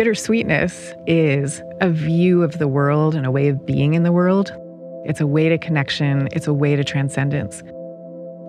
[0.00, 4.50] Bittersweetness is a view of the world and a way of being in the world.
[5.04, 7.62] It's a way to connection, it's a way to transcendence.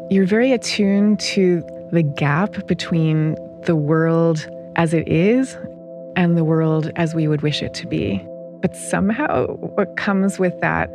[0.10, 1.62] You're very attuned to
[1.92, 3.36] the gap between
[3.66, 5.58] the world as it is
[6.16, 8.26] and the world as we would wish it to be.
[8.62, 10.90] But somehow, what comes with that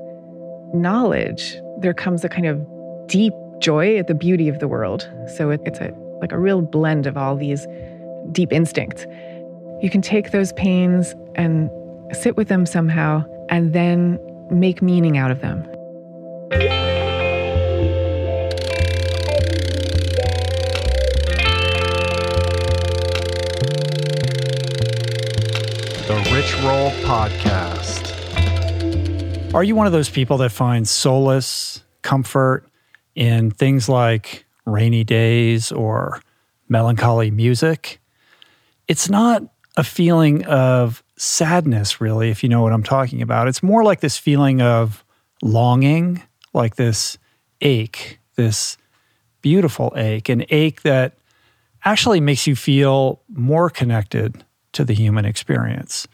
[0.72, 2.66] knowledge, there comes a kind of
[3.08, 5.06] deep joy at the beauty of the world.
[5.36, 5.92] So it, it's a
[6.22, 7.66] like a real blend of all these
[8.32, 9.04] deep instincts.
[9.82, 11.68] You can take those pains and
[12.12, 14.18] sit with them somehow and then
[14.50, 15.62] make meaning out of them.
[26.06, 28.14] The Rich Roll Podcast.
[29.52, 32.66] Are you one of those people that finds solace, comfort
[33.14, 36.22] in things like rainy days or
[36.66, 38.00] melancholy music?
[38.88, 39.42] It's not
[39.76, 43.48] a feeling of sadness, really, if you know what I'm talking about.
[43.48, 45.04] It's more like this feeling of
[45.42, 47.18] longing, like this
[47.60, 48.76] ache, this
[49.42, 51.18] beautiful ache, an ache that
[51.84, 56.08] actually makes you feel more connected to the human experience.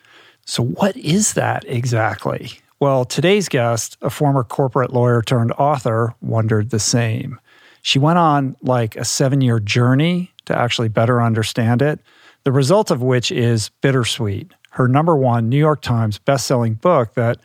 [0.44, 2.52] So, what is that exactly?
[2.80, 7.38] Well, today's guest, a former corporate lawyer turned author, wondered the same.
[7.82, 12.00] She went on like a seven year journey to actually better understand it
[12.44, 17.38] the result of which is Bittersweet, her number one New York Times bestselling book that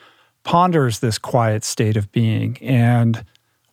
[0.43, 3.23] ponders this quiet state of being and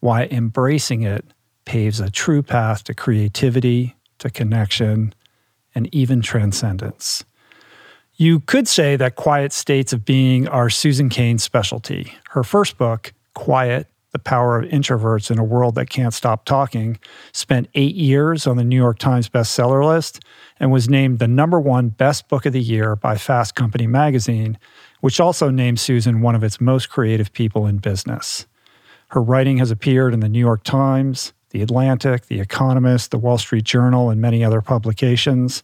[0.00, 1.24] why embracing it
[1.64, 5.14] paves a true path to creativity, to connection,
[5.74, 7.24] and even transcendence.
[8.16, 12.14] You could say that quiet states of being are Susan Cain's specialty.
[12.30, 17.00] Her first book, Quiet the Power of Introverts in a World That Can't Stop Talking,
[17.32, 20.20] spent eight years on the New York Times bestseller list
[20.60, 24.58] and was named the number one best book of the year by Fast Company magazine,
[25.00, 28.46] which also named Susan one of its most creative people in business.
[29.08, 33.38] Her writing has appeared in the New York Times, The Atlantic, The Economist, The Wall
[33.38, 35.62] Street Journal, and many other publications.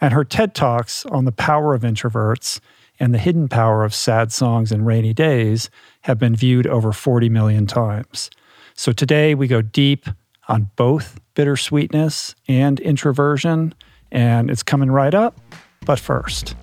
[0.00, 2.60] And her TED Talks on the power of introverts
[2.98, 5.70] and the hidden power of sad songs and rainy days
[6.02, 8.30] have been viewed over 40 million times.
[8.74, 10.06] So today we go deep
[10.48, 13.74] on both bittersweetness and introversion,
[14.12, 15.40] and it's coming right up.
[15.86, 16.54] But first,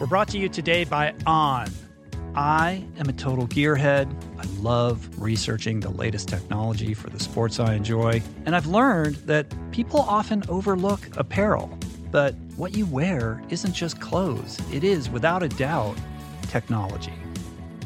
[0.00, 1.68] we're brought to you today by On.
[2.34, 4.10] I am a total gearhead.
[4.38, 8.22] I love researching the latest technology for the sports I enjoy.
[8.46, 11.78] And I've learned that people often overlook apparel.
[12.10, 15.96] But what you wear isn't just clothes, it is, without a doubt,
[16.48, 17.21] technology.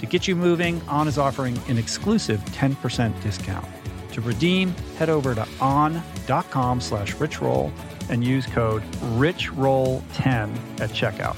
[0.00, 3.66] To get you moving, On is offering an exclusive 10% discount.
[4.12, 7.70] To redeem, head over to on.com slash richroll
[8.08, 8.82] and use code
[9.18, 11.36] RICHROLL10 at checkout.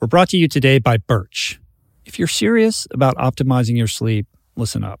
[0.00, 1.60] We're brought to you today by Birch.
[2.04, 5.00] If you're serious about optimizing your sleep, listen up.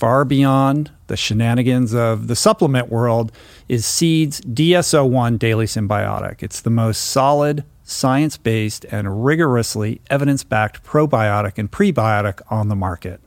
[0.00, 3.30] far beyond the shenanigans of the supplement world
[3.68, 6.42] is Seed's DS-01 Daily Synbiotic.
[6.42, 12.74] It's the most solid, science based, and rigorously evidence backed probiotic and prebiotic on the
[12.74, 13.20] market.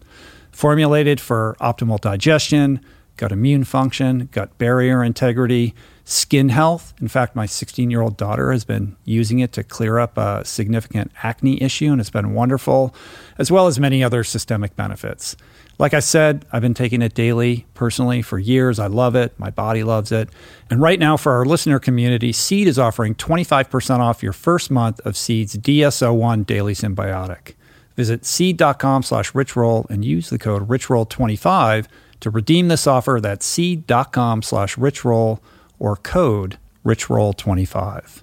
[0.52, 2.84] Formulated for optimal digestion,
[3.18, 6.96] gut immune function, gut barrier integrity, skin health.
[7.00, 10.44] In fact, my 16 year old daughter has been using it to clear up a
[10.44, 12.96] significant acne issue, and it's been wonderful,
[13.38, 15.36] as well as many other systemic benefits.
[15.80, 18.80] Like I said, I've been taking it daily personally for years.
[18.80, 19.38] I love it.
[19.40, 20.30] My body loves it.
[20.70, 25.00] And right now, for our listener community, Seed is offering 25% off your first month
[25.02, 27.54] of Seed's DS-01 Daily Synbiotic.
[27.96, 31.88] Visit seed.com slash richroll and use the code richroll25
[32.22, 33.19] to redeem this offer.
[33.22, 35.40] That's seed.com slash richroll
[35.80, 38.22] or code richroll25.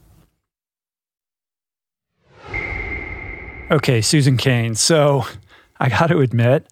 [3.70, 4.74] Okay, Susan Cain.
[4.74, 5.24] So
[5.80, 6.66] I got to admit,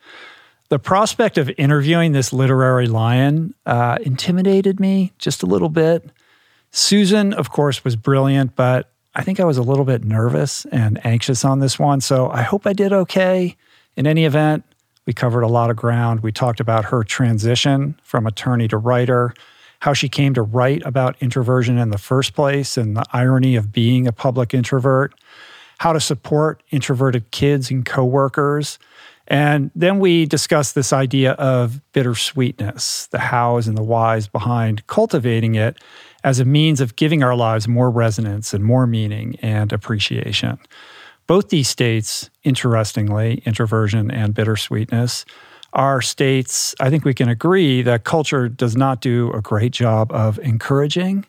[0.69, 6.11] the prospect of interviewing this literary lion uh, intimidated me just a little bit.
[6.71, 11.05] Susan, of course, was brilliant, but I think I was a little bit nervous and
[11.05, 12.01] anxious on this one.
[12.01, 13.57] So I hope I did okay.
[13.97, 14.65] In any event,
[15.07, 16.21] we covered a lot of ground.
[16.21, 19.33] We talked about her transition from attorney to writer,
[19.81, 23.73] how she came to write about introversion in the first place, and the irony of
[23.73, 25.15] being a public introvert,
[25.79, 28.79] how to support introverted kids and coworkers.
[29.29, 35.55] And then we discussed this idea of bittersweetness, the hows and the whys behind cultivating
[35.55, 35.79] it
[36.25, 40.59] as a means of giving our lives more resonance and more meaning and appreciation.
[41.27, 45.27] Both these states, interestingly, introversion and bittersweetness,
[45.75, 50.11] are states I think we can agree that culture does not do a great job
[50.11, 51.27] of encouraging.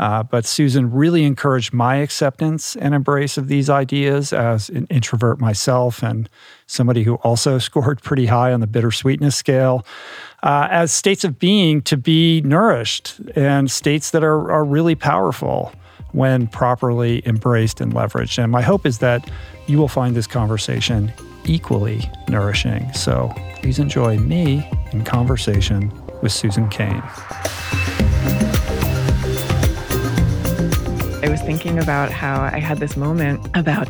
[0.00, 5.38] Uh, but Susan really encouraged my acceptance and embrace of these ideas as an introvert
[5.38, 6.26] myself and
[6.66, 9.86] somebody who also scored pretty high on the bittersweetness scale
[10.42, 15.70] uh, as states of being to be nourished and states that are, are really powerful
[16.12, 18.42] when properly embraced and leveraged.
[18.42, 19.30] And my hope is that
[19.66, 21.12] you will find this conversation
[21.44, 22.90] equally nourishing.
[22.94, 25.92] So please enjoy me in conversation
[26.22, 27.02] with Susan Cain.
[31.40, 33.88] Was thinking about how I had this moment about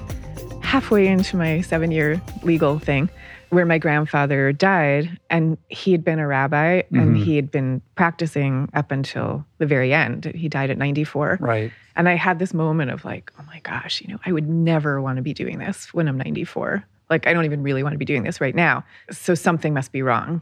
[0.63, 3.11] halfway into my seven year legal thing
[3.49, 6.99] where my grandfather died and he had been a rabbi mm-hmm.
[6.99, 10.27] and he had been practicing up until the very end.
[10.35, 11.39] He died at 94.
[11.41, 11.73] Right.
[11.97, 15.01] And I had this moment of like, oh my gosh, you know, I would never
[15.01, 16.85] want to be doing this when I'm 94.
[17.09, 18.85] Like, I don't even really want to be doing this right now.
[19.11, 20.41] So something must be wrong,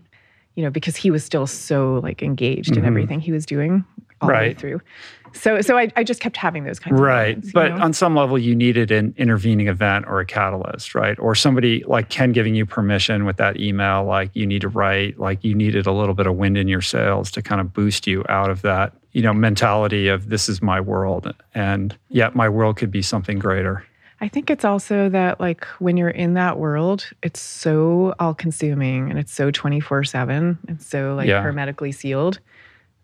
[0.57, 2.81] you know, because he was still so like engaged mm-hmm.
[2.81, 3.85] in everything he was doing
[4.21, 4.41] all right.
[4.41, 4.81] the way through.
[5.35, 7.37] So, so I, I just kept having those kinds right.
[7.37, 7.53] of Right.
[7.53, 7.85] But know?
[7.85, 11.19] on some level, you needed an intervening event or a catalyst, right?
[11.19, 15.19] Or somebody like Ken giving you permission with that email, like you need to write,
[15.19, 18.07] like you needed a little bit of wind in your sails to kind of boost
[18.07, 21.33] you out of that, you know, mentality of this is my world.
[21.55, 23.85] And yet my world could be something greater.
[24.21, 29.11] I think it's also that, like, when you're in that world, it's so all consuming
[29.11, 30.59] and it's so 24 7.
[30.67, 31.41] It's so, like, yeah.
[31.41, 32.41] hermetically sealed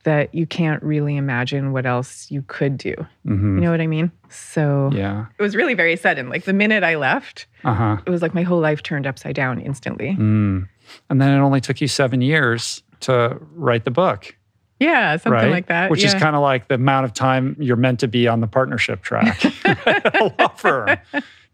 [0.04, 2.94] that you can't really imagine what else you could do.
[3.26, 3.56] Mm-hmm.
[3.56, 4.12] You know what I mean?
[4.28, 6.28] So yeah, it was really very sudden.
[6.28, 7.98] Like the minute I left, uh-huh.
[8.06, 10.16] it was like my whole life turned upside down instantly.
[10.18, 10.68] Mm.
[11.10, 14.36] And then it only took you seven years to write the book.
[14.80, 15.50] Yeah, something right?
[15.50, 15.90] like that.
[15.90, 16.08] Which yeah.
[16.08, 19.02] is kind of like the amount of time you're meant to be on the partnership
[19.02, 20.98] track a law firm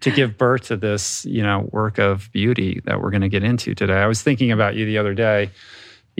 [0.00, 3.45] to give birth to this, you know, work of beauty that we're going to get
[3.45, 3.99] into today.
[3.99, 5.50] I was thinking about you the other day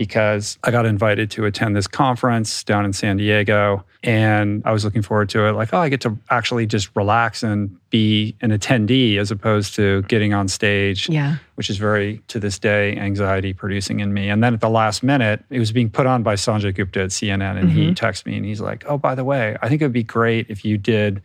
[0.01, 3.85] because I got invited to attend this conference down in San Diego.
[4.01, 5.51] And I was looking forward to it.
[5.51, 10.01] Like, oh, I get to actually just relax and be an attendee as opposed to
[10.07, 11.35] getting on stage, Yeah.
[11.53, 14.27] which is very, to this day, anxiety producing in me.
[14.29, 17.09] And then at the last minute, it was being put on by Sanjay Gupta at
[17.11, 17.59] CNN.
[17.59, 17.93] And he mm-hmm.
[17.93, 20.47] texted me and he's like, oh, by the way, I think it would be great
[20.49, 21.21] if you did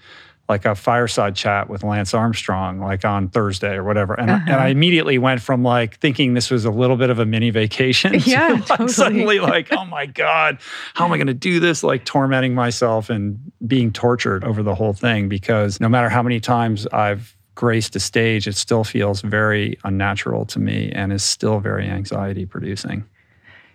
[0.48, 4.14] like a fireside chat with Lance Armstrong, like on Thursday or whatever.
[4.14, 4.58] And, and uh-huh.
[4.58, 8.14] I immediately went from like thinking this was a little bit of a mini vacation
[8.24, 8.88] Yeah, to like totally.
[8.88, 10.58] suddenly like, oh my God,
[10.94, 11.82] how am I going to do this?
[11.82, 16.38] Like tormenting myself and being tortured over the whole thing because no matter how many
[16.38, 21.58] times I've graced a stage, it still feels very unnatural to me and is still
[21.58, 23.04] very anxiety producing.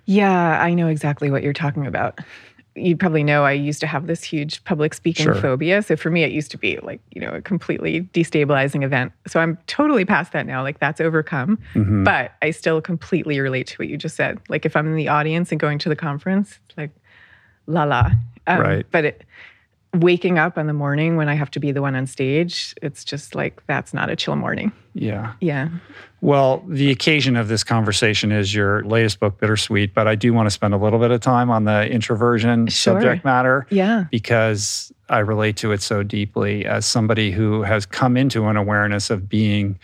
[0.06, 2.20] Yeah, I know exactly what you're talking about.
[2.76, 5.36] You probably know I used to have this huge public speaking Sure.
[5.36, 5.82] phobia.
[5.82, 9.12] So for me, it used to be like, you know, a completely destabilizing event.
[9.28, 10.64] So I'm totally past that now.
[10.64, 11.58] Like that's overcome.
[11.74, 12.04] Mm-hmm.
[12.06, 14.40] But I still completely relate to what you just said.
[14.48, 16.92] Like if I'm in the audience and going to the conference, it's like,
[17.68, 18.12] la la.
[18.48, 18.86] Um, Right.
[18.90, 19.24] But it,
[19.94, 23.04] waking up in the morning when I have to be the one on stage, it's
[23.04, 24.72] just like, that's not a chill morning.
[24.94, 25.34] Yeah.
[25.42, 25.68] Yeah.
[26.22, 30.46] Well, the occasion of this conversation is your latest book, Bittersweet, but I do want
[30.46, 32.94] to spend a little bit of time on the introversion Sure.
[33.02, 34.06] subject matter Yeah.
[34.12, 39.10] because I relate to it so deeply as somebody who has come into an awareness
[39.10, 39.78] of being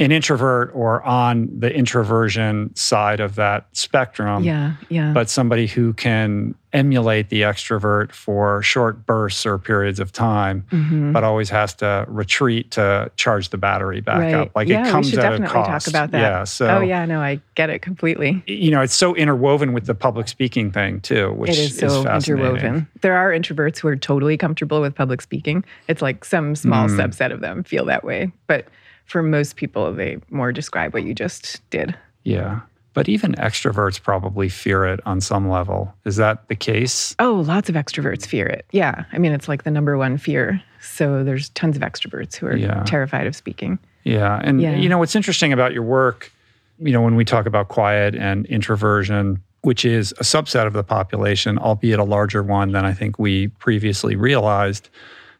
[0.00, 4.42] an introvert or on the introversion side of that spectrum.
[4.42, 4.72] Yeah.
[4.88, 5.12] Yeah.
[5.12, 11.12] But somebody who can emulate the extrovert for short bursts or periods of time, Mhm.
[11.12, 14.34] but always has to retreat to charge the battery back right.
[14.34, 14.50] up.
[14.54, 15.86] Like yeah, it comes we should at definitely a cost.
[15.86, 16.20] talk about that.
[16.20, 16.44] Yeah.
[16.44, 18.42] So oh yeah, no, I get it completely.
[18.46, 22.04] you know, it's so interwoven with the public speaking thing too, which It is so
[22.04, 22.46] fascinating.
[22.46, 22.86] interwoven.
[23.02, 25.64] There are introverts who are totally comfortable with public speaking.
[25.88, 26.96] It's like some small Mm.
[27.00, 28.66] subset of them feel that way, but
[29.10, 31.96] for most people, they more describe what you just did.
[32.24, 32.60] Yeah.
[32.94, 35.94] But even extroverts probably fear it on some level.
[36.04, 37.14] Is that the case?
[37.18, 38.66] Oh, lots of extroverts fear it.
[38.72, 40.60] Yeah, I mean, it's like the number one fear.
[40.80, 42.82] So there's tons of extroverts who are Yeah.
[42.84, 43.78] terrified of speaking.
[44.04, 44.40] Yeah.
[44.42, 44.74] And Yeah.
[44.76, 46.32] you know what's interesting about your work,
[46.78, 50.82] you know, when we talk about quiet and introversion, which is a subset of the
[50.84, 54.88] population, albeit a larger one than I think we previously realized,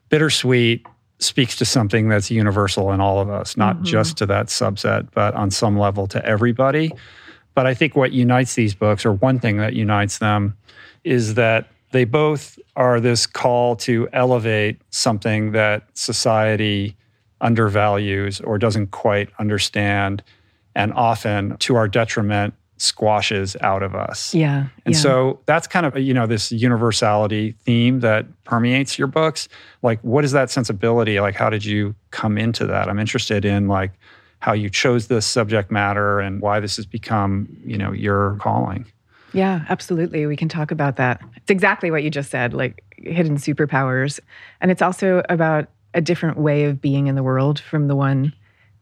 [0.09, 0.85] bittersweet
[1.21, 3.85] speaks to something that's universal in all of us, not mm-hmm.
[3.85, 6.91] just to that subset, but on some level to everybody.
[7.53, 10.57] But I think what unites these books, or one thing that unites them,
[11.03, 16.95] is that they both are this call to elevate something that society
[17.41, 20.23] undervalues or doesn't quite understand,
[20.75, 24.33] and often to our detriment squashes out of us.
[24.33, 24.67] Yeah.
[24.85, 25.01] And yeah.
[25.01, 29.47] so that's kind of you know this universality theme that permeates your books.
[29.83, 31.19] Like, what is that sensibility?
[31.19, 32.89] Like, how did you come into that?
[32.89, 33.91] I'm interested in like
[34.39, 38.85] how you chose this subject matter and why this has become you know your calling.
[39.33, 40.25] Yeah, absolutely.
[40.25, 41.21] We can talk about that.
[41.37, 44.19] It's exactly what you just said, like hidden superpowers.
[44.59, 48.33] And it's also about a different way of being in the world from the one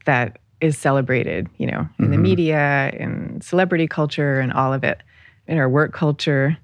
[0.06, 2.24] that is celebrated, you know, in the mm-hmm.
[2.24, 5.02] media, in celebrity culture, and all of it,
[5.48, 6.58] in our work culture.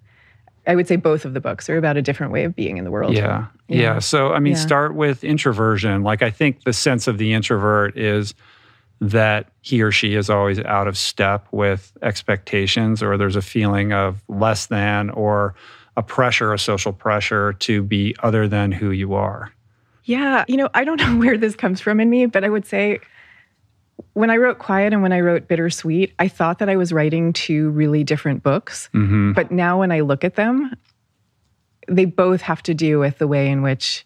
[0.67, 2.83] I would say both of the books are about a different way of being in
[2.83, 3.13] the world.
[3.13, 3.45] Yeah.
[3.67, 3.81] Yeah.
[3.81, 3.99] Yeah.
[3.99, 4.59] So, I mean, Yeah.
[4.59, 6.03] start with introversion.
[6.03, 8.33] Like, I think the sense of the introvert is
[9.01, 13.93] that he or she is always out of step with expectations, or there's a feeling
[13.93, 15.53] of less than, or
[15.97, 19.51] a pressure, a social pressure to be other than who you are.
[20.05, 22.65] Yeah, you know, I don't know where this comes from in me, but I would
[22.65, 22.99] say
[24.13, 27.33] when I wrote Quiet and when I wrote Bittersweet, I thought that I was writing
[27.33, 28.89] two really different books.
[28.93, 29.33] Mm-hmm.
[29.33, 30.75] But now when I look at them,
[31.87, 34.05] they both have to do with the way in which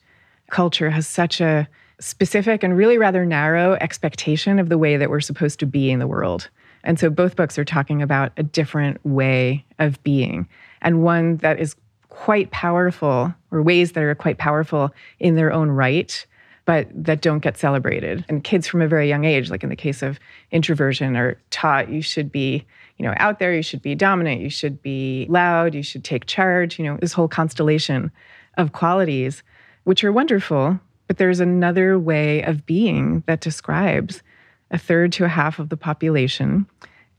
[0.49, 1.67] culture has such a
[1.99, 5.99] specific and really rather narrow expectation of the way that we're supposed to be in
[5.99, 6.49] the world.
[6.83, 10.47] And so both books are talking about a different way of being
[10.81, 11.75] and one that is
[12.09, 16.25] quite powerful, or ways that are quite powerful in their own right,
[16.69, 18.23] but that don't get celebrated.
[18.29, 20.19] And kids from a very young age, like in the case of
[20.51, 22.63] introversion, are taught you should be,
[22.97, 26.27] you know, out there, you should be dominant, you should be loud, you should take
[26.27, 28.11] charge, you know, this whole constellation
[28.59, 29.41] of qualities,
[29.85, 30.79] which are wonderful.
[31.07, 34.21] But there's another way of being that describes
[34.69, 36.67] a third to a half of the population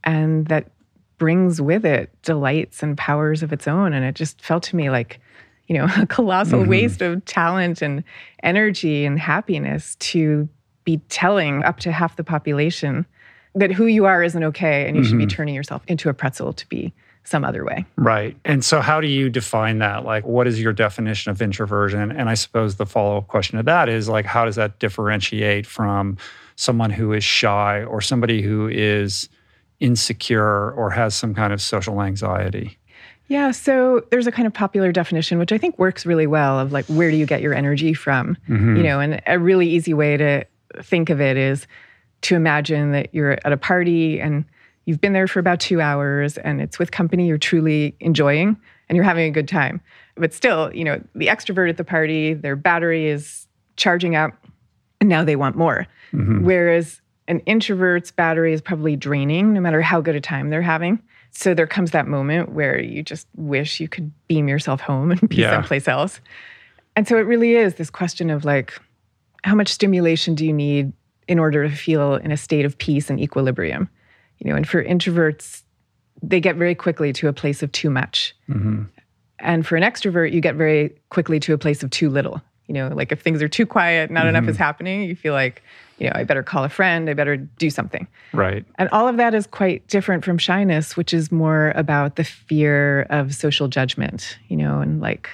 [0.05, 0.71] and that
[1.17, 3.91] brings with it delights and powers of its own.
[3.91, 5.19] And it just felt to me like,
[5.71, 6.69] you know, a colossal mm-hmm.
[6.69, 8.03] waste of talent and
[8.43, 10.49] energy and happiness to
[10.83, 13.05] be telling up to half the population
[13.55, 15.29] that who you are isn't okay and you should be mm-hmm.
[15.29, 17.85] turning yourself into a pretzel to be some other way.
[17.95, 18.35] Right.
[18.43, 20.03] And so, how do you define that?
[20.03, 22.11] Like, what is your definition of introversion?
[22.11, 25.65] And I suppose the follow up question to that is like, how does that differentiate
[25.65, 26.17] from
[26.55, 29.29] someone who is shy or somebody who is
[29.79, 32.77] insecure or has some kind of social anxiety?
[33.31, 36.73] Yeah, so there's a kind of popular definition, which I think works really well, of
[36.73, 38.35] like where do you get your energy from?
[38.49, 38.75] Mm-hmm.
[38.75, 40.43] You know, and a really easy way to
[40.81, 41.65] think of it is
[42.23, 44.43] to imagine that you're at a party and
[44.83, 48.57] you've been there for about two hours and it's with company you're truly enjoying
[48.89, 49.79] and you're having a good time.
[50.15, 53.47] But still, you know, the extrovert at the party, their battery is
[53.77, 54.33] charging up
[54.99, 55.87] and now they want more.
[56.11, 56.43] Mm-hmm.
[56.43, 61.01] Whereas an introvert's battery is probably draining no matter how good a time they're having.
[61.31, 65.29] So there comes that moment where you just wish you could beam yourself home and
[65.29, 65.51] be Yeah.
[65.51, 66.19] someplace else.
[66.95, 68.73] And so it really is this question of like,
[69.43, 70.91] how much stimulation do you need
[71.27, 73.89] in order to feel in a state of peace and equilibrium?
[74.39, 75.63] You know, and for introverts,
[76.21, 78.35] they get very quickly to a place of too much.
[78.49, 78.83] Mm-hmm.
[79.39, 82.41] And for an extrovert, you get very quickly to a place of too little.
[82.67, 85.63] You know, like if things are too quiet, not enough is happening, you feel like,
[86.01, 88.07] you know, I better call a friend, I better do something.
[88.33, 88.65] Right.
[88.79, 93.03] And all of that is quite different from shyness, which is more about the fear
[93.11, 95.29] of social judgment, you know, and like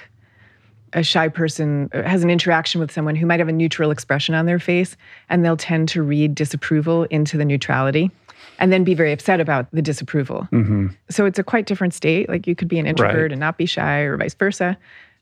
[0.92, 4.44] a shy person has an interaction with someone who might have a neutral expression on
[4.44, 4.94] their face,
[5.30, 8.10] and they'll tend to read disapproval into the neutrality
[8.58, 10.48] and then be very upset about the disapproval.
[10.52, 10.88] Mm-hmm.
[11.08, 12.28] So it's a quite different state.
[12.28, 13.32] Like you could be an introvert Right.
[13.32, 14.76] and not be shy, or vice versa.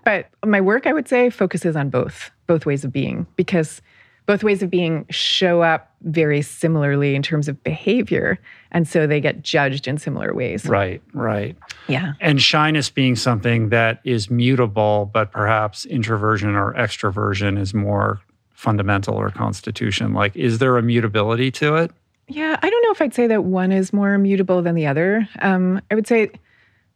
[0.05, 3.81] But my work, I would say, focuses on both, both ways of being, because
[4.27, 8.39] both ways of being show up very similarly in terms of behavior.
[8.73, 10.67] And so they get judged in similar ways.
[10.67, 11.01] Right.
[11.15, 11.57] Right.
[11.89, 12.13] Yeah.
[12.21, 18.21] And shyness being something that is mutable, but perhaps introversion or extroversion is more
[18.53, 20.13] fundamental or constitution.
[20.13, 21.91] Like, is there a mutability to it?
[22.29, 25.29] Yeah, I don't know if I'd say that one is more mutable than the other.
[25.41, 26.33] Um, I would say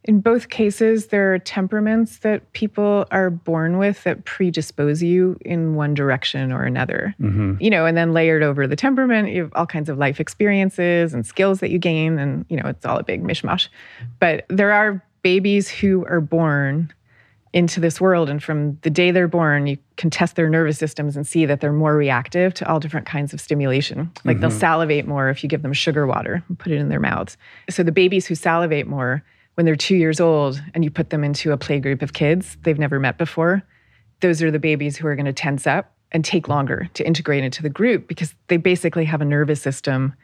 [0.04, 5.74] in both cases, there are temperaments that people are born with that predispose you in
[5.74, 7.14] one direction or another.
[7.20, 7.56] Mm-hmm.
[7.60, 11.12] You know, and then layered over the temperament, you have all kinds of life experiences
[11.12, 13.68] and skills that you gain, and you know, it's all a big mishmash.
[14.20, 16.92] But there are babies who are born
[17.52, 21.14] into this world, and from the day they're born, you can test their nervous systems
[21.14, 24.10] and see that they're more reactive to all different kinds of stimulation.
[24.24, 27.00] Like they'll salivate more if you give them sugar water and put it in their
[27.00, 27.36] mouths.
[27.68, 29.22] So the babies who salivate more
[29.60, 32.56] when they're two years old and you put them into a play group of kids
[32.62, 33.62] they've never met before,
[34.20, 37.44] those are the babies who are going to tense up and take longer to integrate
[37.44, 40.14] into the group because they basically have a nervous system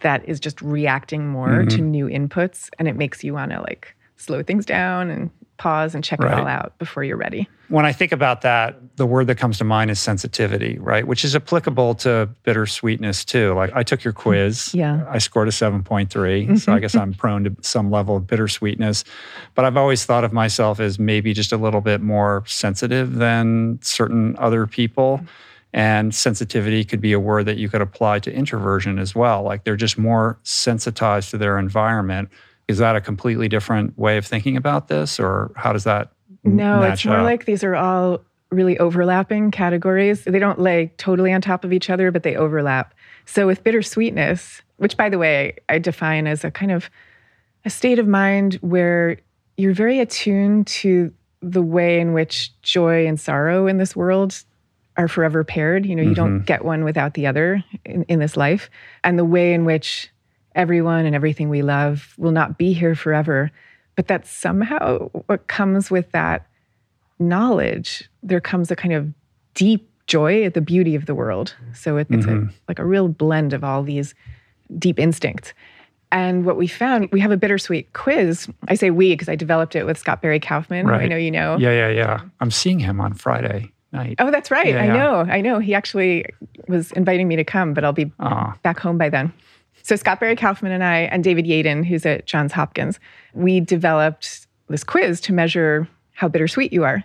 [0.00, 1.90] that is just reacting more to mm-hmm.
[1.92, 6.02] new inputs and it makes you want to like slow things down and pause and
[6.02, 7.46] check it all out before you're ready.
[7.68, 11.06] When I think about that, the word that comes to mind is sensitivity, right?
[11.06, 13.52] Which is applicable to bittersweetness too.
[13.52, 14.74] Like I took your mm, quiz.
[14.74, 15.04] Yeah.
[15.08, 16.58] I scored a 7.3.
[16.58, 17.00] So I guess mm-hmm.
[17.00, 19.04] I'm prone to some level of bittersweetness.
[19.54, 23.78] But I've always thought of myself as maybe just a little bit more sensitive than
[23.82, 25.20] certain other people.
[25.74, 29.42] And sensitivity could be a word that you could apply to introversion as well.
[29.42, 32.30] Like they're just more sensitized to their environment.
[32.70, 35.18] Is that a completely different way of thinking about this?
[35.18, 36.12] Or how does that
[36.44, 37.24] No, it's more up?
[37.24, 40.24] like these are all really overlapping categories.
[40.24, 42.94] They don't lay totally on top of each other, but they overlap.
[43.26, 46.90] So with bittersweetness, which by the way, I define as a kind of
[47.64, 49.18] a state of mind where
[49.56, 54.42] you're very attuned to the way in which joy and sorrow in this world
[54.96, 55.86] are forever paired.
[55.86, 56.44] You know, you don't mm-hmm.
[56.44, 58.70] get one without the other in, in this life.
[59.04, 60.10] And the way in which
[60.54, 63.50] everyone and everything we love will not be here forever.
[63.96, 66.46] But that somehow what comes with that
[67.18, 69.12] knowledge, there comes a kind of
[69.54, 71.54] deep joy at the beauty of the world.
[71.74, 74.14] So it, it's a, like a real blend of all these
[74.78, 75.52] deep instincts.
[76.12, 78.48] And what we found, we have a bittersweet quiz.
[78.66, 81.30] I say we because I developed it with Scott Barry Kaufman, who I know you
[81.30, 81.56] know.
[81.58, 82.20] Yeah, yeah, yeah.
[82.40, 84.16] I'm seeing him on Friday night.
[84.18, 84.66] Oh, that's right.
[84.68, 84.96] Yeah, I yeah.
[84.96, 85.14] know.
[85.20, 85.60] I know.
[85.60, 86.24] He actually
[86.66, 88.56] was inviting me to come, but I'll be Ah.
[88.64, 89.32] back home by then.
[89.90, 93.00] So Scott Barry Kaufman and I, and David Yaden, who's at Johns Hopkins,
[93.34, 97.02] we developed this quiz to measure how bittersweet you are.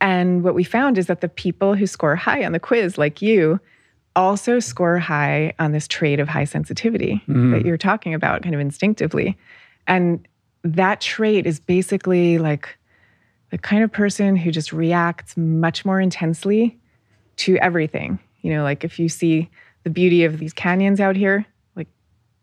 [0.00, 3.20] And what we found is that the people who score high on the quiz, like
[3.20, 3.58] you,
[4.14, 7.66] also score high on this trait of high sensitivity that mm-hmm.
[7.66, 9.36] you're talking about kind of instinctively.
[9.88, 10.24] And
[10.62, 12.78] that trait is basically like
[13.50, 16.78] the kind of person who just reacts much more intensely
[17.38, 18.20] to everything.
[18.42, 19.50] You know, like if you see
[19.82, 21.44] the beauty of these canyons out here,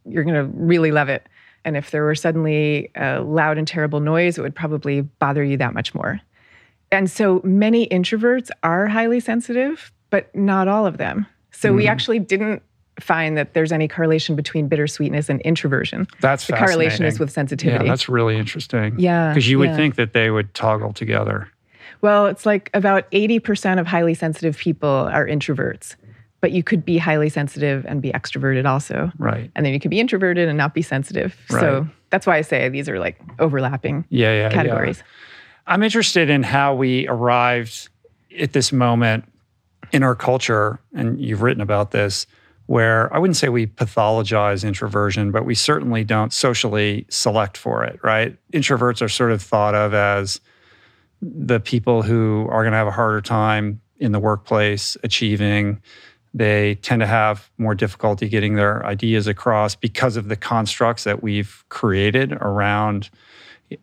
[0.07, 1.27] you're going to really love it.
[1.63, 5.57] And if there were suddenly a loud and terrible noise, it would probably bother you
[5.57, 6.21] that much more.
[6.91, 11.25] And so many introverts are highly sensitive, but not all of them.
[11.51, 11.91] So we mm-hmm.
[11.91, 12.61] actually didn't
[12.99, 16.07] find that there's any correlation between bittersweetness and introversion.
[16.21, 17.85] That's the correlation is with sensitivity.
[17.85, 18.97] Yeah, that's really interesting.
[18.97, 19.75] Yeah, Because you would yeah.
[19.75, 21.49] think that they would toggle together.
[22.01, 25.95] Well, it's like about 80% of highly sensitive people are introverts.
[26.41, 29.11] But you could be highly sensitive and be extroverted also.
[29.17, 29.51] Right.
[29.55, 31.35] And then you could be introverted and not be sensitive.
[31.49, 31.59] Right.
[31.59, 34.49] So that's why I say these are like overlapping Yeah, yeah, yeah.
[34.51, 35.03] categories.
[35.67, 37.89] I'm interested in how we arrived
[38.39, 39.25] at this moment
[39.91, 42.27] in our culture, and you've written about this,
[42.67, 47.99] where I wouldn't say we pathologize introversion, but we certainly don't socially select for it,
[48.03, 48.35] right?
[48.53, 50.39] Introverts are sort of thought of as
[51.21, 55.81] the people who are going to have a harder time in the workplace achieving.
[56.35, 61.23] They tend to have more difficulty getting their ideas across because of the constructs that
[61.23, 63.09] we've created around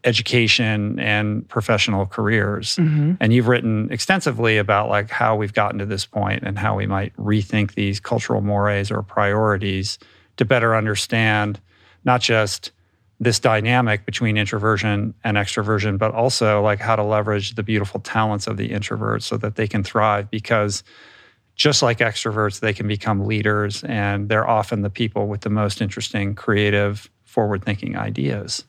[0.05, 2.77] education and professional careers.
[2.77, 3.17] Mhm.
[3.21, 6.87] And you've written extensively about like how we've gotten to this point and how we
[6.87, 9.99] might rethink these cultural mores or priorities
[10.37, 11.59] to better understand
[12.05, 12.71] not just
[13.19, 18.47] this dynamic between introversion and extroversion, but also like how to leverage the beautiful talents
[18.47, 20.85] of the introverts so that they can thrive because
[21.63, 25.81] just like extroverts, they can become leaders and they're often the people with the most
[25.81, 28.65] interesting, creative, forward thinking ideas.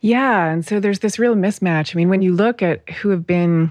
[0.00, 0.46] Yeah.
[0.46, 1.94] And so there's this real mismatch.
[1.94, 3.70] I mean, when you look at who have been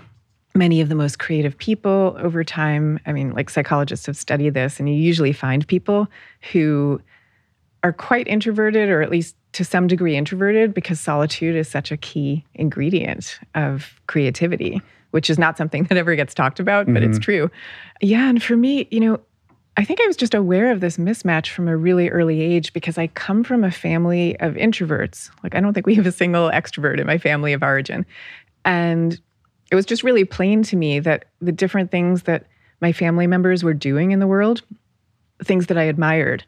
[0.55, 4.79] many of the most creative people over time, I mean, like psychologists have studied this,
[4.79, 6.07] and you usually find people
[6.53, 7.01] who
[7.83, 11.97] are quite introverted or at least to some degree introverted because solitude is such a
[11.97, 17.17] key ingredient of creativity, which is not something that ever gets talked about, but it's
[17.17, 17.23] mm-hmm.
[17.23, 17.51] true.
[18.01, 18.29] Yeah.
[18.29, 19.19] And for me, you know,
[19.77, 22.97] I think I was just aware of this mismatch from a really early age because
[22.97, 25.29] I come from a family of introverts.
[25.41, 28.05] Like, I don't think we have a single extrovert in my family of origin.
[28.65, 29.19] And
[29.71, 32.45] it was just really plain to me that the different things that
[32.81, 34.63] my family members were doing in the world,
[35.43, 36.43] things that I admired,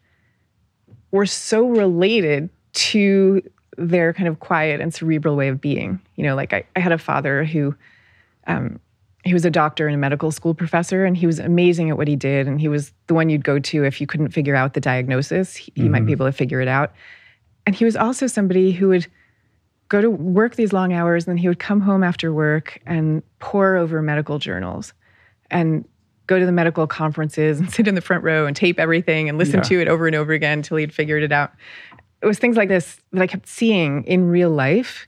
[1.12, 3.42] were so related to
[3.78, 6.00] their kind of quiet and cerebral way of being.
[6.16, 7.76] You know, like I, I had a father who
[8.48, 8.80] um,
[9.24, 12.08] he was a doctor and a medical school professor, and he was amazing at what
[12.08, 12.48] he did.
[12.48, 15.56] And he was the one you'd go to if you couldn't figure out the diagnosis.
[15.56, 16.92] He, he might be able to figure it out.
[17.68, 19.06] And he was also somebody who would
[19.90, 23.22] go to work these long hours, and then he would come home after work and
[23.40, 24.94] pore over medical journals
[25.52, 25.86] and
[26.28, 29.38] go to the medical conferences and sit in the front row and tape everything and
[29.38, 29.64] listen Yeah.
[29.64, 31.52] to it over and over again until he'd figured it out.
[32.22, 35.08] It was things like this that I kept seeing in real life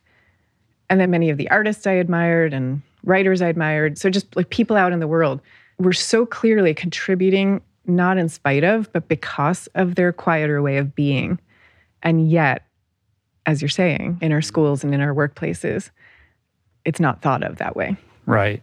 [0.89, 3.97] and then many of the artists I admired and writers I admired.
[3.97, 5.41] So just like people out in the world
[5.77, 10.95] were so clearly contributing, not in spite of, but because of their quieter way of
[10.95, 11.39] being.
[12.01, 12.65] And yet,
[13.45, 15.89] as you're saying, in our schools and in our workplaces,
[16.85, 17.97] it's not thought of that way.
[18.25, 18.61] Right.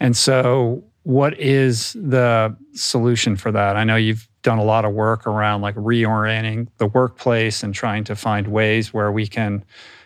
[0.00, 3.76] And so, what is the solution for that?
[3.76, 8.04] I know you've done a lot of work around like reorienting the workplace and trying
[8.04, 9.64] to find ways where we can,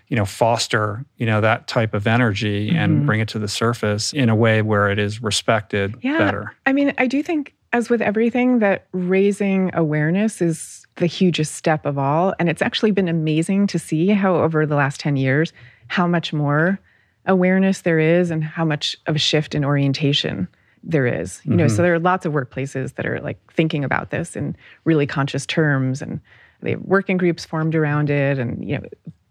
[0.09, 3.07] you know, foster, you know, that type of energy and Mhm.
[3.07, 6.18] bring it to the surface in a way where it is respected Yeah.
[6.18, 6.53] better.
[6.66, 11.85] I mean, I do think, as with everything, that raising awareness is the hugest step
[11.85, 12.35] of all.
[12.38, 15.53] And it's actually been amazing to see how, over the last 10 years,
[15.88, 16.79] how much more
[17.27, 20.49] awareness there is and how much of a shift in orientation
[20.83, 21.42] there is.
[21.44, 24.57] You know, so there are lots of workplaces that are like thinking about this in
[24.85, 26.21] really conscious terms and
[26.62, 28.85] they have working groups formed around it and, you know,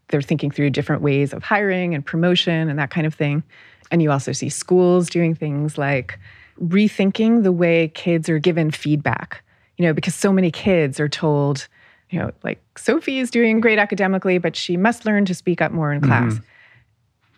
[0.09, 3.43] they're thinking through different ways of hiring and promotion and that kind of thing.
[3.91, 6.19] And you also see schools doing things like
[6.61, 9.43] rethinking the way kids are given feedback,
[9.77, 11.67] you know, because so many kids are told,
[12.09, 15.71] you know, like Sophie is doing great academically, but she must learn to speak up
[15.71, 16.09] more in mm-hmm.
[16.09, 16.39] class.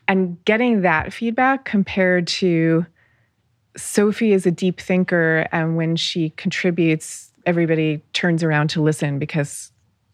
[0.08, 2.86] And getting that feedback compared to
[3.78, 9.72] Sophie is a deep thinker, and when she contributes, everybody turns around to listen because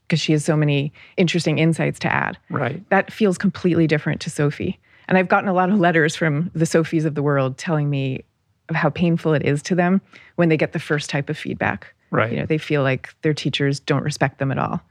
[0.07, 2.87] because she has so many interesting insights to add Right.
[2.89, 4.79] that feels completely different to Sophie.
[5.07, 8.23] And I've gotten a lot of letters from the Sophies of the world telling me
[8.69, 10.01] of how painful it is to them
[10.35, 11.93] when they get the first type of feedback.
[12.11, 12.31] Right.
[12.31, 14.81] You know, they feel like their teachers don't respect them at all.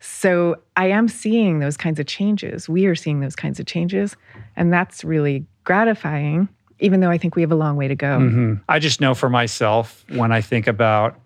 [0.00, 2.68] So I am seeing those kinds of changes.
[2.68, 4.16] We are seeing those kinds of changes.
[4.56, 6.48] And that's really gratifying,
[6.80, 8.18] even though I think we have a long way to go.
[8.18, 8.60] Mhm.
[8.68, 11.18] I just know for myself when I think about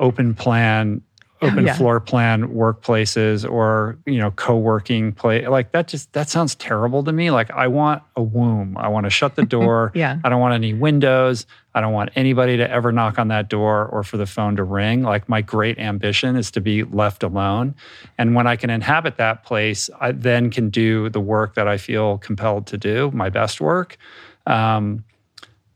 [0.00, 1.00] open plan,
[1.42, 1.74] open yeah.
[1.74, 7.12] floor plan workplaces or, you know, co-working play like that just that sounds terrible to
[7.12, 7.30] me.
[7.30, 8.76] Like I want a womb.
[8.78, 9.92] I want to shut the door.
[9.94, 10.18] Yeah.
[10.24, 11.46] I don't want any windows.
[11.74, 14.64] I don't want anybody to ever knock on that door or for the phone to
[14.64, 15.02] ring.
[15.02, 17.74] Like my great ambition is to be left alone.
[18.16, 21.78] And when I can inhabit that place, I then can do the work that I
[21.78, 23.98] feel compelled to do, my best work.
[24.46, 25.04] Um,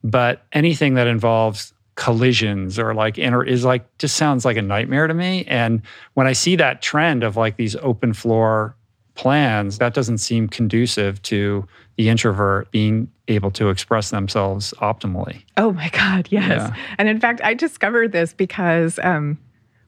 [0.05, 5.09] but anything that involves collisions or like inter is like just sounds like a nightmare
[5.09, 5.83] to me and
[6.15, 8.77] when i see that trend of like these open floor
[9.19, 15.43] plans, that doesn't seem conducive to the introvert being able to express themselves optimally.
[15.57, 16.49] Oh my God, yes.
[16.71, 16.77] Yeah.
[16.99, 19.37] And in fact, I discovered this because, um,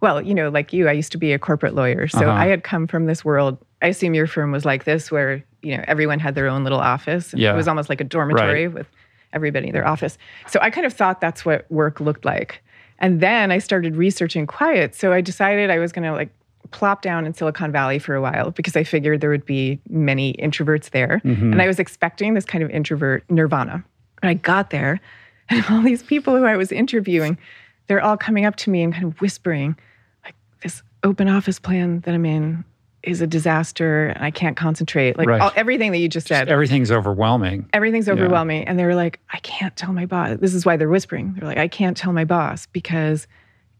[0.00, 2.08] well, you know, like you, I used to be a corporate lawyer.
[2.08, 2.32] So Uh-huh.
[2.32, 3.56] I had come from this world.
[3.80, 6.80] I assume your firm was like this, where, you know, everyone had their own little
[6.80, 7.32] office.
[7.32, 7.52] And Yeah.
[7.52, 8.88] It was almost like a dormitory with
[9.32, 10.18] everybody in their office.
[10.48, 12.62] So I kind of thought that's what work looked like.
[12.98, 14.94] And then I started researching quiet.
[14.94, 16.30] So I decided I was going to like
[16.70, 20.34] plop down in Silicon Valley for a while because I figured there would be many
[20.34, 21.20] introverts there.
[21.24, 21.52] Mm-hmm.
[21.52, 23.84] And I was expecting this kind of introvert nirvana.
[24.22, 25.00] And I got there,
[25.48, 27.38] and all these people who I was interviewing,
[27.86, 29.76] they're all coming up to me and kind of whispering,
[30.24, 32.64] like, this open office plan that I'm in
[33.02, 35.16] is a disaster and I can't concentrate.
[35.16, 35.40] Like Right.
[35.40, 37.68] all, everything that you just said Everything's overwhelming.
[37.72, 38.68] everything's overwhelming.
[38.68, 40.38] And they were like, I can't tell my boss.
[40.38, 41.34] This is why they're whispering.
[41.34, 43.26] They're like, I can't tell my boss because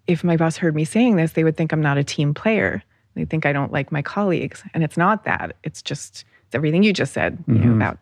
[0.06, 2.82] if my boss heard me saying this, they would think I'm not a team player.
[3.14, 4.62] They think I don't like my colleagues.
[4.72, 5.56] And it's not that.
[5.64, 7.72] It's just it's everything you just said, you know, mm-hmm.
[7.74, 7.98] about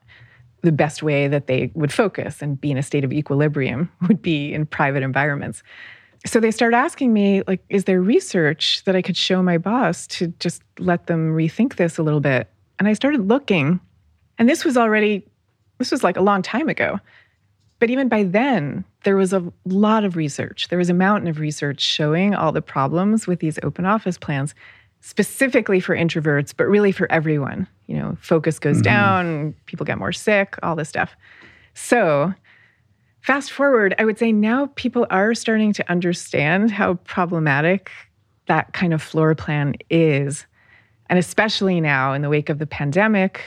[0.62, 4.22] the best way that they would focus and be in a state of equilibrium would
[4.22, 5.62] be in private environments.
[6.28, 10.06] So they started asking me, like, is there research that I could show my boss
[10.08, 12.48] to just let them rethink this a little bit?
[12.78, 13.80] And I started looking,
[14.38, 15.26] and this was already,
[15.78, 17.00] this was like a long time ago.
[17.78, 20.68] But even by then, there was a lot of research.
[20.68, 24.54] There was a mountain of research showing all the problems with these open office plans,
[25.00, 27.66] specifically for introverts, but really for everyone.
[27.86, 28.82] You know, focus goes mm-hmm.
[28.82, 31.16] down, people get more sick, all this stuff.
[31.72, 32.34] So,
[33.28, 37.90] fast forward, I would say now people are starting to understand how problematic
[38.46, 40.46] that kind of floor plan is.
[41.10, 43.42] And especially now in the wake of the pandemic,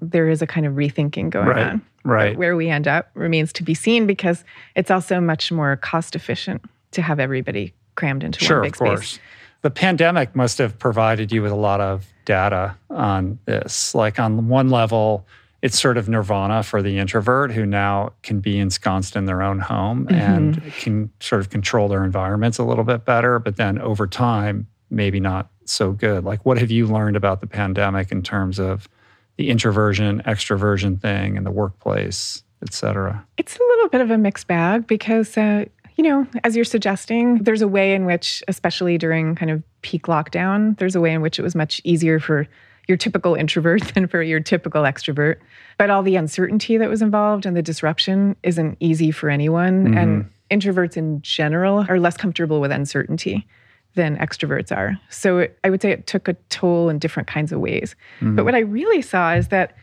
[0.00, 1.82] there is a kind of rethinking going Right, on.
[2.04, 2.38] right.
[2.38, 4.44] Where we end up remains to be seen because
[4.76, 8.78] it's also much more cost efficient to have everybody crammed into Sure, one big of
[8.78, 9.08] course.
[9.14, 9.20] space.
[9.62, 13.96] The pandemic must have provided you with a lot of data on this.
[13.96, 15.26] Like on one level,
[15.60, 19.58] it's sort of nirvana for the introvert who now can be ensconced in their own
[19.58, 23.38] home and can sort of control their environments a little bit better.
[23.38, 26.24] But then over time, maybe not so good.
[26.24, 28.88] Like, what have you learned about the pandemic in terms of
[29.36, 33.26] the introversion, extroversion thing in the workplace, et cetera?
[33.36, 35.64] It's a little bit of a mixed bag because, uh,
[35.96, 40.04] you know, as you're suggesting, there's a way in which, especially during kind of peak
[40.04, 42.46] lockdown, there's a way in which it was much easier for
[42.88, 45.36] your typical introvert than for your typical extrovert.
[45.76, 49.84] But all the uncertainty that was involved and the disruption isn't easy for anyone.
[49.84, 49.98] Mm-hmm.
[49.98, 53.46] And introverts in general are less comfortable with uncertainty
[53.94, 54.98] than extroverts are.
[55.10, 57.94] So it, I would say it took a toll in different kinds of ways.
[58.20, 58.36] Mm-hmm.
[58.36, 59.76] But what I really saw is that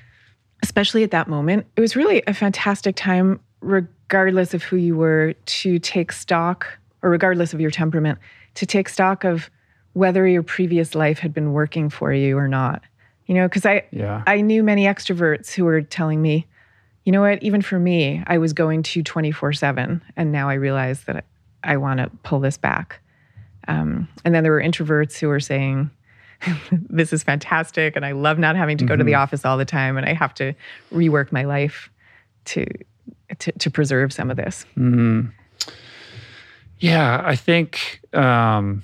[0.63, 5.34] especially at that moment, it was really a fantastic time, regardless of who you were,
[5.46, 6.65] to take stock,
[7.04, 8.18] or regardless of your temperament,
[8.56, 9.52] to take stock of
[9.94, 12.82] whether your previous life had been working for you or not.
[13.26, 14.24] You know, because I Yeah.
[14.28, 16.48] I knew many extroverts who were telling me,
[17.04, 20.54] you know what, even for me, I was going to 24 7, and now I
[20.56, 21.18] realize that
[21.64, 23.02] I, I want to pull this back.
[23.68, 25.90] Um, and then there were introverts who were saying,
[26.72, 29.66] this is fantastic and I love not having to go to the office all the
[29.66, 30.54] time and I have to
[30.94, 31.90] rework my life
[32.46, 32.66] to
[33.40, 34.66] to, to preserve some of this.
[36.80, 38.84] Yeah, I think um,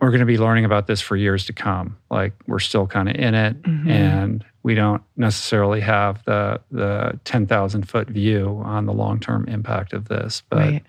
[0.00, 1.96] we're going to be learning about this for years to come.
[2.10, 3.90] Like we're still kind of in it, mm-hmm.
[3.90, 9.46] and we don't necessarily have the the ten thousand foot view on the long term
[9.48, 10.42] impact of this.
[10.48, 10.84] But Right.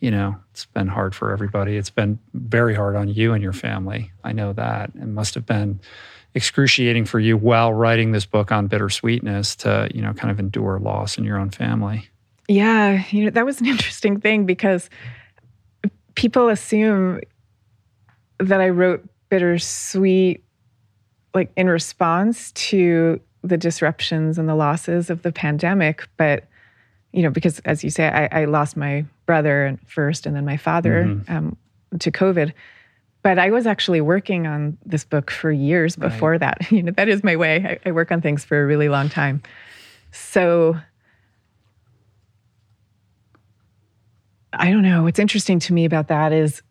[0.00, 1.76] you know, it's been hard for everybody.
[1.76, 4.10] It's been very hard on you and your family.
[4.24, 4.90] I know that.
[4.94, 5.80] It must have been
[6.34, 10.78] excruciating for you while writing this book on bittersweetness to you know kind of endure
[10.80, 12.08] loss in your own family.
[12.48, 14.90] Yeah, you know, that was an interesting thing because
[16.14, 17.20] people assume
[18.48, 20.44] that I wrote bittersweet
[21.34, 26.06] like in response to the disruptions and the losses of the pandemic.
[26.16, 26.44] But,
[27.12, 30.56] you know, because as you say, I, I lost my brother first and then my
[30.56, 31.56] father um,
[31.98, 32.52] to COVID.
[33.22, 36.58] But I was actually working on this book for years before that.
[36.70, 37.78] You know, that is my way.
[37.84, 39.42] I, I work on things for a really long time.
[40.10, 40.76] So
[44.52, 45.04] I don't know.
[45.04, 46.62] What's interesting to me about that is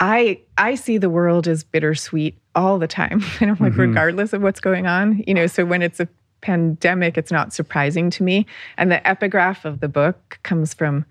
[0.00, 3.22] I I see the world as bittersweet all the time.
[3.40, 6.08] And I'm like, regardless of what's going on, you know, so when it's a
[6.40, 8.46] pandemic, it's not surprising to me.
[8.78, 11.04] And the epigraph of the book comes from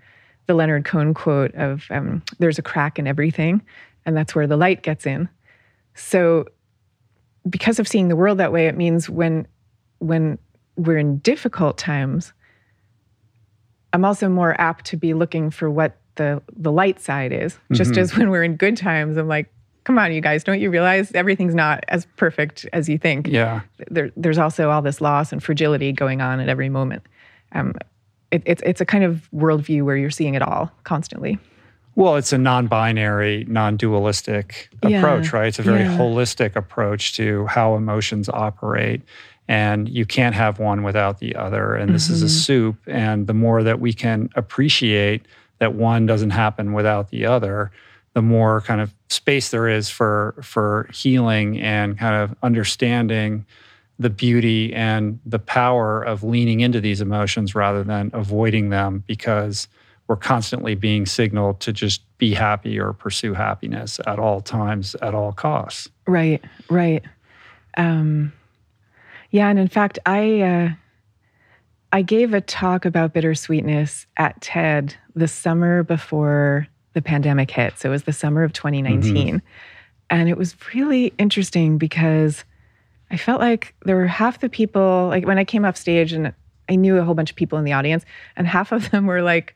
[0.47, 3.61] the Leonard Cohen quote of um, there's a crack in everything,
[4.05, 5.29] and that's where the light gets in.
[5.93, 6.45] So
[7.47, 9.47] because of seeing the world that way, it means when
[9.99, 10.39] when
[10.75, 12.33] we're in difficult times,
[13.93, 17.57] I'm also more apt to be looking for what the the light side is.
[17.71, 19.51] Just as when we're in good times, I'm like,
[19.85, 23.25] come on, you guys, don't you realize everything's not as perfect as you think?
[23.27, 23.61] Yeah.
[23.89, 27.01] There, there's also all this loss and fragility going on at every moment.
[27.53, 27.73] Um,
[28.29, 31.39] it, it's, it's a kind of worldview where you're seeing it all constantly.
[31.95, 34.99] Well, it's a non binary, non dualistic Yeah.
[34.99, 35.47] approach, right?
[35.47, 35.97] It's a very Yeah.
[35.97, 39.01] holistic approach to how emotions operate.
[39.47, 41.73] And you can't have one without the other.
[41.73, 42.29] And this is a Mhm.
[42.45, 42.75] soup.
[42.85, 45.25] And the more that we can appreciate
[45.59, 47.71] that one doesn't happen without the other,
[48.13, 53.45] the more kind of space there is for for healing and kind of understanding
[53.99, 59.67] the beauty and the power of leaning into these emotions rather than avoiding them because
[60.07, 65.13] we're constantly being signaled to just be happy or pursue happiness at all times, at
[65.13, 65.87] all costs.
[66.07, 67.03] Right, right.
[67.77, 68.33] Um,
[69.29, 70.69] yeah, and in fact, I uh,
[71.91, 77.77] I gave a talk about bittersweetness at TED the summer before the pandemic hit.
[77.79, 79.41] So it was the summer of 2019,
[80.09, 82.43] and it was really interesting because
[83.11, 86.33] I felt like there were half the people like when I came off stage and
[86.69, 89.21] I knew a whole bunch of people in the audience, and half of them were
[89.21, 89.55] like.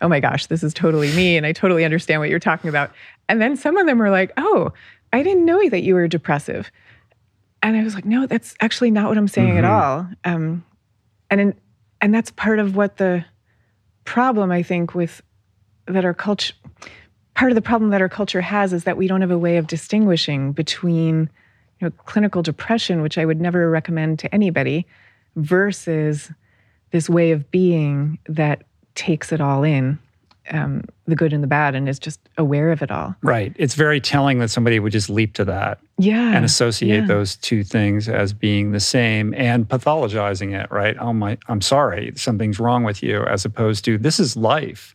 [0.00, 2.90] Oh my gosh, this is totally me, and I totally understand what you're talking about.
[3.28, 4.72] And then some of them were like, "Oh,
[5.12, 6.72] I didn't know that you were depressive.
[7.62, 9.68] And I was like, no, that's actually not what I'm saying at Mhm.
[9.70, 10.08] all.
[10.24, 10.64] Um,
[11.30, 11.54] and in,
[12.02, 13.24] and that's part of what the
[14.04, 15.22] problem I think with
[15.86, 16.52] that our culture,
[17.34, 19.56] part of the problem that our culture has is that we don't have a way
[19.56, 21.30] of distinguishing between
[21.80, 24.86] you know, clinical depression, which I would never recommend to anybody,
[25.36, 26.30] versus
[26.90, 29.98] this way of being that takes it all in,
[30.50, 33.14] um, the good and the bad, and is just aware of it all.
[33.22, 33.52] Right.
[33.56, 36.34] It's very telling that somebody would just leap to that Yeah.
[36.34, 37.06] and associate yeah.
[37.06, 40.96] those two things as being the same and pathologizing it, right?
[40.98, 44.94] Oh my, I'm sorry, something's wrong with you, as opposed to this is life.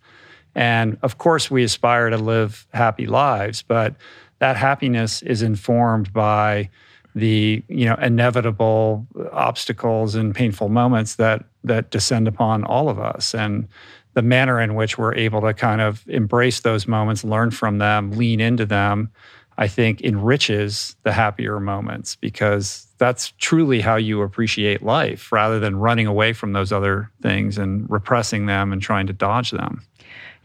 [0.56, 3.96] And of course, we aspire to live happy lives, but
[4.40, 6.70] that happiness is informed by
[7.16, 13.34] the you know inevitable obstacles and painful moments that that descend upon all of us
[13.34, 13.68] and
[14.18, 18.10] the manner in which we're able to kind of embrace those moments learn from them
[18.12, 19.12] lean into them
[19.60, 25.76] i think enriches the happier moments because that's truly how you appreciate life rather than
[25.76, 29.84] running away from those other things and repressing them and trying to dodge them.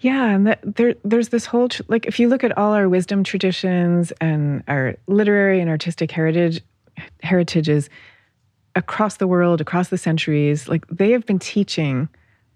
[0.00, 3.24] Yeah, and that, there, there's this whole like if you look at all our wisdom
[3.24, 6.60] traditions and our literary and artistic heritage
[7.22, 7.88] heritages
[8.74, 12.08] across the world, across the centuries, like they have been teaching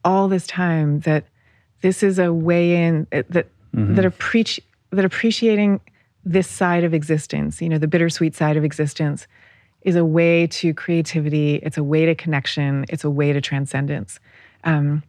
[0.06, 1.24] all this time that
[1.82, 3.48] this is a way in eh, that
[3.94, 5.80] that appreci- that appreciating
[6.24, 9.26] this side of existence, you know, the bittersweet side of existence,
[9.82, 11.56] is a way to creativity.
[11.56, 12.86] It's a way to connection.
[12.88, 14.18] It's a way to transcendence.
[14.64, 15.02] Um,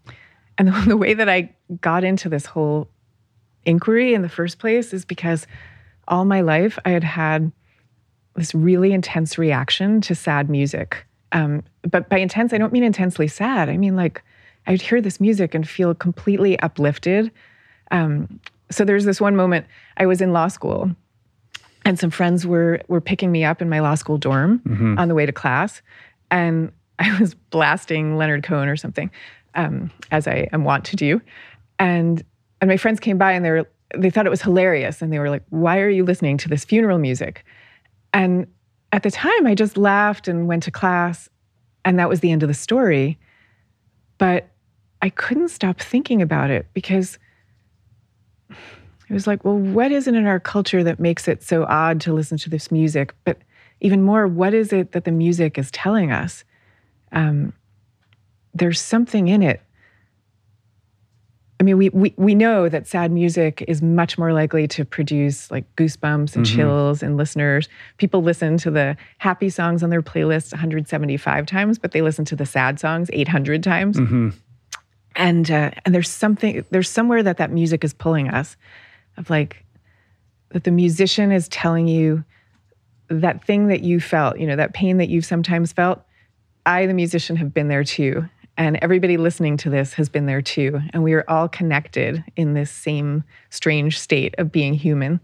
[0.57, 2.89] and the, the way that I got into this whole
[3.65, 5.47] inquiry in the first place is because
[6.07, 7.51] all my life I had had
[8.35, 11.05] this really intense reaction to sad music.
[11.31, 13.69] Um, but by intense, I don't mean intensely sad.
[13.69, 14.23] I mean like
[14.67, 17.31] I would hear this music and feel completely uplifted.
[17.89, 20.91] Um, so there's this one moment I was in law school,
[21.85, 24.61] and some friends were were picking me up in my law school dorm
[24.99, 25.81] on the way to class,
[26.29, 29.09] and I was blasting Leonard Cohen or something,
[29.55, 31.21] um, as I am wont to do,
[31.79, 32.23] and
[32.59, 35.19] and my friends came by and they were they thought it was hilarious, and they
[35.19, 37.45] were like, "Why are you listening to this funeral music?"
[38.13, 38.47] And
[38.91, 41.29] at the time, I just laughed and went to class,
[41.85, 43.17] and that was the end of the story.
[44.17, 44.49] But
[45.07, 47.17] I couldn't stop thinking about it because
[48.49, 52.01] it was like, well, what is it in our culture that makes it so odd
[52.01, 53.13] to listen to this music?
[53.23, 53.37] But
[53.79, 56.43] even more, what is it that the music is telling us?
[57.13, 57.53] Um,
[58.53, 59.61] there's something in it.
[61.61, 65.49] I mean, we, we we know that sad music is much more likely to produce
[65.49, 66.55] like goosebumps and Mhm.
[66.55, 67.69] chills in listeners.
[67.97, 72.35] People listen to the happy songs on their playlist 175 times, but they listen to
[72.35, 74.31] the sad songs 800 times hmm
[75.17, 78.55] and uh, and there's something there's somewhere that that music is pulling us
[79.17, 79.65] of like
[80.49, 82.23] that the musician is telling you
[83.09, 86.01] that thing that you felt you know that pain that you've sometimes felt.
[86.65, 88.29] I the musician have been there too.
[88.59, 90.81] And everybody listening to this has been there too.
[90.91, 95.19] And we are all connected in this same strange state of being human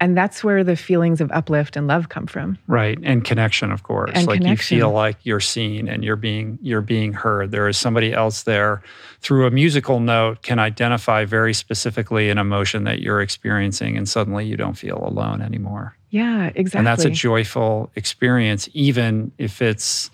[0.00, 3.82] and that's where the feelings of uplift and love come from Right, and connection, of
[3.82, 4.12] course.
[4.14, 4.76] And like connection.
[4.76, 7.50] you feel like you're seen and you're being you're being heard.
[7.50, 8.82] There is somebody else there
[9.20, 14.46] through a musical note can identify very specifically an emotion that you're experiencing, and suddenly
[14.46, 15.96] you don't feel alone anymore.
[16.10, 20.10] yeah exactly And that's a joyful experience, even if it's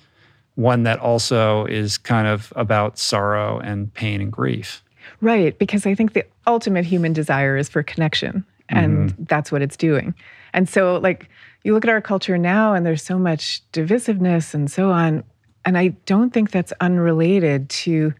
[0.54, 4.82] one that also is kind of about sorrow and pain and grief.
[5.20, 8.44] Right, because I think the ultimate human desire is for connection.
[8.68, 10.14] And that's what it's doing.
[10.52, 11.28] And so, like,
[11.64, 15.24] you look at our culture now, and there's so much divisiveness and so on.
[15.64, 18.12] And I don't think that's unrelated to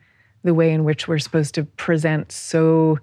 [0.43, 2.99] the way in which we're supposed to present so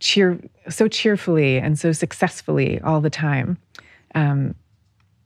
[0.00, 3.58] cheer, so cheerfully and so successfully all the time.
[4.14, 4.54] Um,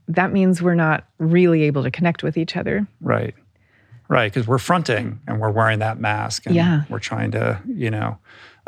[0.09, 2.87] that means we're not really able to connect with each other.
[3.01, 3.35] Right.
[4.09, 4.33] Right.
[4.33, 6.83] Because we're fronting and we're wearing that mask and Yeah.
[6.89, 8.19] we're trying to, you know,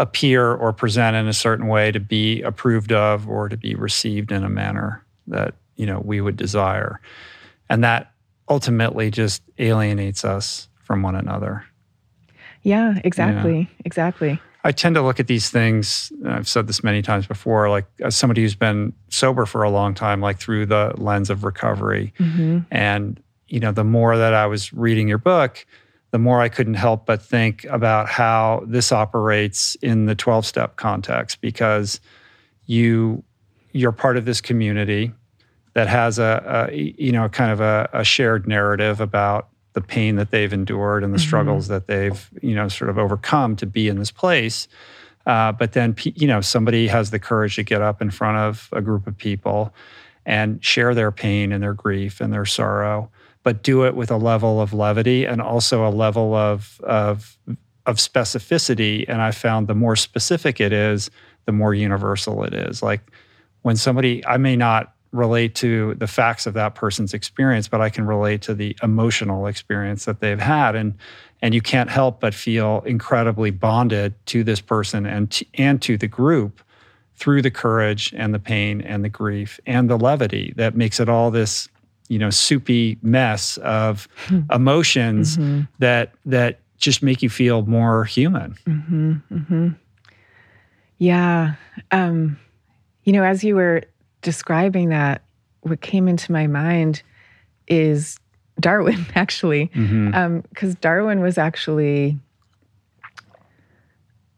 [0.01, 4.32] appear or present in a certain way to be approved of or to be received
[4.32, 7.01] in a manner that, you know, we would desire.
[7.68, 8.11] And that
[8.48, 11.66] ultimately just alienates us from one another.
[12.62, 13.68] Yeah, exactly.
[13.84, 14.40] Exactly.
[14.64, 17.86] I tend to look at these things, and I've said this many times before, like
[18.01, 22.14] as somebody who's been sober for a long time, like through the lens of recovery.
[22.18, 22.61] Mm-hmm.
[22.70, 25.66] And, you know, the more that I was reading your book,
[26.11, 30.76] the more I couldn't help but think about how this operates in the 12 step
[30.76, 32.00] context because
[32.66, 33.22] you
[33.72, 35.12] you're part of this community
[35.74, 40.16] that has a, a you know kind of a, a shared narrative about the pain
[40.16, 43.88] that they've endured and the struggles that they've you know sort of overcome to be
[43.88, 44.66] in this place.
[45.26, 48.68] Uh, but then you know somebody has the courage to get up in front of
[48.72, 49.72] a group of people
[50.26, 53.11] and share their pain and their grief and their sorrow
[53.43, 57.38] but do it with a level of levity and also a level of of
[57.86, 59.05] of specificity.
[59.09, 61.11] And i found the more specific it is
[61.47, 62.82] the more universal it is.
[62.82, 63.01] Like
[63.62, 67.91] when somebody i may not relate to the facts of that person's experience but i
[67.91, 70.74] can relate to the emotional experience that they've had.
[70.74, 70.95] And
[71.43, 76.09] and you can't help but feel incredibly bonded to this person and and to the
[76.09, 76.61] group
[77.14, 81.09] through the courage and the pain and the grief and the levity that makes it
[81.09, 81.68] all this
[82.11, 84.40] you know soupy mess of hmm.
[84.50, 85.62] emotions mm-hmm.
[85.78, 89.12] that that just make you feel more human mm-hmm.
[89.32, 89.68] Mm-hmm.
[91.00, 91.54] Yeah.
[91.90, 92.38] Um,
[93.04, 93.82] you know, as you were
[94.20, 95.22] describing that,
[95.62, 97.02] what came into my mind
[97.66, 98.18] is
[98.61, 99.70] Darwin, actually.
[100.14, 102.18] Um, because Darwin was actually,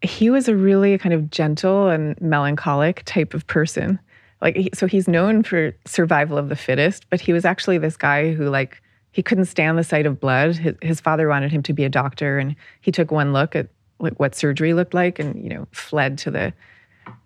[0.02, 3.98] he was a really kind of gentle and melancholic type of person.
[4.42, 8.32] Like, so he's known for survival of the fittest, but he was actually this guy
[8.32, 8.82] who, like,
[9.12, 10.56] he couldn't stand the sight of blood.
[10.56, 13.68] His, his father wanted him to be a doctor, and he took one look at
[14.00, 16.52] like, what surgery looked like, and you know, fled to the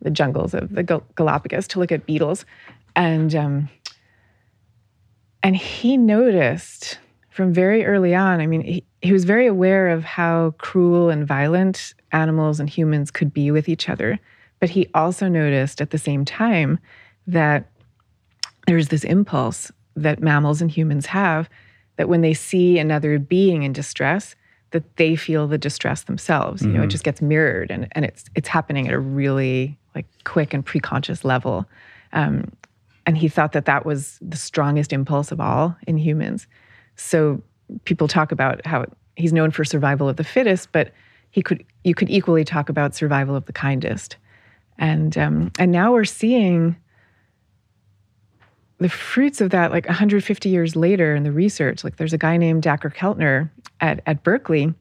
[0.03, 2.45] the jungles of the Gal- Galapagos to look at beetles,
[2.95, 3.69] and um,
[5.43, 6.99] and he noticed
[7.31, 8.41] from very early on.
[8.41, 13.11] I mean, he, he was very aware of how cruel and violent animals and humans
[13.11, 14.19] could be with each other,
[14.59, 16.79] but he also noticed at the same time
[17.27, 17.71] that
[18.67, 21.49] there's this impulse that mammals and humans have
[21.97, 24.37] that when they see another being in distress
[24.73, 26.63] that they feel the distress themselves.
[26.63, 30.07] You know it just gets mirrored and, and it's it's happening at a really like
[30.25, 31.67] quick and preconscious level.
[32.13, 32.53] Um,
[33.07, 36.47] and he thought that that was the strongest impulse of all in humans.
[36.97, 37.41] So
[37.85, 40.93] people talk about how he's known for survival of the fittest but
[41.31, 44.17] he could you could equally talk about survival of the kindest.
[44.79, 46.77] And um, and now we're seeing
[48.79, 52.37] the fruits of that like 150 years later in the research like there's a guy
[52.37, 53.51] named Dacher Keltner
[53.81, 54.75] at, at Berkeley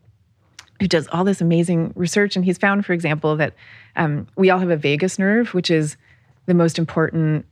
[0.80, 3.54] who does all this amazing research and he's found for example that
[3.96, 5.98] um, we all have a vagus nerve which is
[6.46, 7.46] the most important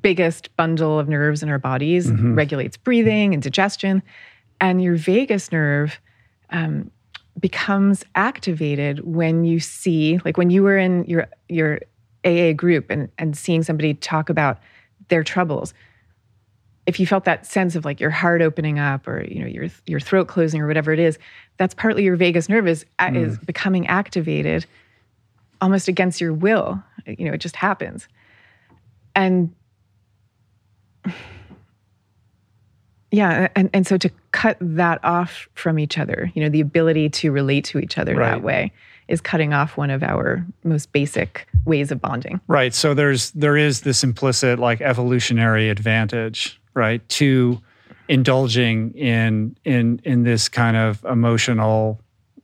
[0.00, 2.10] biggest bundle of nerves in our bodies.
[2.34, 4.02] Regulates breathing and digestion.
[4.60, 6.00] And your vagus nerve
[6.50, 6.90] um,
[7.38, 11.80] becomes activated when you see like when you were in your your
[12.24, 14.58] AA group and and seeing somebody talk about
[15.08, 15.74] their troubles.
[16.86, 19.68] If you felt that sense of like your heart opening up or you know your
[19.86, 21.18] your throat closing or whatever it is
[21.56, 22.84] that's partly your vagus nerve is
[23.14, 24.66] is becoming activated
[25.60, 26.82] almost against your will.
[27.06, 28.08] You know it just happens.
[29.14, 29.54] And
[33.10, 37.08] yeah and and so to cut that off from each other you know the ability
[37.10, 38.30] to relate to each other Right.
[38.30, 38.72] that way
[39.08, 42.74] is cutting off one of our most basic ways of bonding Right.
[42.74, 47.60] So there's there is this implicit like evolutionary advantage, right, to
[48.08, 52.00] indulging in in in this kind of emotional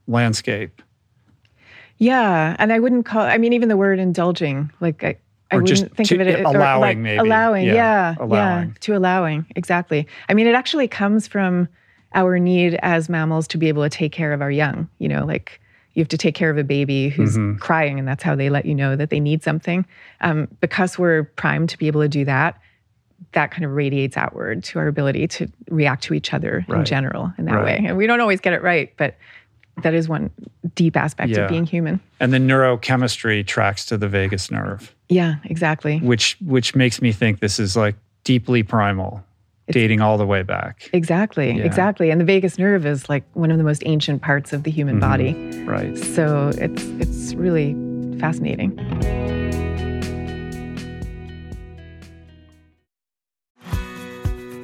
[0.06, 0.80] landscape.
[1.98, 3.22] Yeah, and I wouldn't call.
[3.22, 5.16] I mean, even the word indulging, like I,
[5.50, 6.28] I Or wouldn't think of it.
[6.28, 7.18] as allowing, like, maybe.
[7.18, 7.66] allowing.
[7.66, 9.46] Yeah, Yeah, yeah, to allowing.
[9.56, 10.06] Exactly.
[10.28, 11.68] I mean, it actually comes from
[12.14, 14.88] our need as mammals to be able to take care of our young.
[14.98, 15.61] You know, like
[15.95, 17.59] you have to take care of a baby who's Mm-hmm.
[17.59, 19.84] crying, and that's how they let you know that they need something.
[20.20, 22.61] Um, because we're primed to be able to do that.
[23.32, 27.32] That kind of radiates outward to our ability to react to each other in general
[27.36, 27.80] in that Right.
[27.80, 27.86] way.
[27.89, 29.16] And we don't always get it right, but
[29.82, 30.30] that is one
[30.74, 31.41] deep aspect Yeah.
[31.41, 32.01] of being human.
[32.20, 35.99] And the neurochemistry tracks to the vagus nerve, Yeah, exactly.
[35.99, 39.24] which which makes me think this is like deeply primal,
[39.68, 40.88] It's- dating all the way back.
[40.92, 41.64] Exactly, Yeah.
[41.64, 42.10] exactly.
[42.10, 44.96] And the vagus nerve is like one of the most ancient parts of the human
[44.96, 45.00] Mhm.
[45.00, 45.64] body.
[45.66, 45.96] Right.
[45.98, 47.76] So it's it's really
[48.18, 48.72] fascinating.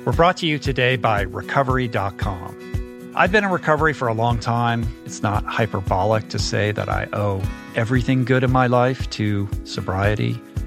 [0.05, 3.13] We're brought to you today by Recovery.com.
[3.17, 4.85] I've been in recovery for a long time.
[5.07, 7.41] It's not hyperbolic to say that I owe
[7.77, 10.39] everything good in my life to sobriety.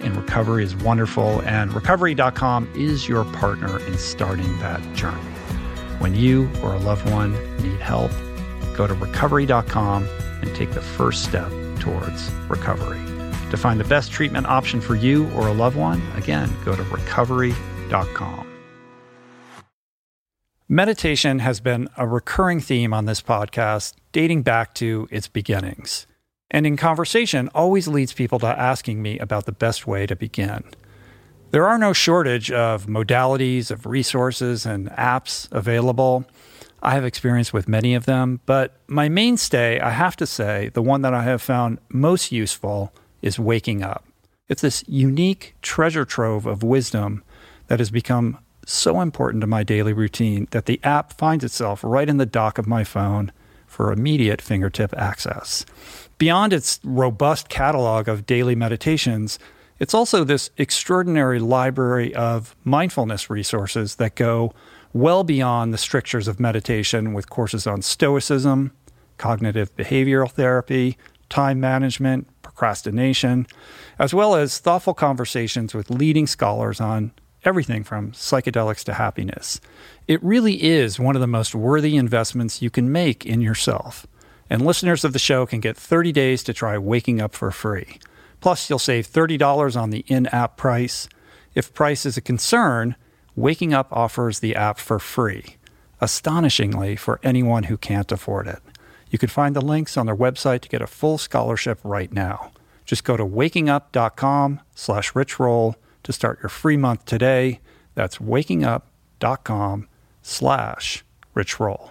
[0.00, 5.20] in recovery is wonderful, and recovery.com is your partner in starting that journey.
[5.98, 7.32] When you or a loved one
[7.62, 8.10] need help,
[8.76, 10.08] go to recovery.com
[10.42, 13.00] and take the first step towards recovery.
[13.50, 16.82] To find the best treatment option for you or a loved one, again, go to
[16.84, 18.46] recovery.com.
[20.68, 26.06] Meditation has been a recurring theme on this podcast dating back to its beginnings.
[26.50, 30.64] And in conversation, always leads people to asking me about the best way to begin.
[31.52, 36.24] There are no shortage of modalities, of resources, and apps available.
[36.82, 40.82] I have experience with many of them, but my mainstay, I have to say, the
[40.82, 44.04] one that I have found most useful is Waking Up.
[44.48, 47.22] It's this unique treasure trove of wisdom
[47.66, 52.08] that has become so important to my daily routine that the app finds itself right
[52.08, 53.32] in the dock of my phone
[53.66, 55.64] for immediate fingertip access.
[56.20, 59.38] Beyond its robust catalog of daily meditations,
[59.78, 64.52] it's also this extraordinary library of mindfulness resources that go
[64.92, 68.72] well beyond the strictures of meditation with courses on stoicism,
[69.16, 70.98] cognitive behavioral therapy,
[71.30, 73.46] time management, procrastination,
[73.98, 77.12] as well as thoughtful conversations with leading scholars on
[77.46, 79.58] everything from psychedelics to happiness.
[80.06, 84.06] It really is one of the most worthy investments you can make in yourself.
[84.50, 88.00] And listeners of the show can get 30 days to try Waking Up for free.
[88.40, 91.08] Plus, you'll save $30 on the in app price.
[91.54, 92.96] If price is a concern,
[93.36, 95.56] Waking Up offers the app for free,
[96.00, 98.58] astonishingly for anyone who can't afford it.
[99.08, 102.50] You can find the links on their website to get a full scholarship right now.
[102.84, 107.60] Just go to wakingup.com slash richroll to start your free month today.
[107.94, 109.88] That's wakingup.com
[110.22, 111.04] slash
[111.36, 111.90] richroll.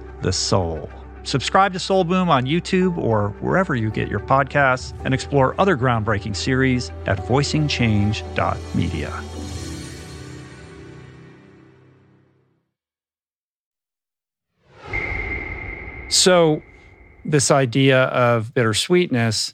[0.21, 0.89] the soul.
[1.23, 5.77] Subscribe to Soul Boom on YouTube or wherever you get your podcasts and explore other
[5.77, 9.23] groundbreaking series at voicingchange.media.
[16.09, 16.61] So,
[17.23, 19.53] this idea of bittersweetness,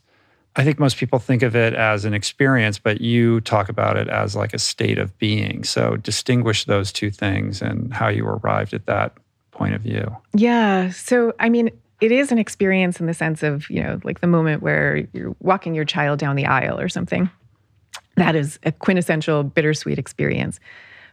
[0.55, 4.07] I think most people think of it as an experience, but you talk about it
[4.07, 5.63] as like a state of being.
[5.63, 9.13] So, distinguish those two things and how you arrived at that
[9.58, 10.16] point of view.
[10.34, 10.91] Yeah.
[10.91, 14.28] So, I mean, it is an experience in the sense of, you know, like the
[14.28, 17.30] moment where you're walking your child down the aisle or something.
[18.16, 20.60] That is a quintessential bittersweet experience.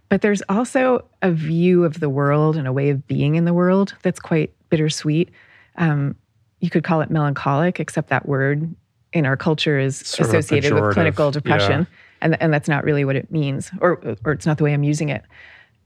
[0.09, 3.55] But there's also a view of the world and a way of being in the
[3.55, 5.31] world that's quite bittersweet.
[5.77, 6.15] Um,
[6.61, 8.75] you could call it melancholic, except that word
[9.13, 12.19] in our culture is Sort associated with clinical depression, yeah.
[12.21, 14.83] and and that's not really what it means, or or it's not the way I'm
[14.83, 15.23] using it.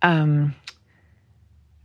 [0.02, 0.54] Um,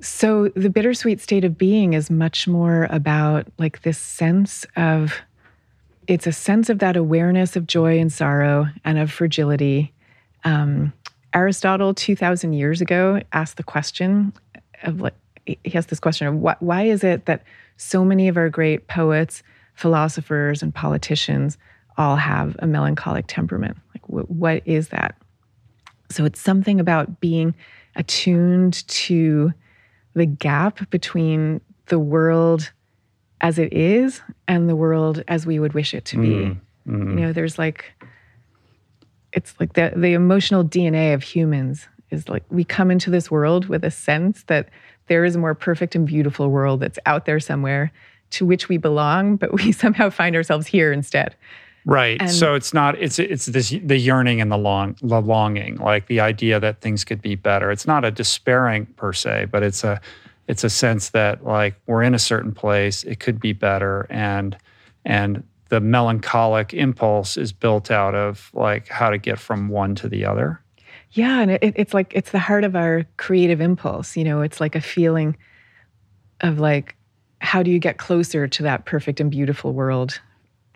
[0.04, 5.14] so the bittersweet state of being is much more about like this sense of
[6.08, 9.94] it's a sense of that awareness of joy and sorrow and of fragility.
[10.44, 10.92] Um,
[11.34, 14.34] Aristotle, 2,000 years ago, asked the question
[14.84, 15.14] of like,
[15.46, 17.44] he has this question of what, why is it that
[17.78, 19.44] so many of our great poets,
[19.76, 21.58] philosophers, and politicians
[21.98, 23.78] all have a melancholic temperament?
[23.96, 25.16] Like, wh- what is that?
[26.12, 27.56] So it's something about being
[27.96, 29.54] attuned to
[30.14, 32.72] the gap between the world
[33.42, 36.30] as it is and the world as we would wish it to be.
[36.30, 37.10] Mm, mm.
[37.10, 37.92] You know, there's like
[39.34, 43.68] it's like the the emotional DNA of humans is like we come into this world
[43.68, 44.70] with a sense that
[45.08, 47.92] there is a more perfect and beautiful world that's out there somewhere
[48.32, 51.36] to which we belong, but we somehow find ourselves here instead.
[51.86, 52.22] Right.
[52.22, 56.08] And- so it's not it's it's this the yearning and the long the longing, like
[56.08, 57.72] the idea that things could be better.
[57.72, 60.00] It's not a despairing per se, but it's a
[60.48, 64.58] it's a sense that like we're in a certain place, it could be better and
[65.06, 70.08] and the melancholic impulse is built out of like how to get from one to
[70.08, 70.62] the other.
[71.12, 74.16] Yeah, and it, it's like it's the heart of our creative impulse.
[74.16, 75.36] You know, it's like a feeling
[76.42, 76.96] of like,
[77.40, 80.20] how do you get closer to that perfect and beautiful world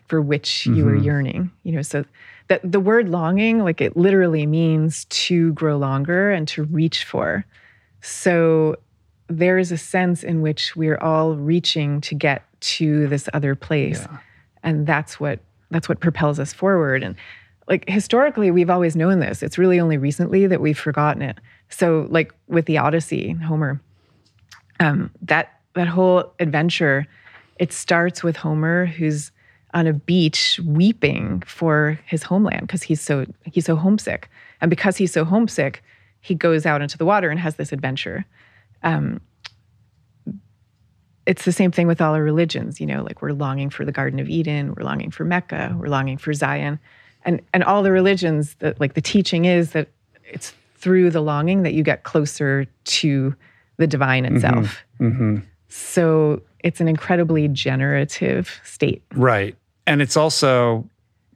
[0.08, 1.50] for which you are yearning?
[1.62, 2.04] You know, so
[2.48, 7.44] that the word longing, like it literally means to grow longer and to reach for.
[8.00, 8.76] So
[9.28, 14.06] there is a sense in which we're all reaching to get to this other place,
[14.62, 15.40] and that's what
[15.70, 17.02] that's what propels us forward.
[17.02, 17.14] And
[17.68, 21.38] like historically we've always known this it's really only recently that we've forgotten it
[21.68, 23.80] so like with the odyssey homer
[24.80, 27.06] um, that that whole adventure
[27.58, 29.30] it starts with homer who's
[29.74, 34.28] on a beach weeping for his homeland because he's so he's so homesick.
[34.60, 35.82] And because he's so homesick
[36.20, 38.24] he goes out into the water and has this adventure.
[38.82, 39.20] Um,
[41.26, 43.92] it's the same thing with all our religions you know like we're longing for the
[43.92, 46.78] garden of eden we're longing for mecca we're longing for zion.
[47.24, 49.88] And and all the religions that like the teaching is that
[50.24, 53.34] it's through the longing that you get closer to
[53.78, 54.84] the divine itself.
[55.68, 59.56] So it's an incredibly generative state Right.
[59.86, 60.88] And it's also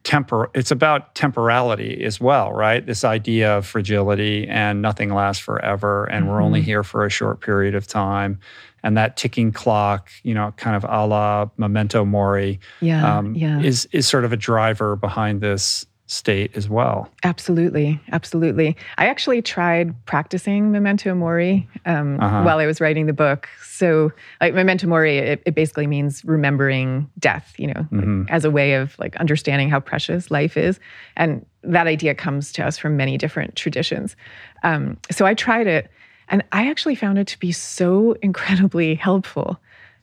[0.04, 2.84] tempor it's about temporality as well, right?
[2.84, 7.40] This idea of fragility and nothing lasts forever and we're only here for a short
[7.40, 8.40] period of time.
[8.82, 13.60] And that ticking clock, you know, kind of a la memento mori, yeah um, yeah
[13.60, 17.08] is is sort of a driver behind this state as well.
[17.24, 18.76] Absolutely, absolutely.
[18.98, 22.42] I actually tried practicing memento mori um, Uh-huh.
[22.42, 23.48] while I was writing the book.
[23.62, 27.54] So, like memento mori, it, it basically means remembering death.
[27.56, 30.78] You know, like, as a way of like understanding how precious life is,
[31.16, 34.14] and that idea comes to us from many different traditions.
[34.62, 35.90] Um, so I tried it,
[36.28, 39.58] and I actually found it to be so incredibly helpful.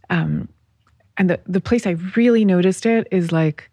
[0.10, 0.50] Um,
[1.18, 3.70] and the the place I really noticed it is like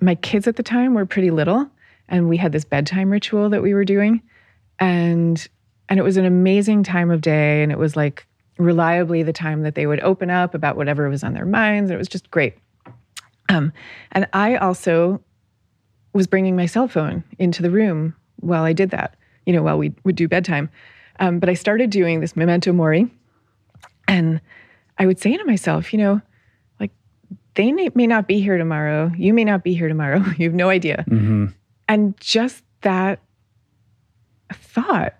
[0.00, 1.70] my kids at the time were pretty little
[2.08, 4.22] and we had this bedtime ritual that we were doing.
[4.78, 5.46] And
[5.88, 8.26] and it was an amazing time of day and it was like
[8.58, 11.94] reliably the time that they would open up about whatever was on their minds And
[11.94, 12.54] it was just great.
[13.48, 13.72] Um,
[14.12, 15.22] and i also
[16.12, 19.78] was bringing my cell phone into the room while i did that you know while
[19.78, 20.68] we would do bedtime.
[21.20, 23.08] Um, but i started doing this memento mori
[24.08, 24.40] and
[24.98, 26.20] i would say to myself you know
[27.56, 30.54] they may, may not be here tomorrow you may not be here tomorrow you have
[30.54, 31.04] no idea
[31.88, 33.20] and just that
[34.52, 35.14] thought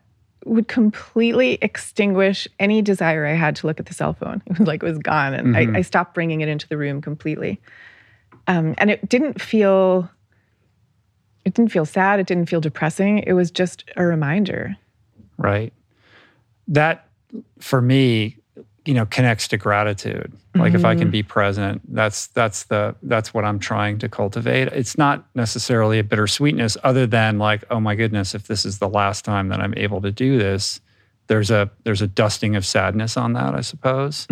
[0.46, 4.42] would completely extinguish any desire I had to look at the cell phone.
[4.50, 7.02] It was like it was gone, and I, I stopped bringing it into the room
[7.02, 7.60] completely.
[8.46, 10.08] Um, and it didn't feel,
[11.44, 12.20] it didn't feel sad.
[12.20, 13.18] It didn't feel depressing.
[13.18, 14.76] It was just a reminder.
[15.36, 15.72] Right.
[16.68, 17.08] That
[17.58, 18.38] for me,
[18.86, 20.32] you know, connects to gratitude.
[20.54, 24.68] Like if I can be present, that's that's the that's what I'm trying to cultivate.
[24.68, 28.88] It's not necessarily a bittersweetness other than like, oh my goodness, if this is the
[28.88, 30.80] last time that I'm able to do this,
[31.26, 34.26] there's a there's a dusting of sadness on that, I suppose.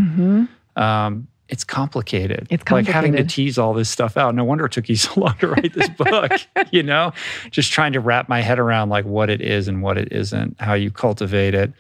[0.77, 2.47] Um, it's complicated.
[2.51, 2.87] It's complicated.
[2.87, 4.35] Like having to tease all this stuff out.
[4.35, 6.33] No wonder it took you so long to write this book.
[6.71, 7.13] you know,
[7.51, 10.59] just trying to wrap my head around like what it is and what it isn't,
[10.61, 11.73] how you cultivate it,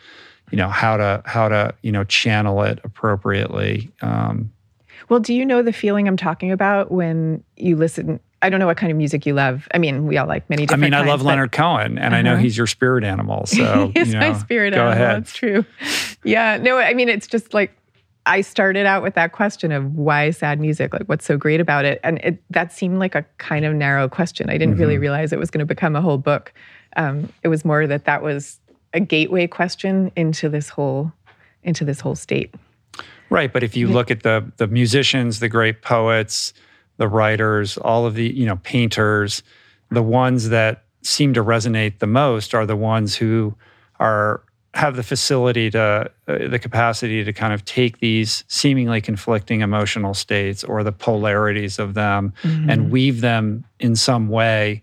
[0.54, 3.90] you know, how to how to you know channel it appropriately.
[4.02, 4.52] Um,
[5.08, 8.20] Well, do you know the feeling I'm talking about when you listen?
[8.40, 9.66] I don't know what kind of music you love.
[9.74, 12.14] I mean, we all like many different I mean, I love but- Leonard Cohen, and
[12.14, 12.42] I know Uh-huh.
[12.42, 13.46] he's your spirit animal.
[13.48, 14.92] So He's you my spirit go animal.
[14.92, 15.18] ahead.
[15.22, 15.64] It's true.
[16.22, 16.58] Yeah.
[16.58, 17.76] No, I mean, it's just like
[18.24, 20.92] I started out with that question of why sad music?
[20.92, 21.98] Like, what's so great about it?
[22.04, 24.48] And it, that seemed like a kind of narrow question.
[24.48, 24.80] I didn't Mm-hmm.
[24.82, 26.52] really realize it was going to become a whole book.
[26.96, 28.60] Um, it was more that that was
[28.94, 31.12] a gateway question into this whole
[31.62, 32.54] into this whole state.
[33.30, 36.54] Right, but if you look at the the musicians, the great poets,
[36.96, 39.42] the writers, all of the you know painters,
[39.90, 43.54] the ones that seem to resonate the most are the ones who
[43.98, 44.42] are
[44.74, 50.14] have the facility to uh, the capacity to kind of take these seemingly conflicting emotional
[50.14, 54.82] states or the polarities of them and weave them in some way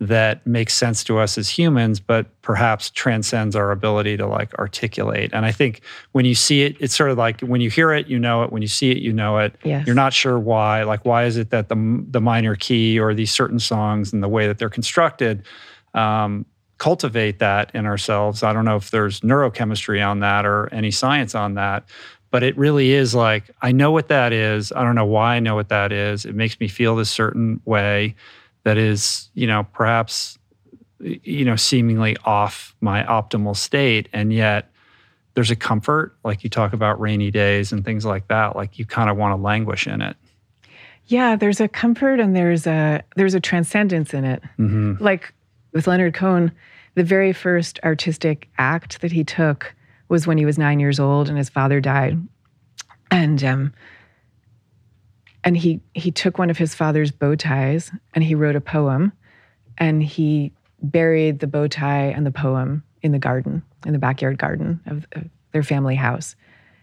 [0.00, 5.30] that makes sense to us as humans, but perhaps transcends our ability to like articulate.
[5.34, 5.82] And I think
[6.12, 8.50] when you see it, it's sort of like when you hear it, you know it.
[8.50, 9.54] When you see it, you know it.
[9.62, 9.86] Yes.
[9.86, 10.84] You're not sure why.
[10.84, 14.28] Like, why is it that the the minor key or these certain songs and the
[14.28, 15.44] way that they're constructed
[15.92, 16.46] um,
[16.78, 18.42] cultivate that in ourselves?
[18.42, 21.84] I don't know if there's neurochemistry on that or any science on that.
[22.30, 24.72] But it really is like, I know what that is.
[24.72, 26.24] I don't know why I know what that is.
[26.24, 28.14] It makes me feel this certain way
[28.64, 30.38] that is, you know, perhaps,
[31.00, 34.08] you know, seemingly off my optimal state.
[34.12, 34.70] And yet
[35.34, 38.56] there's a comfort, like you talk about rainy days and things like that.
[38.56, 40.16] Like you kind of want to languish in it.
[41.06, 44.42] Yeah, there's a comfort and there's a there's a transcendence in it.
[44.58, 45.02] Mm-hmm.
[45.02, 45.34] Like
[45.72, 46.52] with Leonard Cohen,
[46.94, 49.74] the very first artistic act that he took
[50.08, 52.18] was when he was nine years old and his father died,
[53.10, 53.72] and um,
[55.44, 59.12] and he he took one of his father's bow ties and he wrote a poem,
[59.78, 64.38] and he buried the bow tie and the poem in the garden, in the backyard
[64.38, 66.36] garden of, of their family house.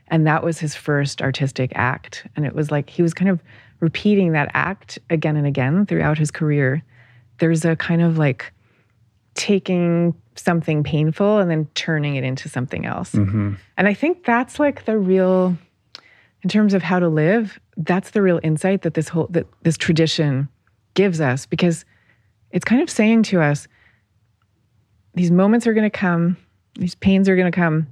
[0.09, 2.25] And that was his first artistic act.
[2.35, 3.41] And it was like he was kind of
[3.79, 6.83] repeating that act again and again throughout his career.
[7.39, 8.51] There's a kind of like
[9.33, 13.11] taking something painful and then turning it into something else.
[13.11, 13.55] Mm-hmm.
[13.77, 15.57] And I think that's like the real,
[16.43, 19.77] in terms of how to live, that's the real insight that this whole, that this
[19.77, 20.47] tradition
[20.93, 21.85] gives us because
[22.51, 23.67] it's kind of saying to us,
[25.13, 26.37] these moments are going to come,
[26.75, 27.87] these pains are going to come,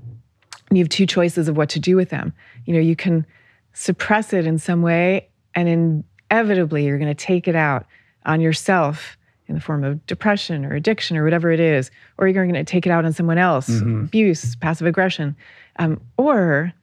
[0.70, 2.34] and you have two choices of what to do with them.
[2.66, 3.26] You know, you can
[3.74, 7.86] suppress it in some way, and inevitably you're going to take it out
[8.26, 9.18] on yourself
[9.48, 12.64] in the form of depression or addiction or whatever it is, or you're going to
[12.64, 13.70] take it out on someone else,
[14.06, 15.36] abuse, passive aggression.
[15.78, 16.74] Um, or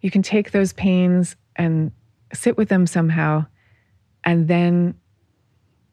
[0.00, 1.90] you can take those pains and
[2.32, 3.44] sit with them somehow
[4.24, 4.94] and then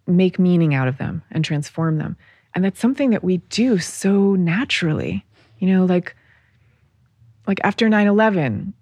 [0.08, 2.16] make meaning out of them and transform them.
[2.54, 5.26] And that's something that we do so naturally.
[5.60, 6.16] You know, like
[7.48, 8.74] like after 9/11,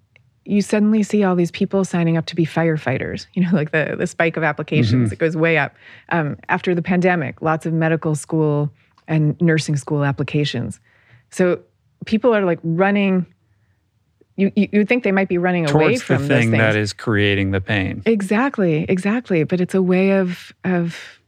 [0.44, 3.26] you suddenly see all these people signing up to be firefighters.
[3.34, 5.74] You know, like the the spike of applications it goes way up.
[6.10, 8.70] Um, after the pandemic, lots of medical school
[9.08, 10.80] and nursing school applications.
[11.30, 11.60] So
[12.06, 13.26] people are like running.
[14.36, 16.92] You you think they might be running away Towards the from those thing that is
[16.92, 18.02] creating the pain.
[18.04, 19.44] Exactly, exactly.
[19.44, 21.20] But it's a way of of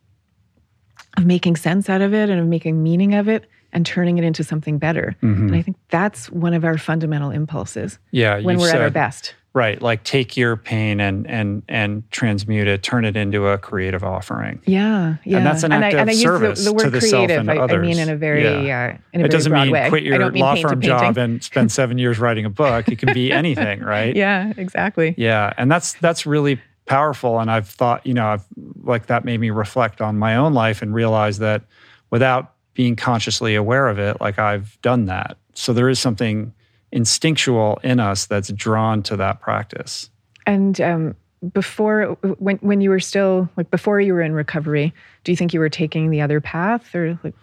[1.17, 4.25] of making sense out of it and of making meaning of it and turning it
[4.25, 5.17] into something better.
[5.23, 5.49] Mm-hmm.
[5.49, 9.35] And I think that's one of our fundamental impulses Yeah, when we're at our best.
[9.57, 14.05] Right, like take your pain and and and transmute it, turn it into a creative
[14.05, 14.61] offering.
[14.67, 15.39] Yeah, yeah.
[15.39, 17.41] And that's an act I, of and I service the, the to the self creative.
[17.41, 17.87] and I, I others.
[17.87, 18.51] mean in a very Yeah.
[18.51, 19.89] uh, in a it very doesn't mean way.
[19.89, 22.87] quit your law firm job and spend seven years writing a book.
[22.89, 24.15] It can be anything, right?
[24.15, 25.15] yeah, exactly.
[25.17, 27.41] Yeah, and that's that's really powerful.
[27.41, 28.45] And I've thought, you know, I've
[28.83, 31.63] like that made me reflect on my own life and realize that
[32.11, 35.39] without being consciously aware of it, like I've done that.
[35.55, 36.53] So there is something
[36.93, 40.11] instinctual in us that's drawn to that practice.
[40.47, 41.17] And um,
[41.53, 44.93] before, when when you were still like before you were in recovery,
[45.25, 47.35] do you think you were taking the other path or like?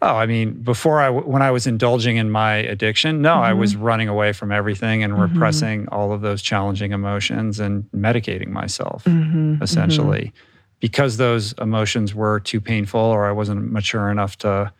[0.00, 3.60] Oh, I mean, before I, when I was indulging in my addiction, no, I Mm-hmm.
[3.60, 9.02] was running away from everything and repressing all of those challenging emotions and medicating myself,
[9.06, 9.60] Mm-hmm.
[9.60, 10.32] essentially,
[10.78, 14.72] because those emotions were too painful or I wasn't mature enough to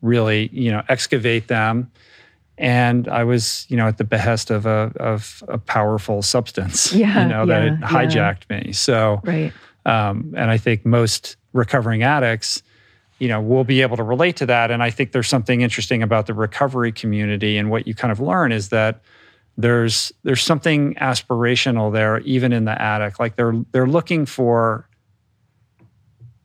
[0.00, 1.90] really, you know, excavate them.
[2.58, 7.22] And I was, you know, at the behest of a of a powerful substance, Yeah,
[7.22, 7.88] you know, that yeah, yeah.
[7.88, 8.72] hijacked me.
[8.72, 9.52] So, Right.
[9.84, 12.62] um, and I think most recovering addicts,
[13.18, 14.70] you know, will be able to relate to that.
[14.70, 17.58] And I think there's something interesting about the recovery community.
[17.58, 19.00] And what you kind of learn is that
[19.58, 23.18] there's there's something aspirational there, even in the addict.
[23.20, 24.85] Like they're they're looking for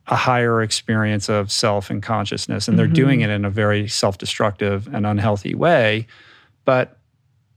[0.07, 4.87] a higher experience of self and consciousness, and they're doing it in a very self-destructive
[4.93, 6.07] and unhealthy way.
[6.65, 6.97] But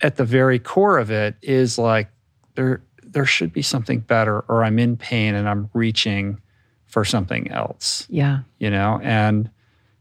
[0.01, 2.09] at the very core of it is like
[2.55, 6.41] there there should be something better, or I'm in pain and I'm reaching
[6.87, 8.41] for something else Yeah.
[8.59, 9.51] you know and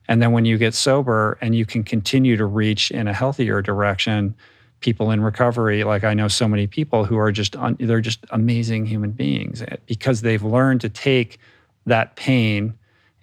[0.07, 3.63] and then when you get sober and you can continue to reach in a healthier
[3.63, 4.35] direction
[4.79, 8.19] people in recovery like i know so many people who are just un, they're just
[8.29, 11.39] amazing human beings eh, because they've learned to take
[11.85, 12.73] that pain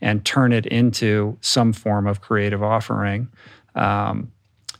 [0.00, 3.28] and turn it into some form of creative offering
[3.74, 4.30] um,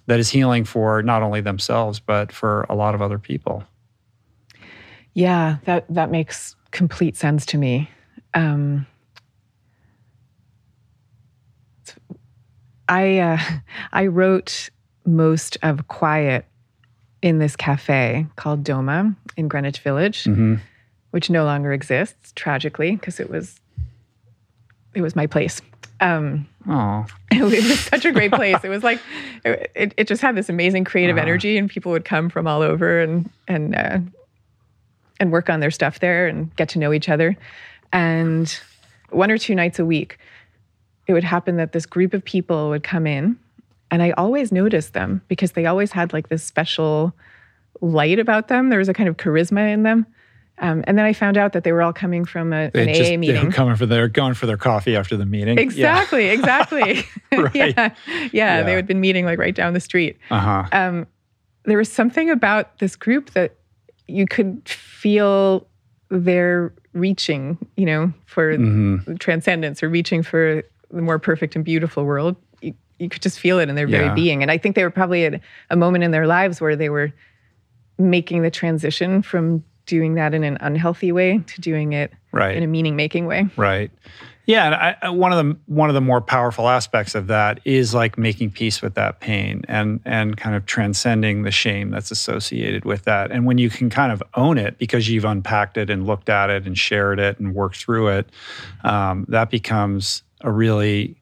[0.07, 3.65] that is healing for not only themselves but for a lot of other people
[5.15, 7.91] Yeah, that that makes complete sense to me.
[8.35, 8.87] Um,
[12.89, 13.39] I uh,
[13.93, 14.71] I wrote
[15.05, 16.47] most of Quiet
[17.23, 20.27] in this cafe called Doma in Greenwich Village,
[21.11, 23.60] which no longer exists tragically because it was
[24.95, 25.61] it was my place.
[26.01, 28.59] Um, oh it was such a great place.
[28.65, 29.01] It was like
[29.45, 33.01] it, it just had this amazing creative energy, and people would come from all over
[33.01, 33.99] and and uh,
[35.19, 37.37] and work on their stuff there and get to know each other.
[37.93, 38.59] And
[39.11, 40.19] one or two nights a week,
[41.07, 43.39] it would happen that this group of people would come in,
[43.91, 47.15] and I always noticed them because they always had like this special
[47.81, 48.69] light about them.
[48.69, 50.07] There was a kind of charisma in them.
[50.61, 53.17] Um, and then I found out that they were all coming from a, an AA
[53.17, 53.21] meeting.
[53.35, 57.05] They were coming for their going for their coffee after the meeting Exactly, exactly.
[57.33, 57.55] Right.
[57.55, 57.73] yeah.
[57.77, 57.95] yeah,
[58.33, 58.63] Yeah.
[58.63, 60.19] They had been meeting like right down the street.
[60.31, 61.07] uh-huh Um,
[61.65, 63.55] there was something about this group that
[64.09, 65.67] you could feel
[66.11, 69.15] they're reaching, you know, for Mm-hmm.
[69.17, 72.37] transcendence or reaching for the more perfect and beautiful world.
[72.61, 73.99] You, you could just feel it in their Yeah.
[74.01, 74.43] very being.
[74.43, 75.41] And I think they were probably at
[75.71, 77.13] a moment in their lives where they were
[77.99, 82.57] making the transition from doing that in an unhealthy way to doing it Right.
[82.57, 83.49] in a meaning making way.
[83.57, 83.91] Right.
[84.47, 87.61] Yeah, and I, I- one of the one of the more powerful aspects of that
[87.65, 92.11] is like making peace with that pain and and kind of transcending the shame that's
[92.11, 93.31] associated with that.
[93.33, 96.51] And when you can kind of own it because you've unpacked it and looked at
[96.51, 98.29] it and shared it and worked through it,
[98.85, 101.17] um, that becomes a really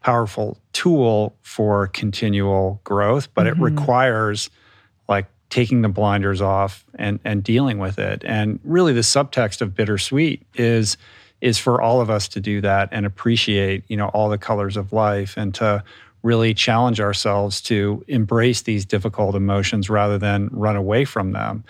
[0.00, 3.28] powerful tool for continual growth.
[3.34, 4.48] But it requires
[5.52, 8.24] taking the blinders off and and dealing with it.
[8.24, 10.96] And really, the subtext of bittersweet is
[11.42, 14.78] is for all of us to do that and appreciate you know all the colors
[14.78, 15.84] of life and to
[16.22, 21.64] really challenge ourselves to embrace these difficult emotions rather than run away from them.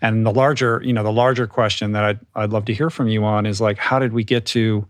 [0.00, 3.08] And the larger, you know, the larger question that I'd, I'd love to hear from
[3.08, 4.86] you on is like, how did we get to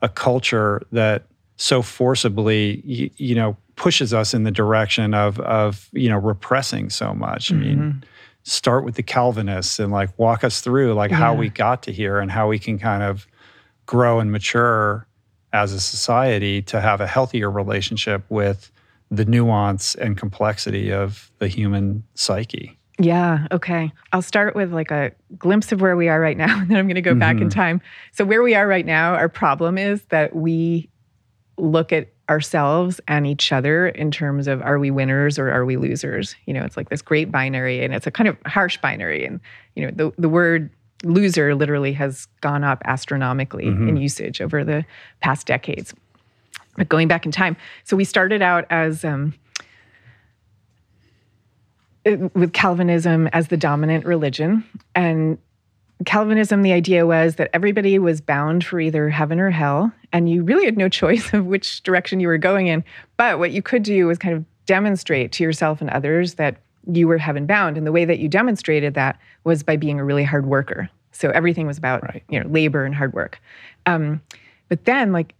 [0.00, 1.24] a culture that
[1.56, 6.90] so forcibly, you, you know, pushes us in the direction of, of, you know, repressing
[6.90, 7.52] so much?
[7.52, 7.98] I mean, mm-hmm.
[8.42, 12.18] start with the Calvinists and like walk us through like how we got to here
[12.18, 13.26] and how we can kind of
[13.86, 15.06] grow and mature
[15.52, 18.72] as a society to have a healthier relationship with
[19.10, 22.76] the nuance and complexity of the human psyche.
[22.98, 23.92] Yeah, okay.
[24.12, 26.86] I'll start with like a glimpse of where we are right now, and then I'm
[26.86, 27.48] going to go back in mm-hmm.
[27.48, 27.80] time.
[28.12, 30.88] So, where we are right now, our problem is that we
[31.56, 35.76] look at ourselves and each other in terms of are we winners or are we
[35.76, 36.34] losers?
[36.46, 39.24] You know, it's like this great binary, and it's a kind of harsh binary.
[39.24, 39.40] And,
[39.74, 40.70] you know, the, the word
[41.02, 44.86] loser literally has gone up astronomically in usage over the
[45.20, 45.92] past decades.
[46.76, 49.34] But going back in time, so we started out as, um,
[52.04, 54.64] with Calvinism as the dominant religion.
[54.94, 55.38] And
[56.04, 60.44] Calvinism, the idea was that everybody was bound for either heaven or hell, and you
[60.44, 62.82] really had no choice of which direction you were going in.
[63.18, 66.56] But what you could do was kind of demonstrate to yourself and others that
[66.90, 67.76] you were heaven bound.
[67.76, 70.88] And the way that you demonstrated that was by being a really hard worker.
[71.12, 72.22] So everything was about Right.
[72.30, 73.40] you know labor and hard work.
[73.84, 74.22] Um,
[74.68, 75.34] but then, like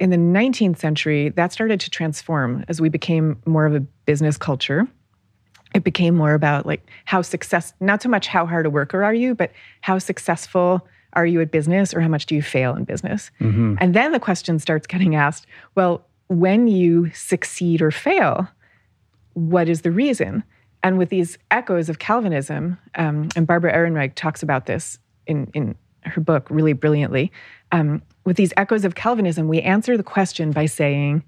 [0.00, 4.36] in the 19th century, that started to transform as we became more of a business
[4.36, 4.88] culture
[5.72, 9.14] it became more about like how success not so much how hard a worker are
[9.14, 10.84] you but how successful
[11.14, 13.30] are you at business or how much do you fail in business?
[13.80, 18.48] And then the question starts getting asked well when you succeed or fail
[19.34, 20.42] what is the reason?
[20.82, 25.76] And with these echoes of calvinism um, and barbara ehrenreich talks about this in, in
[26.04, 27.30] her book really brilliantly
[27.72, 31.22] um, with these echoes of calvinism we answer the question by saying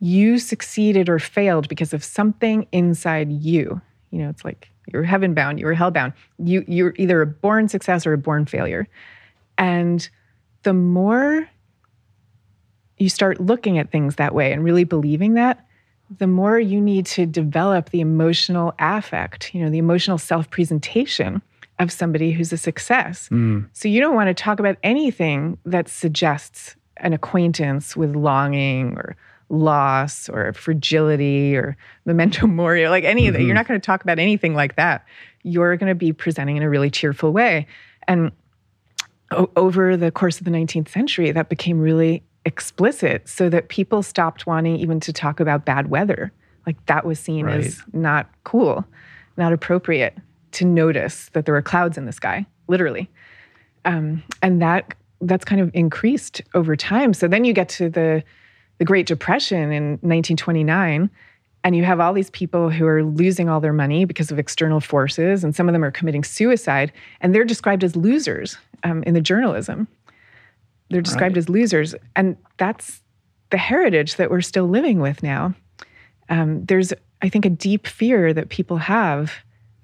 [0.00, 3.80] you succeeded or failed because of something inside you.
[4.10, 6.12] You know, it's like you're heaven bound, you were hell bound.
[6.38, 8.86] You you're either a born success or a born failure.
[9.56, 10.08] And
[10.62, 11.48] the more
[12.98, 15.66] you start looking at things that way and really believing that,
[16.18, 21.42] the more you need to develop the emotional affect, you know, the emotional self-presentation
[21.78, 23.28] of somebody who's a success.
[23.30, 23.68] Mm.
[23.72, 29.16] So you don't want to talk about anything that suggests an acquaintance with longing or
[29.48, 33.42] loss or fragility or memento mori, like any of that.
[33.42, 35.04] You're not going to talk about anything like that.
[35.42, 37.66] You're going to be presenting in a really cheerful way.
[38.08, 38.32] And
[39.30, 44.02] o- over the course of the 19th century, that became really explicit so that people
[44.02, 46.32] stopped wanting even to talk about bad weather.
[46.66, 47.60] Like that was seen Right.
[47.60, 48.84] as not cool,
[49.36, 50.16] not appropriate
[50.52, 53.10] to notice that there were clouds in the sky, literally.
[53.84, 57.14] Um, and that that's kind of increased over time.
[57.14, 58.22] So then you get to the
[58.78, 61.10] the Great Depression in 1929,
[61.62, 64.80] and you have all these people who are losing all their money because of external
[64.80, 69.14] forces, and some of them are committing suicide, and they're described as losers um, in
[69.14, 69.88] the journalism.
[70.90, 71.38] They're described Right.
[71.38, 73.00] as losers, and that's
[73.50, 75.54] the heritage that we're still living with now.
[76.28, 79.32] Um, there's, I think, a deep fear that people have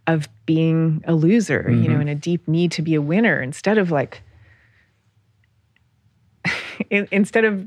[0.07, 3.79] of being a loser, you know, and a deep need to be a winner instead
[3.79, 4.23] of like,
[6.91, 7.67] in, instead of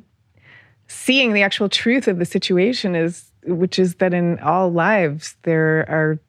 [0.94, 5.86] seeing the actual truth of the situation is which is that in all lives there
[5.89, 6.20] are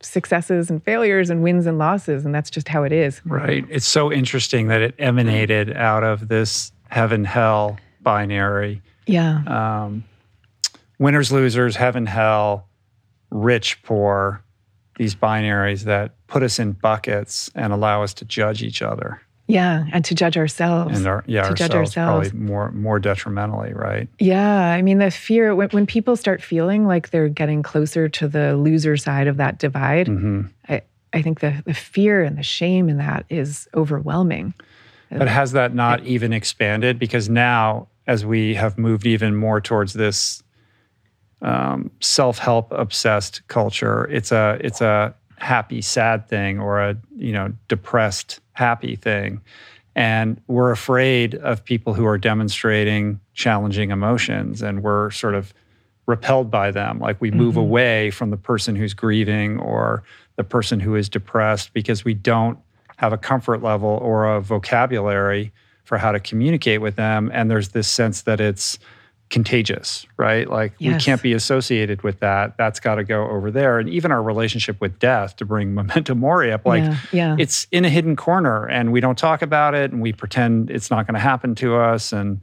[0.00, 3.64] successes and failures and wins and losses and that's just how it is Right.
[3.70, 8.82] It's so interesting that it emanated out of this heaven hell binary.
[9.06, 10.04] yeah Um,
[10.98, 12.66] winners, losers, heaven, hell,
[13.30, 14.42] rich, poor,
[14.98, 19.20] these binaries that put us in buckets and allow us to judge each other.
[19.46, 22.98] Yeah and to judge ourselves And our, yeah, to judge ourselves, ourselves probably more more
[22.98, 24.08] detrimentally, right?
[24.18, 28.28] yeah i mean the fear when, when people start feeling like they're getting closer to
[28.28, 30.82] the loser side of that divide hmm I,
[31.12, 34.54] I think the, the fear and the shame in that is overwhelming
[35.10, 36.98] But has that not even expanded?
[36.98, 40.42] Because now, as we have moved even more towards this
[41.42, 47.52] um, self-help obsessed culture, it's a it's a happy sad thing or a you know
[47.68, 49.40] depressed happy thing,
[49.94, 55.54] and we're afraid of people who are demonstrating challenging emotions, and we're sort of
[56.06, 56.98] repelled by them.
[56.98, 57.60] Like we move mm-hmm.
[57.60, 60.02] away from the person who's grieving or
[60.36, 62.58] the person who is depressed because we don't
[62.96, 65.52] have a comfort level or a vocabulary
[65.84, 67.30] for how to communicate with them.
[67.32, 68.78] And there's this sense that it's
[69.34, 70.48] contagious, right?
[70.48, 72.56] Like we can't be associated with that.
[72.56, 73.80] That's got to go over there.
[73.80, 77.66] And even our relationship with death, to bring memento mori up, like yeah yeah it's
[77.72, 81.04] in a hidden corner and we don't talk about it and we pretend it's not
[81.06, 82.40] going to happen to us and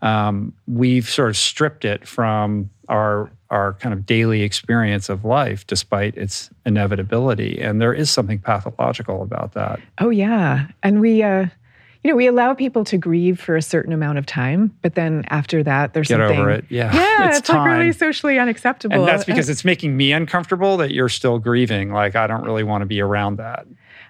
[0.00, 5.66] um, we've sort of stripped it from our our kind of daily experience of life
[5.66, 11.46] despite its inevitability and there is something pathological about that Oh yeah, and we, uh,
[12.02, 15.24] you know, we allow people to grieve for a certain amount of time, but then
[15.28, 16.38] after that, there's get something.
[16.40, 18.96] over it yeah Yeah, it's, it's, like really socially unacceptable.
[18.96, 22.64] and that's because it's making me uncomfortable that you're still grieving like i don't really
[22.64, 23.66] want to be around that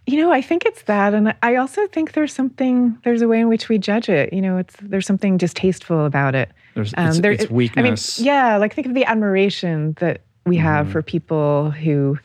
[0.07, 2.99] you know, I think it's that, and I also think there's something.
[3.05, 4.33] There's a way in which we judge it.
[4.33, 6.51] You know, it's there's something distasteful about it.
[6.75, 10.57] there's Um, it's, there- it's I mean, yeah, like think of the admiration that we
[10.57, 10.93] have Mm-hmm.
[10.93, 12.19] for people who,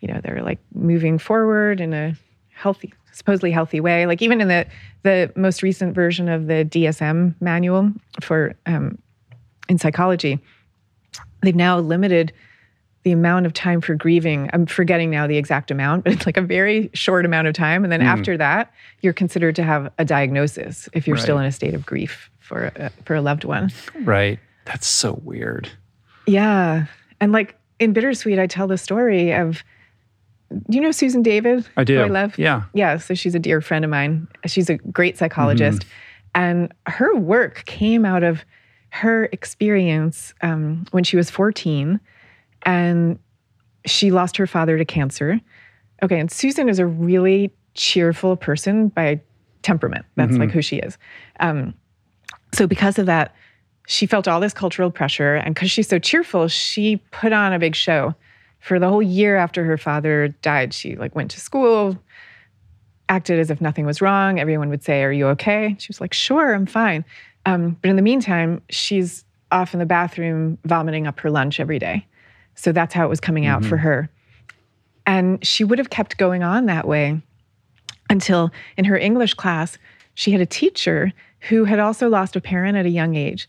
[0.00, 2.14] you know, they're like moving forward in a
[2.52, 4.06] healthy, supposedly healthy way.
[4.06, 4.66] Like even in the
[5.02, 8.98] the most recent version of the DSM manual for um,
[9.68, 10.38] in psychology,
[11.42, 12.32] they've now limited
[13.04, 14.50] the amount of time for grieving.
[14.52, 17.84] I'm forgetting now the exact amount, but it's like a very short amount of time.
[17.84, 18.06] And then Hmm.
[18.08, 21.86] after that, you're considered to have a diagnosis if you're still in a state of
[21.86, 23.70] grief for a, for a loved one.
[24.02, 25.68] right that's so weird
[26.26, 26.86] Yeah.
[27.20, 29.62] And like in Bittersweet, I tell the story of,
[30.50, 31.66] do you know Susan David?
[31.76, 32.38] i do Who I love.
[32.38, 32.96] yeah Yeah.
[32.98, 34.28] So she's a dear friend of mine.
[34.46, 35.80] She's a great psychologist.
[35.82, 35.88] Mm-hmm.
[36.34, 38.44] And her work came out of
[38.90, 42.00] her experience um, when she was 14
[42.62, 43.18] and
[43.86, 45.40] she lost her father to cancer.
[46.02, 46.18] Okay.
[46.20, 49.20] And Susan is a really cheerful person by
[49.62, 50.06] temperament.
[50.16, 50.40] That's Mm-hmm.
[50.40, 50.96] like who she is.
[51.40, 51.74] Um,
[52.54, 53.34] so because of that,
[53.86, 55.34] she felt all this cultural pressure.
[55.34, 58.14] And because she's so cheerful, she put on a big show
[58.60, 60.74] for the whole year after her father died.
[60.74, 61.98] She like went to school,
[63.08, 64.38] acted as if nothing was wrong.
[64.38, 65.76] Everyone would say, Are you okay?
[65.78, 67.04] She was like, Sure, I'm fine.
[67.46, 71.78] Um, but in the meantime, she's off in the bathroom vomiting up her lunch every
[71.78, 72.06] day.
[72.54, 74.10] So that's how it was coming out for her.
[75.06, 77.22] And she would have kept going on that way
[78.10, 79.78] until in her English class,
[80.14, 81.12] she had a teacher
[81.48, 83.48] who had also lost a parent at a young age.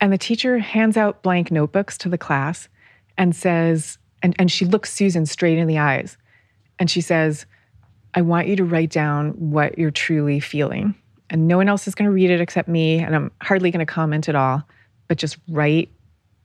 [0.00, 2.68] And the teacher hands out blank notebooks to the class
[3.16, 6.16] and says, and, and she looks Susan straight in the eyes
[6.78, 7.46] and she says,
[8.14, 10.94] I want you to write down what you're truly feeling.
[11.28, 12.98] And no one else is going to read it except me.
[12.98, 14.64] And I'm hardly going to comment at all,
[15.06, 15.90] but just write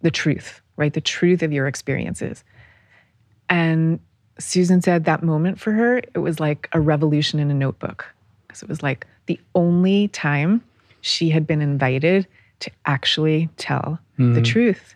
[0.01, 2.43] the truth, write the truth of your experiences.
[3.49, 3.99] And
[4.37, 8.05] Susan said that moment for her, it was like a revolution in a notebook.
[8.47, 10.63] Because it was like the only time
[11.01, 12.27] she had been invited
[12.59, 13.99] to actually tell
[14.35, 14.95] the truth.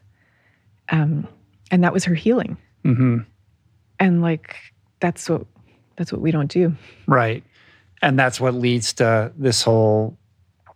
[0.90, 1.28] Um,
[1.72, 2.58] and that was her healing.
[2.84, 3.20] Hmm
[4.00, 4.56] And like
[5.00, 5.46] that's what
[5.96, 6.76] that's what we don't do.
[7.08, 7.44] Right.
[8.02, 10.18] And that's what leads to this whole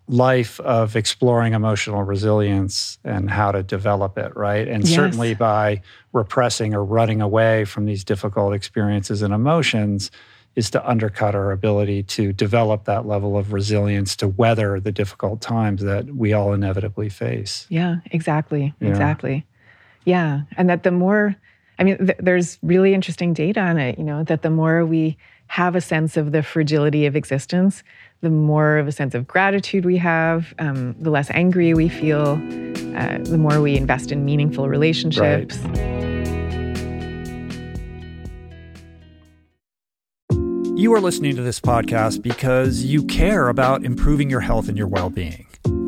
[0.09, 4.67] life of exploring emotional resilience and how to develop it, right?
[4.67, 4.93] And Yes.
[4.93, 5.81] certainly by
[6.11, 10.11] repressing or running away from these difficult experiences and emotions
[10.55, 15.39] is to undercut our ability to develop that level of resilience to weather the difficult
[15.41, 17.65] times that we all inevitably face.
[17.69, 18.73] Yeah, exactly.
[18.81, 18.89] Yeah.
[18.89, 19.45] Exactly.
[20.03, 20.41] Yeah.
[20.57, 21.35] And that the more,
[21.83, 25.17] I mean, th- there's really interesting data on it, you know, that the more we
[25.47, 27.83] have a sense of the fragility of existence,
[28.21, 32.41] the more of a sense of gratitude we have, um, the less angry we feel,
[32.95, 35.57] uh, the more we invest in meaningful relationships.
[40.79, 44.87] You are listening to this podcast because you care about improving your health and your
[44.87, 45.47] well being.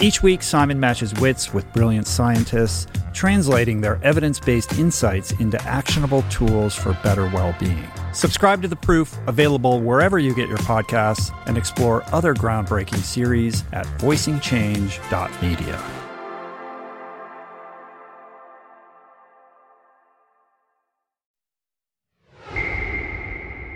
[0.00, 6.22] Each week, Simon matches wits with brilliant scientists, translating their evidence based insights into actionable
[6.22, 7.86] tools for better well being.
[8.12, 13.64] Subscribe to The Proof, available wherever you get your podcasts, and explore other groundbreaking series
[13.72, 16.02] at voicingchange.media.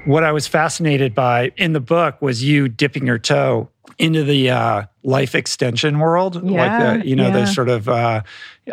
[0.07, 4.51] What I was fascinated by in the book was you dipping your toe into the
[4.51, 7.41] uh, life extension world, Yeah, like the you know yeah.
[7.41, 8.23] the sort of uh,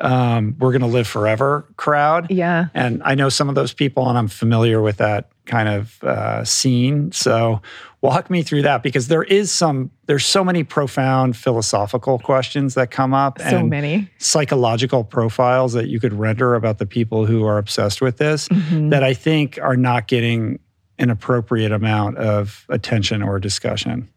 [0.01, 2.31] um, we're going to live forever crowd.
[2.31, 2.67] Yeah.
[2.73, 6.43] And I know some of those people, and I'm familiar with that kind of uh,
[6.45, 7.11] scene.
[7.11, 7.61] So
[8.01, 12.91] walk me through that because there is some, there's so many profound philosophical questions that
[12.91, 14.09] come up and So and many.
[14.19, 18.89] psychological profiles that you could render about the people who are obsessed with this Mhm.
[18.91, 20.59] that I think are not getting
[20.99, 24.07] an appropriate amount of attention or discussion.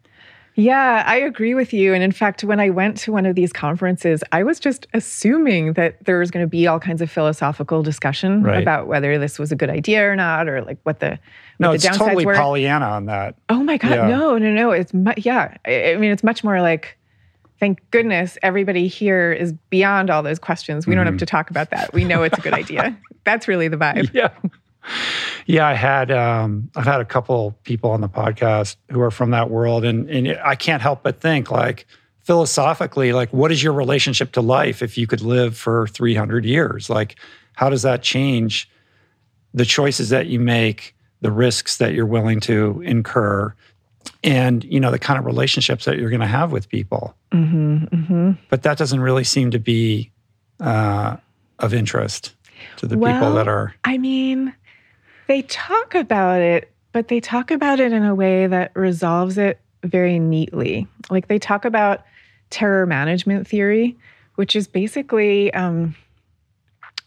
[0.58, 1.92] Yeah, I agree with you.
[1.92, 5.74] And in fact, when I went to one of these conferences, I was just assuming
[5.74, 8.62] that there was going to be all kinds of philosophical discussion Right.
[8.62, 11.18] about whether this was a good idea or not, or like what the,
[11.58, 12.34] No, what it's the downsides totally were.
[12.34, 13.34] Pollyanna on that.
[13.50, 14.08] oh my God, Yeah.
[14.08, 14.70] no, no, no.
[14.70, 15.54] It's, mu- yeah.
[15.66, 16.96] I, I mean, it's much more like,
[17.60, 20.86] thank goodness everybody here is beyond all those questions.
[20.86, 21.12] We don't Mm-hmm.
[21.12, 21.92] have to talk about that.
[21.92, 22.96] We know it's a good idea.
[23.24, 24.10] That's really the vibe.
[24.14, 24.30] yeah
[25.46, 29.30] yeah i had um i've had a couple people on the podcast who are from
[29.30, 31.86] that world and and i can't help but think like
[32.26, 36.90] philosophically like what is your relationship to life if you could live for 300 years?
[36.90, 37.14] Like
[37.52, 38.68] how does that change
[39.54, 43.54] the choices that you make the risks that you're willing to incur
[44.24, 47.14] and you know the kind of relationships that you're going to have with people?
[47.30, 50.10] Hmm hmm but that doesn't really seem to be
[50.58, 51.16] uh,
[51.60, 52.34] of interest
[52.78, 54.52] to the people that are I mean,
[55.26, 59.60] they talk about it, but they talk about it in a way that resolves it
[59.84, 60.86] very neatly.
[61.10, 62.04] Like they talk about
[62.50, 63.96] terror management theory,
[64.36, 65.94] which is basically, um,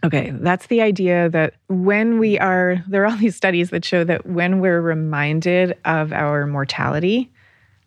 [0.04, 4.04] okay, that's the idea that when we are, there are all these studies that show
[4.04, 7.32] that when we're reminded of our mortality,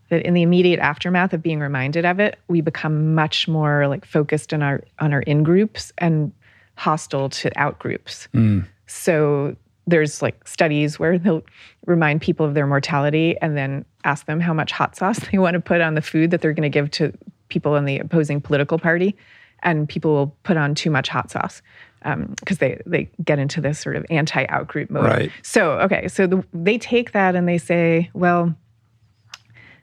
[0.09, 4.05] that in the immediate aftermath of being reminded of it, we become much more like
[4.05, 6.33] focused on our on our in groups and
[6.77, 8.29] hostile to out groups.
[8.35, 8.67] Mm.
[8.87, 9.57] So
[9.87, 11.43] there's like studies where they'll
[11.87, 15.55] remind people of their mortality and then ask them how much hot sauce they want
[15.55, 17.13] to put on the food that they're going to give to
[17.49, 19.17] people in the opposing political party.
[19.65, 21.63] and people will put on too much hot sauce
[22.01, 25.05] because um, they they get into this sort of anti outgroup mode.
[25.05, 25.33] Right.
[25.43, 28.55] So okay, so the, they take that and they say, well,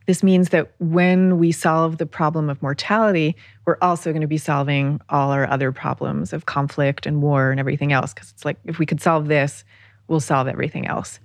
[0.06, 3.36] this means that when we solve the problem of mortality,
[3.66, 7.60] we're also going to be solving all our other problems of conflict and war and
[7.60, 8.14] everything else.
[8.14, 9.64] Because it's like if we could solve this,
[10.10, 11.20] we'll solve everything else.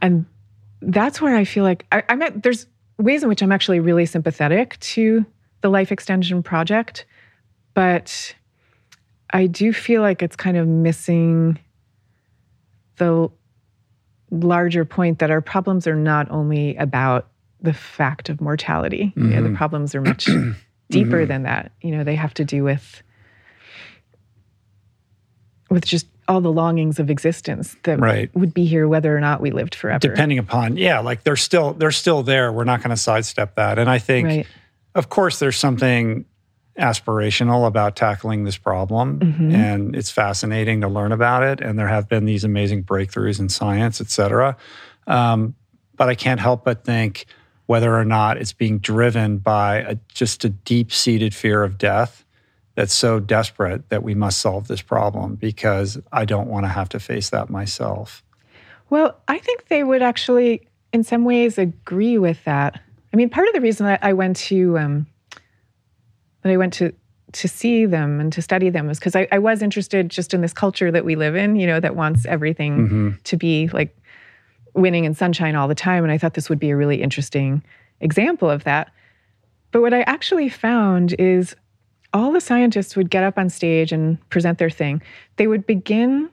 [0.00, 0.26] And
[0.80, 2.66] that's where I feel like I, I'm at, there's
[2.98, 5.24] ways in which I'm actually really sympathetic to
[5.60, 7.06] the life extension project,
[7.74, 8.34] but
[9.30, 11.58] I do feel like it's kind of missing
[12.96, 13.28] the
[14.30, 17.28] larger point that our problems are not only about
[17.60, 19.12] the fact of mortality.
[19.16, 19.30] Mm-hmm.
[19.30, 20.24] You know, the problems are much
[20.90, 21.28] deeper mm-hmm.
[21.28, 21.72] than that.
[21.80, 23.02] You know, they have to do with
[25.70, 28.34] with just all the longings of existence that right.
[28.34, 29.98] would be here whether or not we lived forever.
[29.98, 32.50] Depending upon, yeah, like they're still they're still there.
[32.50, 33.78] We're not going to sidestep that.
[33.78, 34.46] And I think right.
[34.94, 36.24] of course there's something
[36.78, 39.54] aspirational about tackling this problem mm-hmm.
[39.54, 43.46] and it's fascinating to learn about it and there have been these amazing breakthroughs in
[43.50, 44.56] science et cetera
[45.06, 45.54] um,
[45.96, 47.26] but i can't help but think
[47.66, 52.24] whether or not it's being driven by a, just a deep-seated fear of death
[52.74, 56.88] that's so desperate that we must solve this problem because i don't want to have
[56.88, 58.22] to face that myself
[58.90, 62.80] well i think they would actually in some ways agree with that
[63.12, 65.06] i mean part of the reason that i went to um,
[66.42, 66.92] that I went to
[67.32, 70.42] to see them and to study them was because I, I, was interested just in
[70.42, 73.10] this culture that we live in, you know, that wants everything mm-hmm.
[73.24, 73.96] to be like
[74.74, 76.04] winning and sunshine all the time.
[76.04, 77.62] And I thought this would be a really interesting
[78.00, 78.92] example of that.
[79.70, 81.56] But what I actually found is
[82.12, 85.02] all the scientists would get up on stage and present their thing.
[85.36, 86.28] They would begin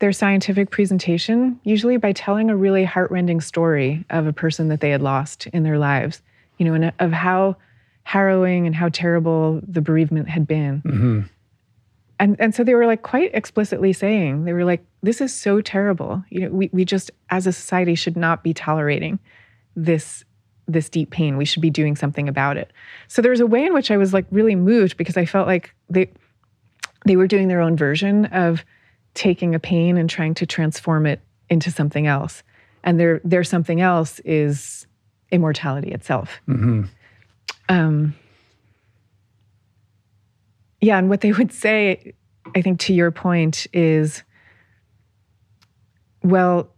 [0.00, 4.90] their scientific presentation usually by telling a really heartrending story of a person that they
[4.90, 6.20] had lost in their lives,
[6.58, 7.56] you know, and of how
[8.02, 10.82] harrowing and how terrible the bereavement had been.
[10.82, 11.20] Mm-hmm.
[12.20, 15.60] And, and so they were like quite explicitly saying, they were like, this is so
[15.60, 16.22] terrible.
[16.28, 19.18] You know, we, we just, as a society, should not be tolerating
[19.74, 20.24] this
[20.66, 21.36] this deep pain.
[21.36, 22.72] We should be doing something about it.
[23.08, 25.46] So there was a way in which I was like really moved because I felt
[25.46, 26.10] like they
[27.06, 28.64] they were doing their own version of
[29.12, 31.20] taking a pain and trying to transform it
[31.50, 32.42] into something else.
[32.82, 34.86] And their their something else is
[35.30, 36.40] immortality itself.
[36.48, 36.84] Mm-hmm.
[37.68, 38.14] Um,
[40.80, 42.14] yeah, and what they would say,
[42.54, 44.22] I think, to your point, is
[46.22, 46.73] well,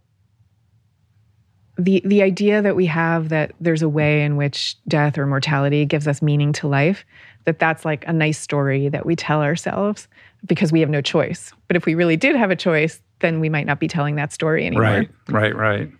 [1.77, 5.85] the the idea that we have that there's a way in which death or mortality
[5.85, 7.05] gives us meaning to life,
[7.45, 10.07] that that's like a nice story that we tell ourselves
[10.45, 11.53] because we have no choice.
[11.67, 14.33] But if we really did have a choice, then we might not be telling that
[14.33, 14.83] story anymore.
[14.83, 15.91] Right, right, right.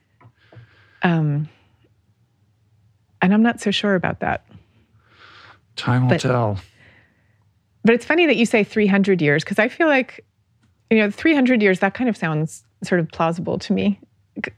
[1.04, 1.48] Um,
[3.22, 4.46] and I'm not so sure about that.
[5.76, 6.58] Time will but, tell.
[7.84, 10.26] But it's funny that you say 300 years because I feel like,
[10.90, 14.00] you know, 300 years, that kind of sounds sort of plausible to me.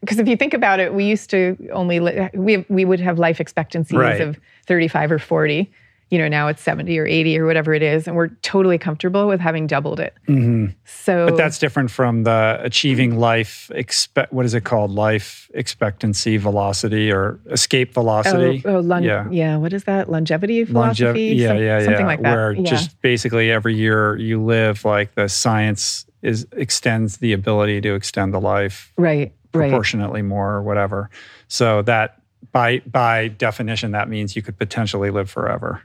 [0.02, 3.20] Because if you think about it, we used to only, li- we, we would have
[3.20, 4.22] life expectancies right.
[4.22, 4.38] of
[4.68, 5.72] 35 or 40
[6.10, 9.28] you know now it's 70 or 80 or whatever it is and we're totally comfortable
[9.28, 10.16] with having doubled it.
[10.28, 10.74] Mm-hmm.
[10.86, 14.92] so but that's different from the achieving life expect what is it called?
[14.92, 18.62] Life expectancy velocity or escape velocity?
[18.66, 19.30] Oh, oh yeah.
[19.30, 20.10] yeah what is that?
[20.10, 21.36] Longevity philosophy?
[21.36, 21.84] Longev- yeah Some, yeah.
[21.84, 22.36] something like that.
[22.36, 22.64] Where yeah.
[22.64, 28.34] just basically every year you live like the science is extends the ability to extend
[28.34, 28.92] the life.
[28.98, 30.28] Right proportionately right.
[30.28, 31.10] more or whatever
[31.48, 32.22] so that
[32.52, 35.82] by by definition that means you could potentially live forever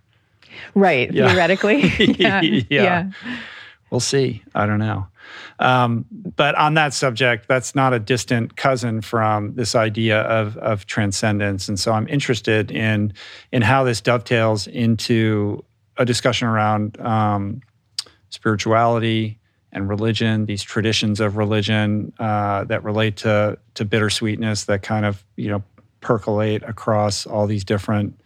[0.75, 1.29] Right, yeah.
[1.29, 1.83] theoretically.
[2.19, 2.41] yeah.
[2.41, 2.63] yeah.
[2.71, 3.11] yeah.
[3.91, 4.43] We'll see.
[4.55, 5.07] I don't know.
[5.59, 6.05] Um,
[6.37, 11.69] but on that subject, that's not a distant cousin from this idea of, of transcendence.
[11.69, 13.13] And so I'm interested in,
[13.53, 15.65] in how this dovetails into
[15.97, 17.61] a discussion around um,
[18.31, 19.39] spirituality
[19.75, 25.25] and religion, these traditions of religion uh, that relate to, to bittersweetness that kind of,
[25.37, 25.63] you know,
[26.01, 28.19] percolate across all these different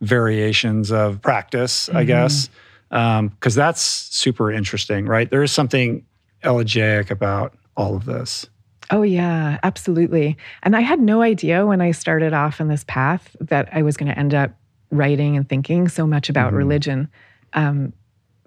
[0.00, 1.98] variations of practice, mm-hmm.
[1.98, 2.48] I guess,
[2.88, 5.30] because um, that's super interesting, right?
[5.30, 6.04] There is something
[6.42, 8.46] elegiac about all of this.
[8.90, 10.36] Oh, yeah, absolutely.
[10.62, 13.96] And I had no idea when I started off on this path that I was
[13.96, 14.50] going to end up
[14.90, 16.56] writing and thinking so much about mm-hmm.
[16.56, 17.08] religion.
[17.52, 17.92] Um,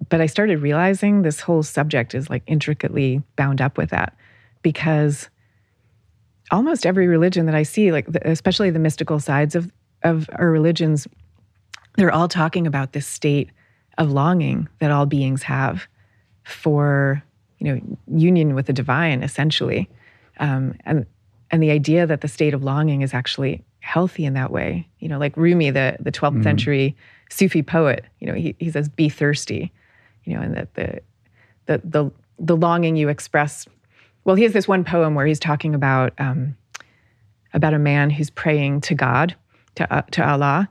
[0.08, 4.16] but I started realizing this whole subject is like intricately bound up with that
[4.62, 5.28] because
[6.50, 9.70] almost every religion that I see, like the, especially the mystical sides of,
[10.02, 11.06] of our religions,
[11.96, 13.50] they're all talking about this state
[13.98, 15.86] of longing that all beings have
[16.42, 17.22] for
[17.58, 19.88] you know union with the divine essentially.
[20.38, 21.06] Um, and
[21.50, 24.88] and the idea that the state of longing is actually healthy in that way.
[24.98, 26.42] You know like rumi the the 12th mm-hmm.
[26.42, 26.96] century
[27.30, 29.72] sufi poet you know he, he says be thirsty
[30.24, 31.00] you know, and that the
[31.66, 33.66] the the the longing you express.
[34.24, 36.56] Well, he has this one poem where he's talking about um,
[37.52, 39.34] about a man who's praying to God,
[39.76, 40.68] to uh, to Allah,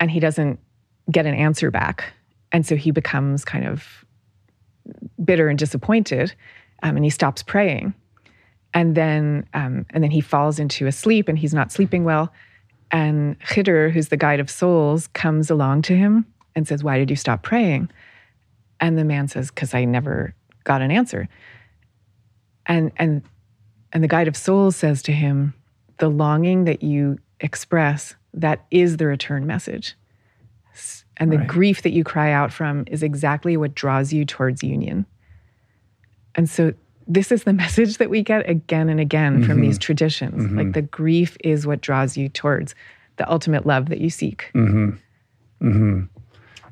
[0.00, 0.58] and he doesn't
[1.10, 2.12] get an answer back,
[2.52, 4.04] and so he becomes kind of
[5.24, 6.34] bitter and disappointed,
[6.82, 7.94] um, and he stops praying,
[8.74, 12.32] and then um, and then he falls into a sleep, and he's not sleeping well,
[12.90, 17.10] and Khidr, who's the guide of souls, comes along to him and says, "Why did
[17.10, 17.90] you stop praying?"
[18.82, 20.34] And the man says, "Because I never
[20.64, 21.28] got an answer."
[22.66, 23.22] And and
[23.92, 25.54] and the guide of souls says to him,
[25.98, 29.96] "The longing that you express, that is the return message."
[31.18, 31.46] And the Right.
[31.46, 35.06] grief that you cry out from is exactly what draws you towards union.
[36.34, 36.72] And so
[37.06, 39.62] this is the message that we get again and again from mm-hmm.
[39.62, 40.42] these traditions.
[40.42, 40.58] Mm-hmm.
[40.58, 42.74] Like the grief is what draws you towards
[43.18, 44.50] the ultimate love that you seek.
[44.54, 46.02] Mm-hmm.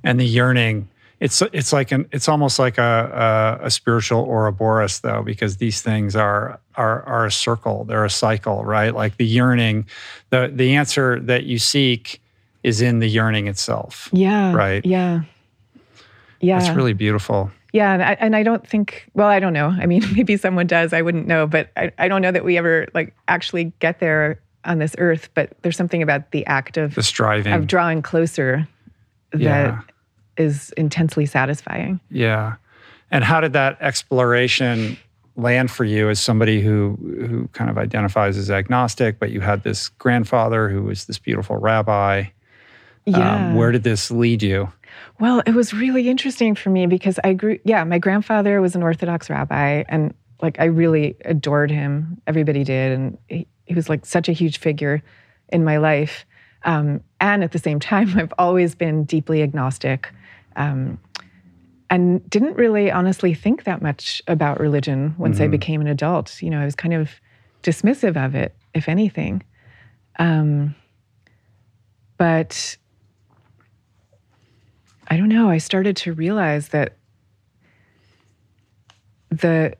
[0.03, 0.89] and the yearning
[1.21, 5.83] it's it's like an it's almost like a a, a spiritual Ouroboros though because these
[5.83, 9.87] things are are are a circle they're a cycle right like the yearning
[10.31, 12.21] the the answer that you seek
[12.63, 14.53] is in the yearning itself Yeah.
[14.55, 14.85] Right.
[14.85, 15.23] Yeah.
[16.41, 16.59] Yeah.
[16.59, 19.09] that's really beautiful Yeah, and I, and I don't think.
[19.15, 19.69] Well, I don't know.
[19.69, 20.93] I mean, maybe someone does.
[20.93, 24.41] I wouldn't know, but I, I don't know that we ever like actually get there
[24.65, 25.29] on this earth.
[25.35, 28.67] But there's something about the act of the striving of drawing closer
[29.33, 29.85] that
[30.37, 32.01] is intensely satisfying.
[32.11, 32.57] Yeah.
[33.11, 34.97] And how did that exploration
[35.37, 36.99] land for you as somebody who
[37.29, 41.57] who kind of identifies as agnostic, but you had this grandfather who was this beautiful
[41.57, 42.25] rabbi?
[43.07, 43.35] Yeah.
[43.35, 44.73] Um, where did this lead you?
[45.19, 48.83] Well, it was really interesting for me because I grew, yeah, my grandfather was an
[48.83, 52.21] Orthodox rabbi and like I really adored him.
[52.27, 52.93] Everybody did.
[52.93, 55.03] And he, he was like such a huge figure
[55.51, 56.25] in my life.
[56.65, 60.13] Um, and at the same time, I've always been deeply agnostic
[60.61, 60.99] um,
[61.89, 66.41] and didn't really honestly think that much about religion once I became an adult.
[66.41, 67.11] You know, I was kind of
[67.63, 69.43] dismissive of it, if anything.
[70.19, 70.75] Um,
[72.17, 72.77] but
[75.09, 75.49] I don't know.
[75.49, 76.97] I started to realize that
[79.31, 79.75] the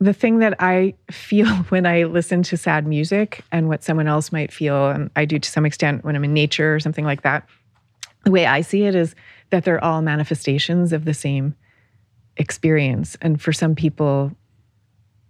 [0.00, 4.32] the thing that I feel when I listen to sad music and what someone else
[4.32, 7.22] might feel, and I do to some extent when I'm in nature or something like
[7.22, 7.46] that,
[8.28, 9.14] the way I see it is
[9.48, 11.54] that they're all manifestations of the same
[12.36, 13.16] experience.
[13.22, 14.32] And for some people,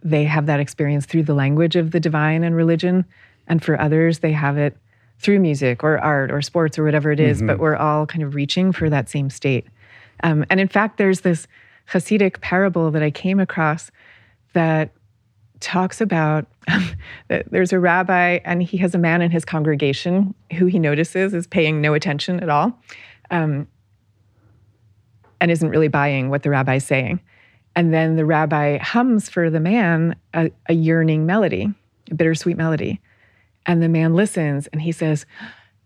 [0.02, 3.04] they have that experience through the language of the divine and religion.
[3.46, 4.76] And for others, they have it
[5.20, 8.34] through music or art or sports or whatever it is, but we're all kind of
[8.34, 9.68] reaching for that same state.
[10.24, 11.46] Um, and in fact, there's this
[11.92, 13.92] Hasidic parable that I came across
[14.54, 14.90] that
[15.60, 16.46] talks about
[17.28, 21.34] that there's a rabbi and he has a man in his congregation who he notices
[21.34, 22.78] is paying no attention at all
[23.30, 23.66] um,
[25.40, 27.20] and isn't really buying what the rabbi's saying.
[27.76, 31.72] And then the rabbi hums for the man a, a yearning melody,
[32.10, 33.00] a bittersweet melody.
[33.66, 35.26] And the man listens and he says,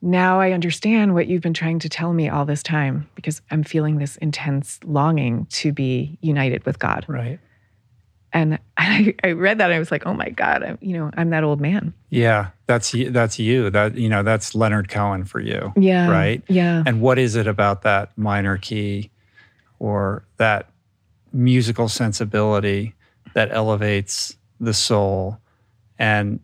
[0.01, 3.62] Now I understand what you've been trying to tell me all this time because I'm
[3.62, 7.05] feeling this intense longing to be united with God.
[7.09, 7.39] Right.
[8.32, 11.10] And I, I read that and I was like, oh my God, I'm, you know,
[11.16, 11.92] I'm that old man.
[12.10, 13.70] Yeah, that's that's you.
[13.70, 15.72] That you know, that's Leonard Cohen for you.
[15.76, 16.10] Yeah.
[16.10, 16.42] Right.
[16.48, 16.82] Yeah.
[16.86, 19.10] And what is it about that minor key
[19.78, 20.70] or that
[21.32, 22.94] musical sensibility
[23.34, 25.38] that elevates the soul
[25.98, 26.40] and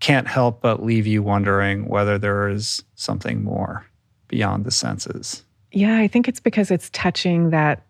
[0.00, 3.86] can't help but leave you wondering whether there is something more
[4.28, 5.44] beyond the senses?
[5.72, 7.84] Yeah, I think it's because it's touching that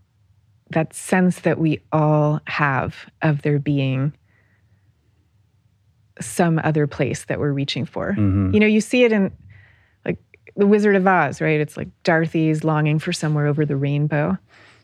[0.70, 4.12] that sense that we all have of there being
[6.20, 8.12] some other place that we're reaching for.
[8.12, 8.52] Mhm.
[8.52, 9.32] You know, you see it in
[10.04, 10.18] like
[10.56, 11.60] the Wizard of Oz, right?
[11.60, 14.36] It's like Dorothy's longing for somewhere over the rainbow.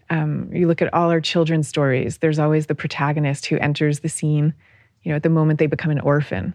[0.09, 2.19] Um, you look at all our children's stories.
[2.19, 4.55] There's always the protagonist who enters the scene.
[5.03, 6.55] You know, at the moment they become an orphan,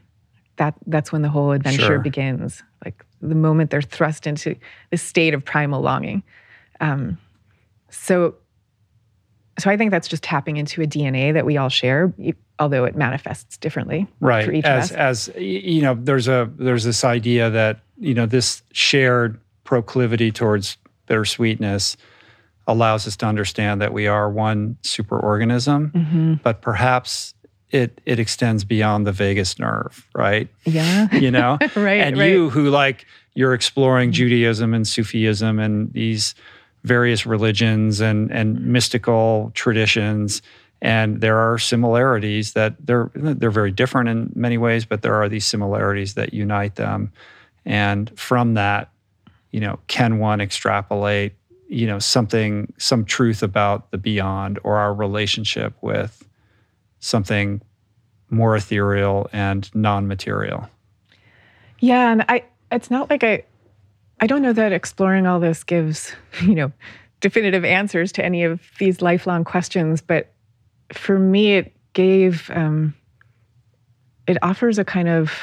[0.57, 1.99] that that's when the whole adventure Sure.
[1.99, 2.63] begins.
[2.83, 4.55] Like the moment they're thrust into
[4.89, 6.23] the state of primal longing.
[6.79, 7.17] Um,
[7.89, 8.35] so,
[9.59, 12.13] so I think that's just tapping into a DNA that we all share,
[12.59, 15.27] although it manifests differently right for each as of us.
[15.29, 20.77] as you know there's a there's this idea that you know this shared proclivity towards
[21.07, 21.95] bittersweetness
[22.67, 26.33] allows us to understand that we are one superorganism Mm-hmm.
[26.43, 27.33] but perhaps
[27.71, 31.13] it it extends beyond the vagus nerve right Yeah.
[31.15, 32.31] you know Right, and right.
[32.31, 36.35] you who like you're exploring judaism and sufism and these
[36.83, 40.41] various religions and and mystical traditions.
[40.81, 45.29] And there are similarities that they're they're very different in many ways but there are
[45.29, 47.11] these similarities that unite them.
[47.65, 48.91] And from that
[49.51, 51.33] you know can one extrapolate
[51.67, 56.27] you know something some truth about the beyond or our relationship with
[56.99, 57.61] something
[58.29, 60.67] more ethereal and non-material?
[61.79, 63.43] Yeah, and I it's not like I
[64.21, 66.71] I don't know that exploring all this gives, you know,
[67.19, 70.31] definitive answers to any of these lifelong questions, but
[70.93, 72.93] for me it gave um
[74.27, 75.33] it offers a kind of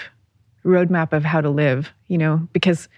[0.65, 2.89] roadmap of how to live, you know, because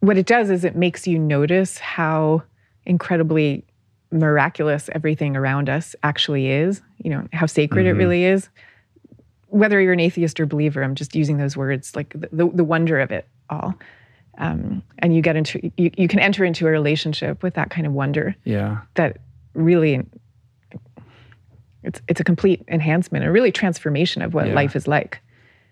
[0.00, 2.42] what it does is it makes you notice how
[2.86, 3.64] incredibly
[4.10, 8.48] miraculous everything around us actually is, you know, how sacred it really is.
[9.48, 12.64] Whether you're an atheist or believer, I'm just using those words, like the, the, the
[12.64, 13.74] wonder of it all.
[14.40, 17.86] Um, and you get into, you, you can enter into a relationship with that kind
[17.88, 19.18] of wonder yeah that
[19.54, 20.00] really,
[21.82, 24.54] it's, it's a complete enhancement, a really transformation of what Yeah.
[24.54, 25.20] life is like.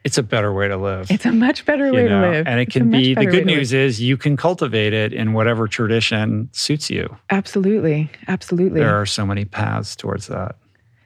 [0.05, 2.21] it's a better way to live It's a much better way know?
[2.23, 2.47] to live.
[2.47, 5.67] and it It's can be the good news is you can cultivate it in whatever
[5.69, 8.09] tradition suits you Absolutely.
[8.29, 8.81] Absolutely.
[8.81, 10.55] there are so many paths towards that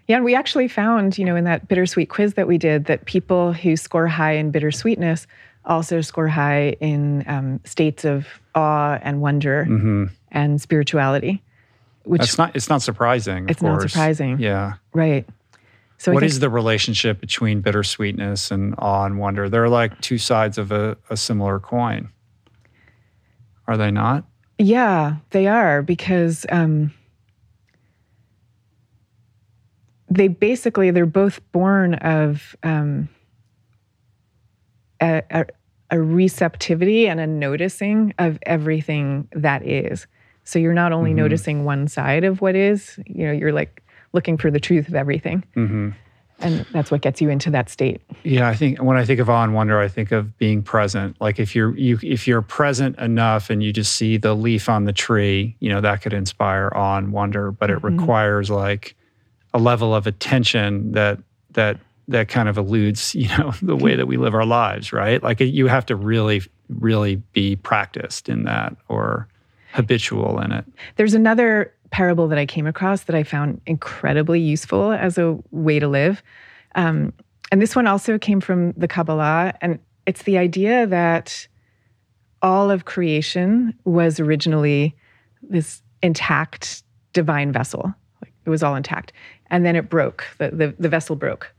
[0.09, 3.05] Yeah, and we actually found, you know, in that bittersweet quiz that we did, that
[3.07, 5.27] people who score high in bittersweetness
[5.65, 11.43] also score high in um, states of awe and wonder and spirituality.
[12.05, 12.43] Which Mm-hmm.
[12.43, 14.39] not it's not surprising of It's not surprising.
[14.41, 15.29] yeah right.
[15.99, 19.51] So What think- is the relationship between bittersweetness and awe and wonder?
[19.51, 22.09] They're like two sides of a, a similar coin.
[23.69, 24.25] Are they not?
[24.59, 26.93] Yeah, they are because um,
[30.11, 33.09] they basically they're both born of um,
[35.01, 35.47] a, a,
[35.91, 40.07] a receptivity and a noticing of everything that is.
[40.45, 41.19] So you're not only mm-hmm.
[41.19, 43.83] noticing one side of what is, you know, you're like
[44.13, 45.91] looking for the truth of everything, mm-hmm.
[46.41, 48.01] and that's what gets you into that state.
[48.25, 51.21] Yeah, I think when I think of awe and wonder, I think of being present.
[51.21, 54.85] Like if you're you if you're present enough and you just see the leaf on
[54.85, 57.99] the tree, you know, that could inspire awe and wonder, but it mm-hmm.
[57.99, 58.97] requires like
[59.55, 61.19] a level of attention that
[61.53, 61.79] that
[62.11, 65.23] that kind of eludes, you know, the way that we live our lives, right?
[65.23, 69.29] Like you have to really really be practiced in that or
[69.73, 70.65] habitual in it.
[70.97, 75.79] There's another parable that I came across that I found incredibly useful as a way
[75.79, 76.23] to live.
[76.75, 77.13] Um,
[77.51, 79.55] and this one also came from the Kabbalah.
[79.61, 81.49] And it's the idea that
[82.43, 84.97] all of creation was originally
[85.43, 86.83] this intact
[87.13, 87.93] divine vessel.
[88.45, 89.13] It was all intact.
[89.51, 91.53] And then it broke, the, the, the vessel broke.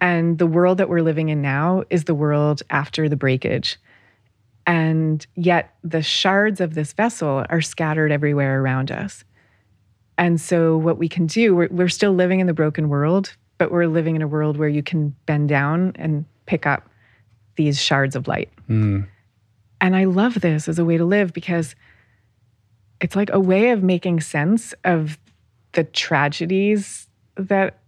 [0.00, 3.76] And the world that we're living in now is the world after the breakage.
[4.66, 9.24] And yet the shards of this vessel are scattered everywhere around us.
[10.18, 13.70] And so, what we can do, we're, we're still living in the broken world, but
[13.70, 16.88] we're living in a world where you can bend down and pick up
[17.56, 18.50] these shards of light.
[18.66, 19.02] Hmm.
[19.80, 21.74] And I love this as a way to live because
[23.00, 25.18] it's like a way of making sense of
[25.72, 27.78] the tragedies that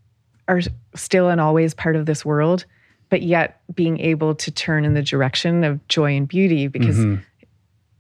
[0.49, 0.61] are
[0.95, 2.65] still and always part of this world,
[3.11, 7.23] but yet being able to turn in the direction of joy and beauty because mm-hmm.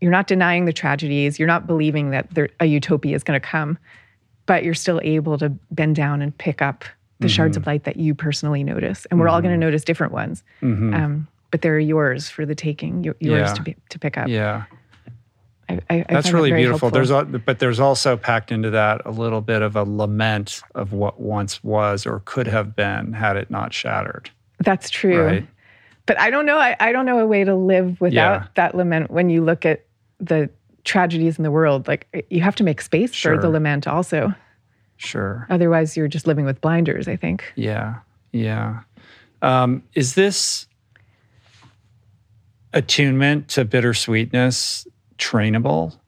[0.00, 3.46] you're not denying the tragedies, you're not believing that there, a utopia is going to
[3.46, 3.78] come,
[4.46, 6.84] but you're still able to bend down and pick up
[7.20, 7.34] the mm-hmm.
[7.34, 9.06] shards of light that you personally notice.
[9.10, 9.60] And we're all going to mm-hmm.
[9.60, 10.42] notice different ones.
[10.94, 13.52] Um, but they're yours for the taking, yours Yeah.
[13.54, 14.28] to, be, to pick up.
[14.28, 14.64] Yeah.
[15.68, 16.88] I, I, That's really beautiful.
[16.88, 16.90] helpful.
[16.90, 20.92] There's al- but there's also packed into that a little bit of a lament of
[20.92, 24.30] what once was or could have been had it not shattered.
[24.60, 25.24] That's true.
[25.24, 25.46] Right.
[26.06, 26.56] But I don't know.
[26.58, 28.46] I, I don't know a way to live without Yeah.
[28.54, 29.84] that lament when you look at
[30.18, 30.48] the
[30.84, 31.86] tragedies in the world.
[31.86, 34.32] Like you have to make space for the lament also.
[34.96, 35.46] Sure.
[35.50, 37.44] Otherwise, you're just living with blinders, I think.
[37.56, 37.96] Yeah.
[38.32, 38.80] Yeah.
[39.42, 40.66] Um, is this
[42.72, 44.86] attunement to bittersweetness
[45.18, 45.98] trainable?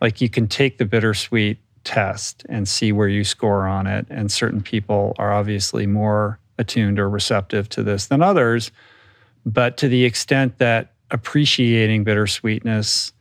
[0.00, 4.06] Like you can take the bittersweet test and see where you score on it.
[4.10, 8.70] And certain people are obviously more attuned or receptive to this than others.
[9.44, 13.12] But to the extent that appreciating bittersweetness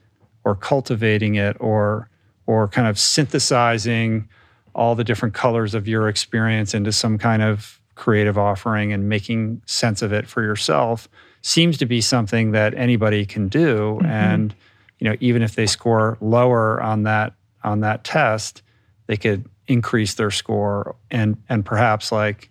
[0.43, 2.09] or cultivating it or
[2.47, 4.27] or kind of synthesizing
[4.73, 9.61] all the different colors of your experience into some kind of creative offering and making
[9.65, 11.07] sense of it for yourself
[11.41, 14.05] seems to be something that anybody can do mm-hmm.
[14.05, 14.55] and
[15.01, 17.33] you know even if they score lower on that
[17.63, 18.61] on that test
[19.07, 22.49] they could increase their score and and perhaps like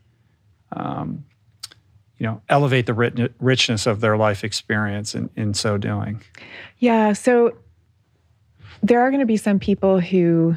[0.73, 1.25] um,
[2.19, 6.21] you know elevate the rit- richness of their life experience in, in so doing
[6.79, 7.13] Yeah.
[7.15, 7.57] So
[8.83, 10.57] there are going to be some people who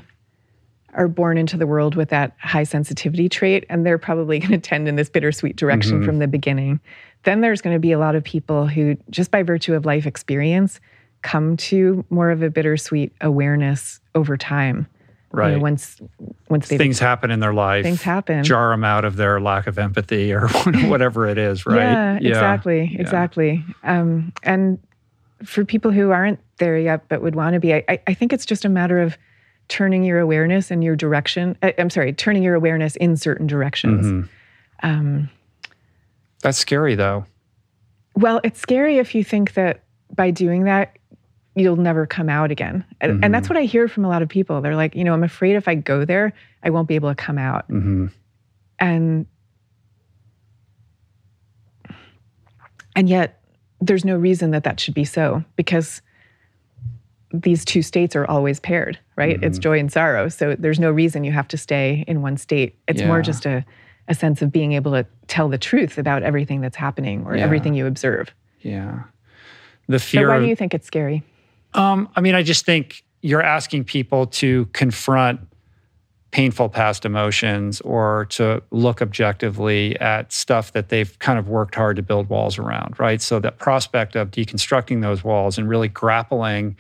[0.94, 4.58] are born into the world with that high sensitivity trait, and they're probably going to
[4.60, 6.06] tend in this bittersweet direction Mm-hmm.
[6.06, 6.80] from the beginning.
[7.24, 10.06] Then there's going to be a lot of people who, just by virtue of life
[10.06, 10.80] experience,
[11.24, 14.78] come to more of a bittersweet awareness over time.
[14.78, 15.60] You know, Right.
[15.60, 16.00] once
[16.48, 17.84] once things happen in their life.
[17.84, 18.44] things happen.
[18.44, 20.48] Jar them out of their lack of empathy or
[20.86, 21.78] whatever it is, right?
[21.78, 23.66] Yeah, exactly, exactly.
[23.84, 24.78] Um, and
[25.44, 28.32] for people who aren't there yet but would want to be, I, I- I think
[28.32, 29.18] it's just a matter of
[29.70, 31.58] turning your awareness in your direction.
[31.64, 34.06] I, I'm sorry, turning your awareness in certain directions.
[34.06, 34.30] Mhm.
[34.84, 35.30] Um,
[36.44, 37.26] That's scary, though.
[38.16, 39.82] well, it's scary if you think that
[40.16, 40.96] by doing that,
[41.56, 42.84] you'll never come out again.
[43.02, 44.60] And, and that's what I hear from a lot of people.
[44.62, 47.16] They're like, you know, I'm afraid if I go there, I won't be able to
[47.16, 47.66] come out.
[47.68, 48.08] hmm
[48.80, 49.28] and
[52.96, 53.40] and yet
[53.82, 56.02] there's no reason that that should be so because
[57.32, 61.24] these two states are always paired right it's joy and sorrow so there's no reason
[61.24, 63.66] you have to stay in one state it's more just a,
[64.08, 67.44] a sense of being able to tell the truth about everything that's happening or Yeah.
[67.44, 69.04] everything you observe Yeah.
[69.88, 70.30] The so fear.
[70.30, 71.24] why of- do you think it's scary
[71.74, 75.40] Um, I mean, I just think you're asking people to confront
[76.32, 81.96] painful past emotions or to look objectively at stuff that they've kind of worked hard
[81.96, 83.22] to build walls around, right?
[83.22, 86.76] So that prospect of deconstructing those walls and really grappling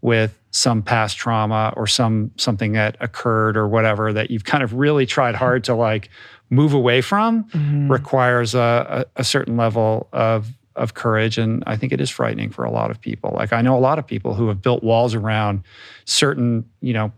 [0.00, 4.72] with some past trauma or some something that occurred or whatever that you've kind of
[4.72, 6.08] really tried hard to like
[6.48, 7.46] move away from
[7.90, 12.50] requires a, a, a certain level of of courage and i think it is frightening
[12.50, 13.32] for a lot of people.
[13.34, 15.62] Like i know a lot of people who have built walls around
[16.04, 17.12] certain you know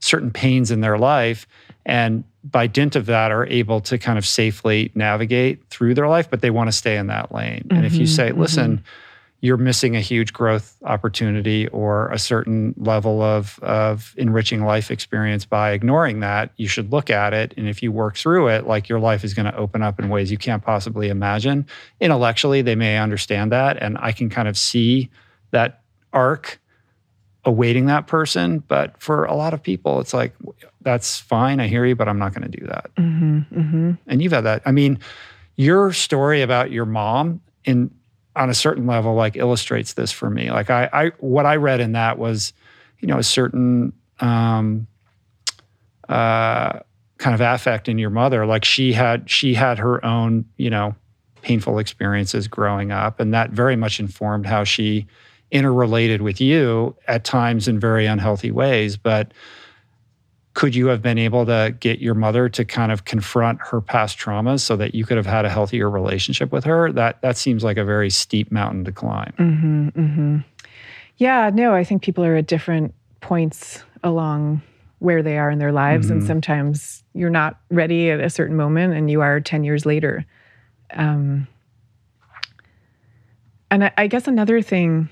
[0.00, 1.46] certain pains in their life
[1.86, 6.30] and by dint of that are able to kind of safely navigate through their life
[6.30, 7.66] but they want to stay in that lane.
[7.70, 8.40] And if you mm-hmm, say mm-hmm.
[8.40, 8.84] listen
[9.44, 15.44] you're missing a huge growth opportunity or a certain level of, of enriching life experience
[15.44, 17.52] by ignoring that, you should look at it.
[17.58, 20.08] And if you work through it, like your life is going to open up in
[20.08, 21.66] ways you can't possibly imagine.
[22.00, 23.76] Intellectually, they may understand that.
[23.82, 25.10] And I can kind of see
[25.50, 25.82] that
[26.14, 26.58] arc
[27.44, 28.60] awaiting that person.
[28.60, 30.34] But for a lot of people, it's like,
[30.80, 31.60] that's fine.
[31.60, 32.90] I hear you, but I'm not going to do that.
[32.96, 33.90] mm-hmm, mm-hmm.
[34.06, 34.62] And you've had that.
[34.64, 35.00] I mean,
[35.56, 37.90] your story about your mom in
[38.36, 40.50] on a certain level like illustrates this for me.
[40.50, 42.52] Like I, I what I read in that was,
[43.00, 44.86] you know, a certain um
[46.08, 46.80] uh
[47.18, 48.46] kind of affect in your mother.
[48.46, 50.94] Like she had she had her own, you know,
[51.42, 53.20] painful experiences growing up.
[53.20, 55.06] And that very much informed how she
[55.50, 58.96] interrelated with you at times in very unhealthy ways.
[58.96, 59.32] But
[60.54, 64.18] could you have been able to get your mother to kind of confront her past
[64.18, 67.62] traumas so that you could have had a healthier relationship with her that that seems
[67.64, 70.38] like a very steep mountain to climb Mm-hmm, mm-hmm.
[71.16, 74.62] Yeah, no, I think people are at different points along
[74.98, 76.10] where they are in their lives.
[76.10, 76.26] And Mhm.
[76.26, 80.24] sometimes you're not ready at a certain moment and you are 10 years later.
[80.92, 81.46] Um,
[83.70, 85.08] and I, I guess another thing.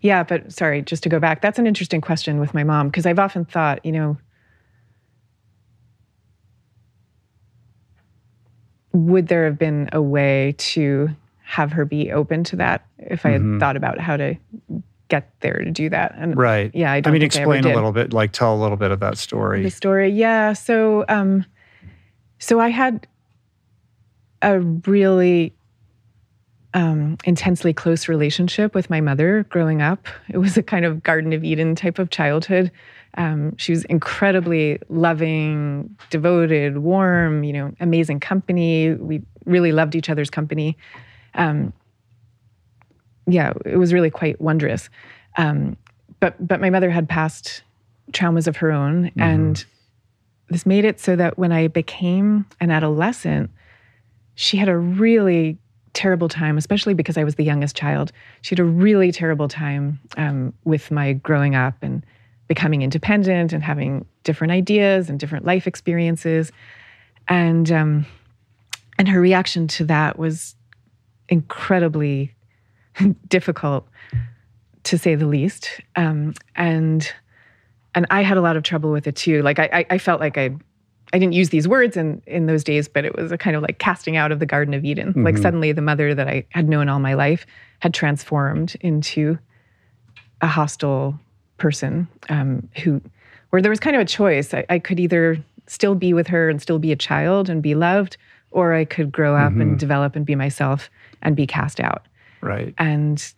[0.00, 3.06] Yeah, but sorry, just to go back, that's an interesting question with my mom because
[3.06, 4.16] I've often thought, you know,
[8.92, 11.08] would there have been a way to
[11.42, 13.60] have her be open to that if I had Mhm.
[13.60, 14.34] thought about how to
[15.08, 16.14] get there to do that?
[16.16, 18.32] And right yeah, I i don't mean think I ever explain a little bit like
[18.32, 19.62] tell a little bit of that story.
[19.62, 20.18] the story story.
[20.18, 20.52] Yeah.
[20.52, 21.44] So, um,
[22.38, 23.06] so I had
[24.42, 25.54] a really
[26.78, 30.06] um, intensely close relationship with my mother growing up.
[30.28, 32.70] It was a kind of Garden of Eden type of childhood.
[33.14, 37.42] Um, she was incredibly loving, devoted, warm.
[37.42, 38.94] You know, amazing company.
[38.94, 40.78] We really loved each other's company.
[41.34, 41.72] Um,
[43.26, 44.88] yeah, it was really quite wondrous.
[45.36, 45.76] Um,
[46.20, 47.62] but but my mother had past
[48.12, 49.64] traumas of her own, and
[50.48, 53.50] this made it so that when I became an adolescent,
[54.36, 55.58] she had a really
[55.94, 58.12] terrible time, especially because I was the youngest child.
[58.42, 62.04] She had a really terrible time um, with my growing up and
[62.46, 66.52] becoming independent and having different ideas and different life experiences,
[67.28, 68.06] and um,
[68.98, 70.54] and her reaction to that was
[71.28, 72.34] incredibly
[73.28, 73.86] difficult,
[74.84, 75.80] to say the least.
[75.96, 77.10] Um, and
[77.94, 79.42] and I had a lot of trouble with it too.
[79.42, 80.50] Like I, I, I felt like I,
[81.12, 83.62] I didn't use these words in in those days, but it was a kind of
[83.62, 85.12] like casting out of the Garden of Eden.
[85.16, 85.42] Like Mhm.
[85.42, 87.46] suddenly, the mother that I had known all my life
[87.80, 89.38] had transformed into
[90.40, 91.18] a hostile
[91.56, 93.00] person um, who,
[93.50, 94.52] where there was kind of a choice.
[94.54, 97.74] I, I could either still be with her and still be a child and be
[97.74, 98.16] loved,
[98.50, 99.62] or I could grow up Mhm.
[99.62, 100.90] and develop and be myself
[101.22, 102.06] and be cast out
[102.40, 103.34] right and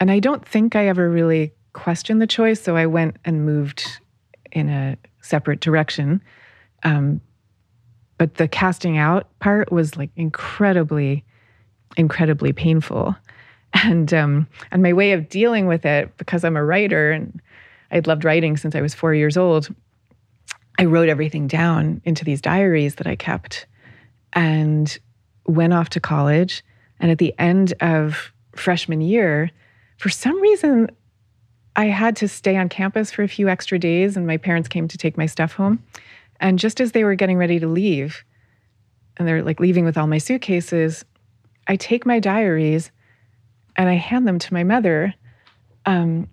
[0.00, 2.60] and I don't think I ever really questioned the choice.
[2.60, 3.84] So I went and moved
[4.50, 6.20] in a separate direction.
[6.82, 7.20] Um,
[8.18, 11.24] but the casting out part was like incredibly,
[11.96, 13.16] incredibly painful.
[13.84, 17.40] And um, and my way of dealing with it, because I'm a writer and
[17.90, 19.74] I'd loved writing since I was four years old,
[20.78, 23.66] I wrote everything down into these diaries that I kept
[24.34, 24.98] and
[25.46, 26.62] went off to college.
[27.00, 29.50] And at the end of freshman year,
[29.96, 30.90] for some reason,
[31.76, 34.88] I had to stay on campus for a few extra days, and my parents came
[34.88, 35.82] to take my stuff home.
[36.42, 38.24] And just as they were getting ready to leave,
[39.16, 41.04] and they're like leaving with all my suitcases,
[41.68, 42.90] I take my diaries
[43.76, 45.14] and I hand them to my mother.
[45.86, 46.28] Um,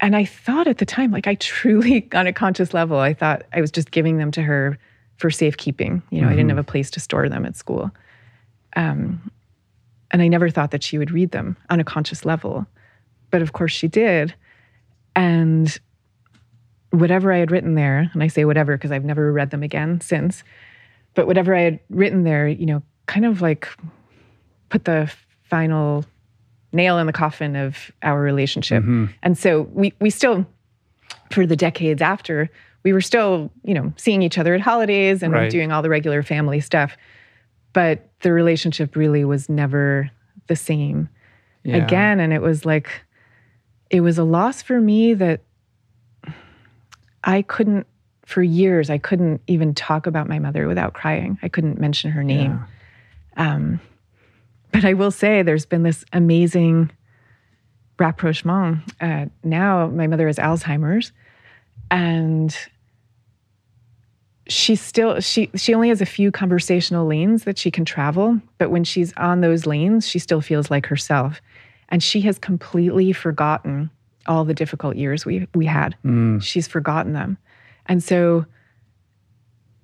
[0.00, 3.42] and I thought at the time, like I truly, on a conscious level, I thought
[3.52, 4.78] I was just giving them to her
[5.16, 6.02] for safekeeping.
[6.10, 6.32] You know, mm-hmm.
[6.32, 7.90] I didn't have a place to store them at school.
[8.74, 9.30] Um,
[10.10, 12.66] and I never thought that she would read them on a conscious level.
[13.30, 14.34] But of course she did.
[15.14, 15.78] And
[16.92, 20.00] whatever I had written there, and I say whatever because I've never read them again
[20.00, 20.44] since,
[21.14, 23.68] but whatever I had written there, you know, kind of like
[24.68, 25.12] put the
[25.42, 26.04] final
[26.72, 28.82] nail in the coffin of our relationship.
[28.82, 29.06] Mm-hmm.
[29.22, 30.46] And so we we still
[31.30, 32.50] for the decades after,
[32.84, 35.50] we were still, you know, seeing each other at holidays and right.
[35.50, 36.96] doing all the regular family stuff.
[37.72, 40.10] But the relationship really was never
[40.46, 41.08] the same
[41.64, 41.76] yeah.
[41.76, 42.20] again.
[42.20, 42.88] And it was like,
[43.90, 45.40] it was a loss for me that
[47.24, 47.86] I couldn't,
[48.24, 51.38] for years, I couldn't even talk about my mother without crying.
[51.42, 52.64] I couldn't mention her name.
[53.36, 53.54] Yeah.
[53.54, 53.80] Um,
[54.72, 56.90] but I will say there's been this amazing
[57.98, 58.80] rapprochement.
[59.00, 61.12] Uh, now my mother has Alzheimer's,
[61.90, 62.56] and
[64.48, 68.70] she still she she only has a few conversational lanes that she can travel, but
[68.70, 71.40] when she's on those lanes, she still feels like herself.
[71.90, 73.90] And she has completely forgotten
[74.26, 75.96] all the difficult years we we had.
[76.04, 76.42] Mm.
[76.42, 77.38] She's forgotten them.
[77.86, 78.46] And so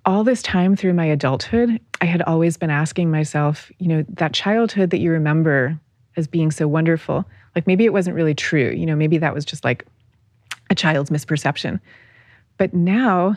[0.05, 4.33] all this time through my adulthood, I had always been asking myself, you know, that
[4.33, 5.79] childhood that you remember
[6.17, 7.25] as being so wonderful,
[7.55, 8.71] like maybe it wasn't really true.
[8.71, 9.85] You know, maybe that was just like
[10.71, 11.81] a child's misperception.
[12.57, 13.37] But now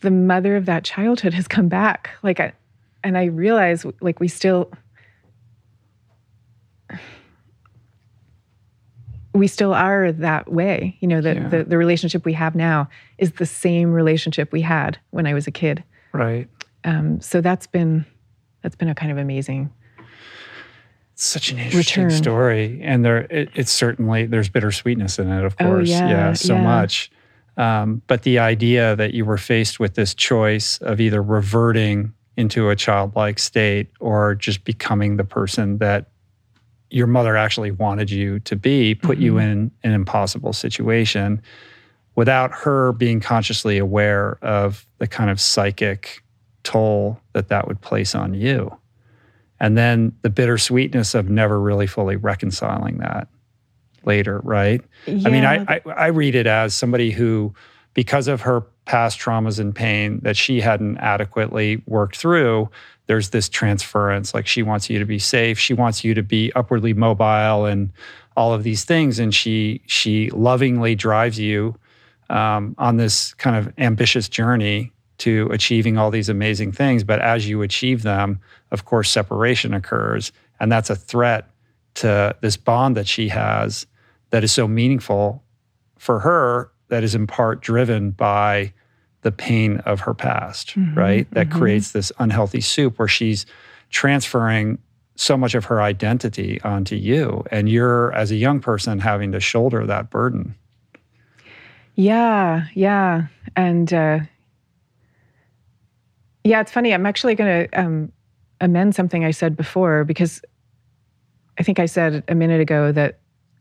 [0.00, 2.10] the mother of that childhood has come back.
[2.22, 2.52] Like, I,
[3.02, 4.70] and I realize like we still,
[9.34, 10.96] we still are that way.
[11.00, 11.48] You know, the, yeah.
[11.48, 12.88] the, the relationship we have now
[13.18, 15.84] is the same relationship we had when I was a kid.
[16.12, 16.48] Right.
[16.84, 18.06] Um, so that's been
[18.62, 19.70] that's been a kind of amazing.
[21.14, 22.16] such an interesting return.
[22.16, 25.88] story, and there it, it's certainly there's bittersweetness in it, of course.
[25.88, 26.62] Oh, yeah, yeah, so yeah.
[26.62, 27.10] much.
[27.56, 32.68] Um, but the idea that you were faced with this choice of either reverting into
[32.68, 36.08] a childlike state or just becoming the person that
[36.94, 39.24] your mother actually wanted you to be put mm-hmm.
[39.24, 41.42] you in an impossible situation
[42.14, 46.22] without her being consciously aware of the kind of psychic
[46.62, 48.74] toll that that would place on you.
[49.58, 53.26] And then the bittersweetness of never really fully reconciling that
[54.04, 54.80] later, right?
[55.06, 55.26] Yeah.
[55.26, 57.52] I mean, I, I, I read it as somebody who,
[57.94, 62.70] because of her past traumas and pain that she hadn't adequately worked through,
[63.06, 64.34] there's this transference.
[64.34, 67.92] Like she wants you to be safe, she wants you to be upwardly mobile, and
[68.36, 69.18] all of these things.
[69.18, 71.76] And she she lovingly drives you
[72.30, 77.04] um, on this kind of ambitious journey to achieving all these amazing things.
[77.04, 78.40] But as you achieve them,
[78.70, 81.50] of course, separation occurs, and that's a threat
[81.94, 83.86] to this bond that she has
[84.30, 85.42] that is so meaningful
[85.98, 86.70] for her.
[86.88, 88.72] That is in part driven by
[89.24, 91.30] the pain of her past, mm-hmm, right?
[91.32, 91.58] That mm-hmm.
[91.58, 93.46] creates this unhealthy soup where she's
[93.90, 94.78] transferring
[95.16, 97.42] so much of her identity onto you.
[97.50, 100.54] And you're, as a young person, having to shoulder that burden.
[101.94, 103.26] Yeah, yeah.
[103.56, 104.20] And uh,
[106.42, 106.92] yeah, it's funny.
[106.92, 108.12] I'm actually going to um,
[108.60, 110.42] amend something I said before because
[111.58, 113.20] I think I said a minute ago that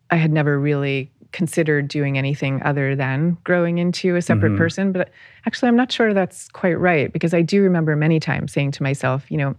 [0.10, 4.60] I had never really considered doing anything other than growing into a separate mm-hmm.
[4.60, 4.92] person.
[4.94, 5.10] But
[5.46, 8.84] actually, I'm not sure that's quite right because I do remember many times saying to
[8.84, 9.56] myself, you know,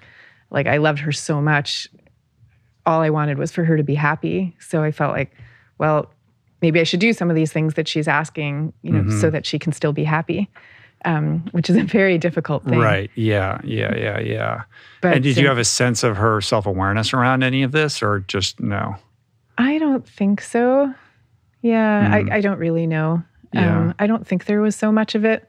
[0.51, 1.89] like I loved her so much.
[2.87, 4.57] All I wanted was for her to be happy.
[4.61, 5.35] So I felt like,
[5.79, 6.11] well,
[6.63, 9.21] maybe I should do some of these things that she's asking, you know, mm-hmm.
[9.21, 10.49] so that she can still be happy.
[11.07, 12.79] Um, which is a very difficult thing.
[12.79, 13.11] Right.
[13.15, 13.61] Yeah.
[13.63, 13.95] Yeah.
[13.95, 14.21] Yeah.
[14.21, 14.63] Yeah.
[15.03, 18.03] But and did you have a sense of her self awareness around any of this
[18.03, 18.97] or just no?
[19.59, 20.95] I don't think so.
[21.65, 22.31] Yeah, mm.
[22.31, 22.37] I.
[22.37, 23.23] I, don't really know.
[23.55, 23.79] Yeah.
[23.79, 25.49] Um, I don't think there was so much of it.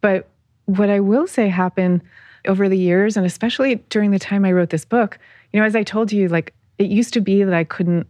[0.00, 0.28] But
[0.64, 2.02] what I will say happened
[2.48, 5.20] over the years, and especially during the time I wrote this book,
[5.52, 8.08] you know, as I told you, like it used to be that I couldn't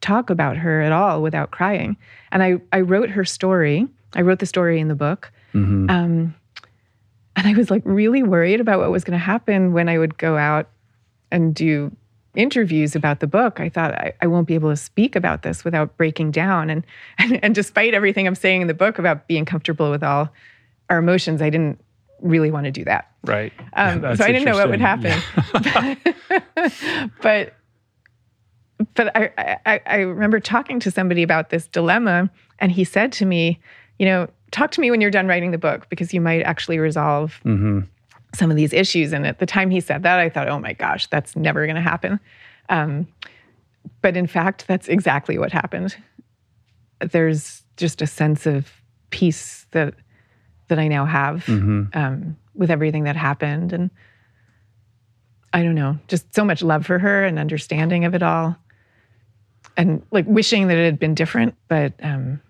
[0.00, 1.98] talk about her at all without crying.
[2.32, 3.86] And I, I wrote her story.
[4.14, 5.30] I wrote the story in the book.
[5.52, 5.90] Mm-hmm.
[5.90, 6.34] Um,
[7.36, 10.16] and I was like really worried about what was going to happen when I would
[10.16, 10.70] go out
[11.30, 11.94] and do
[12.34, 15.64] interviews about the book, I thought I, I, won't be able to speak about this
[15.64, 16.70] without breaking down.
[16.70, 16.84] And,
[17.18, 20.30] and and despite everything I'm saying in the book about being comfortable with all
[20.88, 21.80] our emotions, I didn't
[22.20, 23.10] really want to do that.
[23.24, 23.52] Right.
[23.74, 25.20] Um, so I didn't know what would happen.
[25.64, 27.08] Yeah.
[27.22, 27.54] but
[28.94, 33.26] but I, I I remember talking to somebody about this dilemma, and he said to
[33.26, 33.60] me,
[33.98, 36.78] you know, talk to me when you're done writing the book because you might actually
[36.78, 37.40] resolve.
[37.44, 37.80] Mm-hmm
[38.34, 39.12] some of these issues.
[39.12, 41.76] And at the time he said that, I thought, oh my gosh, that's never going
[41.76, 42.20] to happen.
[42.68, 43.08] Um,
[44.02, 45.96] but in fact, that's exactly what happened.
[47.00, 48.70] There's just a sense of
[49.10, 49.94] peace that
[50.68, 51.86] that I now have mm-hmm.
[51.94, 53.90] um, with everything that happened, and
[55.52, 58.56] I don't know, just so much love for her and understanding of it all,
[59.76, 61.56] and like wishing that it had been different.
[61.66, 62.40] But um,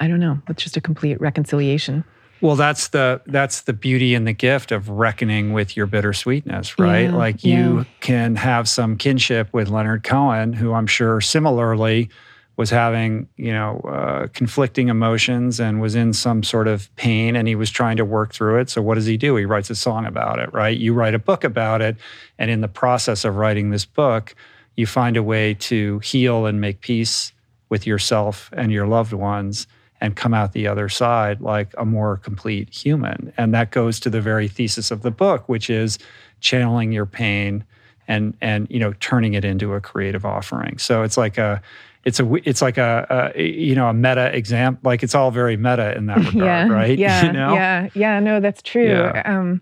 [0.00, 2.04] I don't know, it's just a complete reconciliation.
[2.40, 7.10] Well, that's the that's the beauty and the gift of reckoning with your bittersweetness, right?
[7.10, 7.84] Yeah, like you yeah.
[8.00, 12.08] can have some kinship with Leonard Cohen, who I'm sure similarly
[12.56, 17.46] was having you know uh, conflicting emotions and was in some sort of pain, and
[17.46, 18.70] he was trying to work through it.
[18.70, 19.36] So what does he do?
[19.36, 20.76] He writes a song about it, right?
[20.76, 21.96] You write a book about it,
[22.38, 24.34] and in the process of writing this book,
[24.76, 27.32] you find a way to heal and make peace
[27.68, 29.66] with yourself and your loved ones
[30.00, 33.32] and come out the other side like a more complete human.
[33.36, 35.98] And that goes to the very thesis of the book, which is
[36.40, 37.64] channeling your pain
[38.08, 40.78] and and you know turning it into a creative offering.
[40.78, 41.62] So it's like a
[42.04, 45.56] it's a it's like a, a you know a meta exam like it's all very
[45.56, 46.98] meta in that regard, yeah, right?
[46.98, 47.54] Yeah, you know?
[47.54, 48.20] yeah, yeah.
[48.20, 48.88] No, that's true.
[48.88, 49.22] Yeah.
[49.24, 49.60] Um,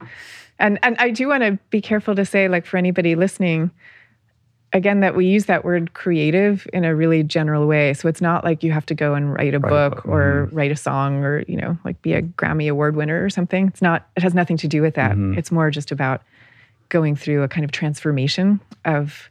[0.58, 3.70] and and I do want to be careful to say, like for anybody listening,
[4.72, 8.44] again that we use that word creative in a really general way so it's not
[8.44, 10.56] like you have to go and write a, write book, a book, or mm-hmm.
[10.56, 13.82] write a song or you know like be a grammy award winner or something it's
[13.82, 15.38] not it has nothing to do with that mm-hmm.
[15.38, 16.22] it's more just about
[16.88, 19.30] going through a kind of transformation of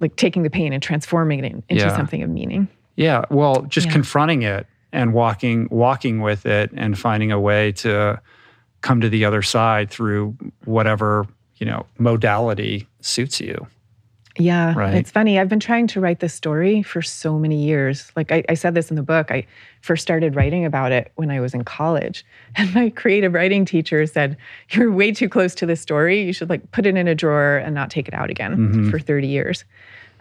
[0.00, 1.94] like taking the pain and transforming it into yeah.
[1.94, 3.92] something of meaning yeah well just yeah.
[3.92, 8.20] confronting it and walking walking with it and finding a way to
[8.80, 11.26] come to the other side through whatever
[11.56, 13.66] you know modality suits you
[14.38, 14.94] yeah, right?
[14.94, 15.38] it's funny.
[15.38, 18.10] I've been trying to write this story for so many years.
[18.16, 19.46] Like I, I, said this in the book, I
[19.82, 22.24] first started writing about it when I was in college.
[22.56, 24.36] And my creative writing teacher said,
[24.70, 26.22] You're way too close to this story.
[26.22, 28.90] You should like put it in a drawer and not take it out again mm-hmm.
[28.90, 29.64] for 30 years.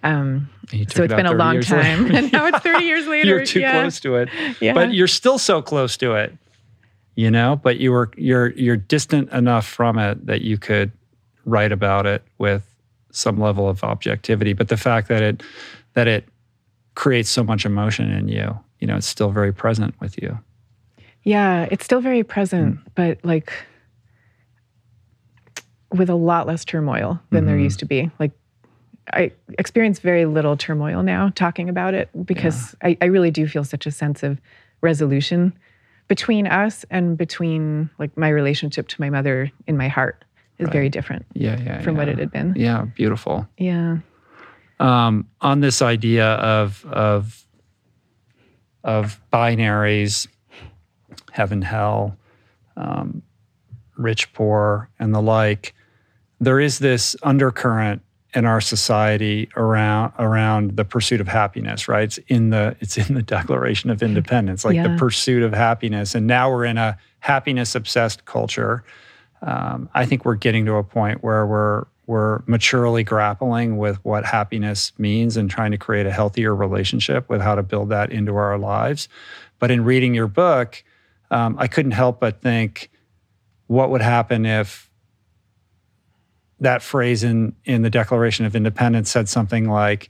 [0.04, 2.10] Um, so it's been a long time.
[2.16, 3.28] and now it's 30 years later.
[3.28, 3.82] you're too yeah.
[3.82, 4.30] close to it.
[4.60, 4.74] Yeah.
[4.74, 6.36] But you're still so close to it.
[7.16, 10.94] You know, but you were you're you're distant enough from it that you could
[11.44, 12.71] write about it with
[13.12, 15.44] some level of objectivity, but the fact that it
[15.94, 16.28] that it
[16.96, 20.38] creates so much emotion in you, you know, it's still very present with you.
[21.24, 22.84] Yeah, it's still very present, mm.
[22.96, 23.54] but like
[25.94, 27.48] with a lot less turmoil than mm-hmm.
[27.48, 28.10] there used to be.
[28.20, 28.32] Like
[29.14, 32.90] I experience very little turmoil now talking about it because yeah.
[32.90, 34.40] I, I really do feel such a sense of
[34.82, 35.54] resolution
[36.08, 40.26] between us and between like my relationship to my mother in my heart
[40.62, 40.74] is right.
[40.74, 41.26] very different.
[41.34, 42.00] Yeah, yeah, from yeah.
[42.00, 42.54] what it had been.
[42.56, 43.48] Yeah, beautiful.
[43.58, 43.98] Yeah.
[44.80, 47.46] Um, on this idea of of
[48.84, 50.28] of binaries,
[51.32, 52.18] heaven, hell,
[52.78, 53.22] um,
[53.98, 55.76] rich, poor, and the like,
[56.40, 58.02] there is this undercurrent
[58.34, 63.14] in our society around around the pursuit of happiness right it's in the it's in
[63.14, 64.88] the declaration of independence like yeah.
[64.88, 68.86] the pursuit of happiness and now we're in a happiness obsessed culture
[69.42, 74.26] um, I think we're getting to a point where we're we're maturely grappling with what
[74.26, 78.36] happiness means and trying to create a healthier relationship with how to build that into
[78.36, 79.08] our lives.
[79.60, 80.84] But in reading your book,
[81.30, 82.90] um, I couldn't help but think,
[83.68, 84.90] what would happen if
[86.60, 90.10] that phrase in in the Declaration of Independence said something like,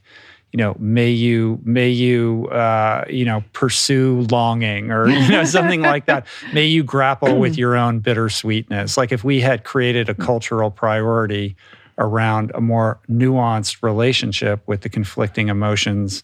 [0.52, 5.80] you know, may you, may you, uh, you know, pursue longing or, you know, something
[5.80, 6.26] like that.
[6.52, 8.98] May you grapple with your own bittersweetness.
[8.98, 11.56] Like if we had created a cultural priority
[11.96, 16.22] around a more nuanced relationship with the conflicting emotions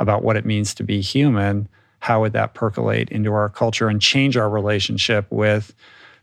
[0.00, 4.00] about what it means to be human, how would that percolate into our culture and
[4.00, 5.74] change our relationship with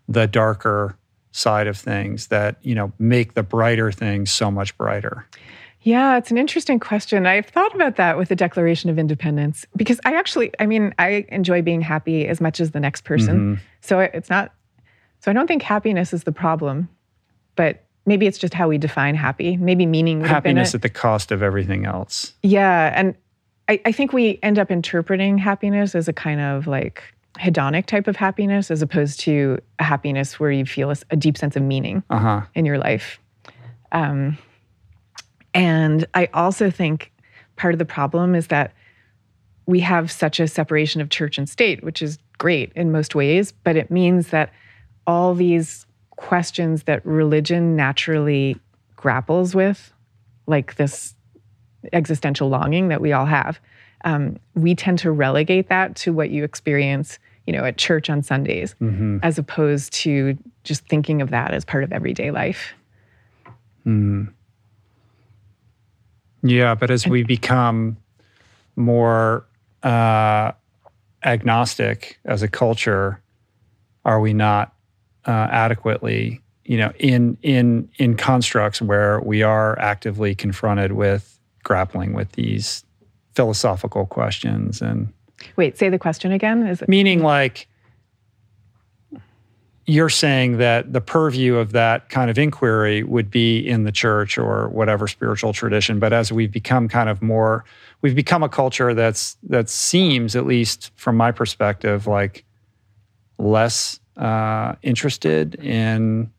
[0.08, 0.98] the darker
[1.32, 5.28] side of things that, you know, make the brighter things so much brighter?
[5.84, 7.26] Yeah, it's an interesting question.
[7.26, 11.26] I've thought about that with the Declaration of Independence because I actually, I mean, I
[11.30, 13.38] enjoy being happy as much as the next person.
[13.38, 13.62] Mm-hmm.
[13.82, 14.54] So it's not,
[15.20, 16.90] so I don't think happiness is the problem,
[17.56, 19.58] but maybe it's just how we define happy.
[19.58, 22.34] Maybe meaning happiness at the cost of everything else.
[22.44, 23.16] Yeah, and
[23.68, 27.04] I, I think we end up interpreting happiness as a kind of like
[27.40, 31.38] hedonic type of happiness as opposed to a happiness where you feel a, a deep
[31.38, 32.42] sense of meaning uh-huh.
[32.56, 33.20] in your life.
[33.92, 34.38] Um,
[35.54, 37.12] And I also think
[37.56, 38.74] part of the problem is that
[39.66, 43.54] we have such a separation of church and state, which is great in most ways,
[43.64, 44.52] but it means that
[45.08, 48.58] all these questions that religion naturally
[48.96, 49.94] grapples with,
[50.48, 51.16] like this
[51.92, 53.60] existential longing that we all have,
[54.06, 58.22] um, we tend to relegate that to what you experience, you know, at church on
[58.22, 59.20] Sundays, Mm-hmm.
[59.24, 62.74] as opposed to just thinking of that as part of everyday life.
[66.44, 67.98] Yeah, but as we become
[68.76, 69.46] more
[69.82, 70.52] uh,
[71.24, 73.22] agnostic as a culture,
[74.06, 74.74] are we not
[75.26, 82.14] uh, adequately, you know, in in in constructs where we are actively confronted with grappling
[82.14, 82.84] with these
[83.36, 85.12] philosophical questions and
[85.56, 86.68] Wait, say the question again.
[86.68, 86.90] Is it?
[86.90, 87.68] meaning like
[89.86, 94.38] you're saying that the purview of that kind of inquiry would be in the church
[94.38, 97.66] or whatever spiritual tradition but as we've become kind of more
[98.02, 102.46] we've become a culture that's that seems at least from my perspective like
[103.38, 106.32] less uh, interested in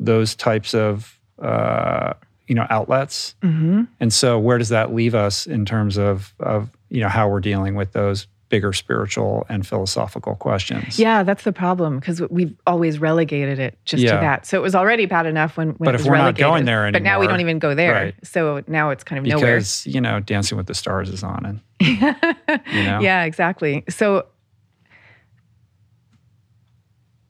[0.00, 2.12] those types of uh,
[2.48, 3.88] you know outlets Mhm.
[4.00, 7.40] and so where does that leave us in terms of of you know how we're
[7.40, 10.96] dealing with those bigger spiritual and philosophical questions?
[10.96, 14.12] Yeah, that's the problem because we've always relegated it just Yeah.
[14.12, 14.46] to that.
[14.46, 16.44] So it was already bad enough when, when But it if was we're not relegated.
[16.46, 17.92] going there But now we don't even go there.
[17.92, 18.14] Right.
[18.22, 19.56] So now it's kind of nowhere.
[19.56, 23.00] Because, you know, Dancing with the Stars is on and you know?
[23.00, 23.82] Yeah, exactly.
[23.88, 24.26] So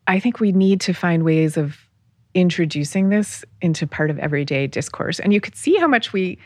[0.07, 1.79] I think we need to find ways of
[2.35, 5.21] introducing this into part of everyday discourse.
[5.21, 6.39] And you could see how much we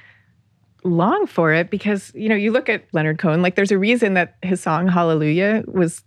[0.85, 4.15] long for it because, you know, you look at Leonard Cohen, like there's a reason
[4.15, 6.03] that his song Hallelujah was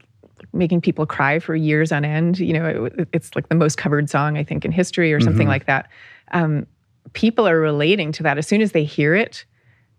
[0.53, 2.39] making people cry for years on end.
[2.39, 5.47] You know, it, it's like the most covered song, I think, in history or something
[5.47, 5.89] like that.
[6.31, 6.65] Um,
[7.13, 8.37] people are relating to that.
[8.37, 9.45] As soon as they hear it,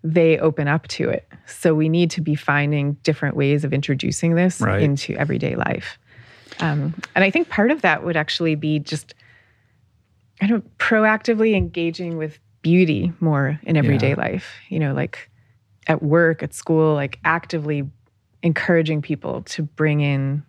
[0.04, 1.28] they open up to it.
[1.46, 4.82] So we need to be finding different ways of introducing this Right.
[4.82, 5.98] into everyday life.
[6.60, 9.14] Um, and I think part of that would actually be just
[10.40, 14.16] I don't proactively engaging with beauty more in everyday Yeah.
[14.16, 14.54] life.
[14.68, 15.30] You know, like
[15.86, 17.84] at work, at school, like actively
[18.42, 20.42] encouraging people to bring in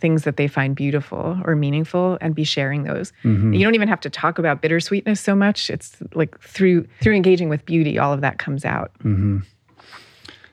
[0.00, 3.12] things that they find beautiful or meaningful and be sharing those.
[3.24, 3.56] Mhm.
[3.58, 5.70] You don't even have to talk about bittersweetness so much.
[5.70, 8.92] It's like through through engaging with beauty, all of that comes out.
[9.00, 9.38] Mm-hmm.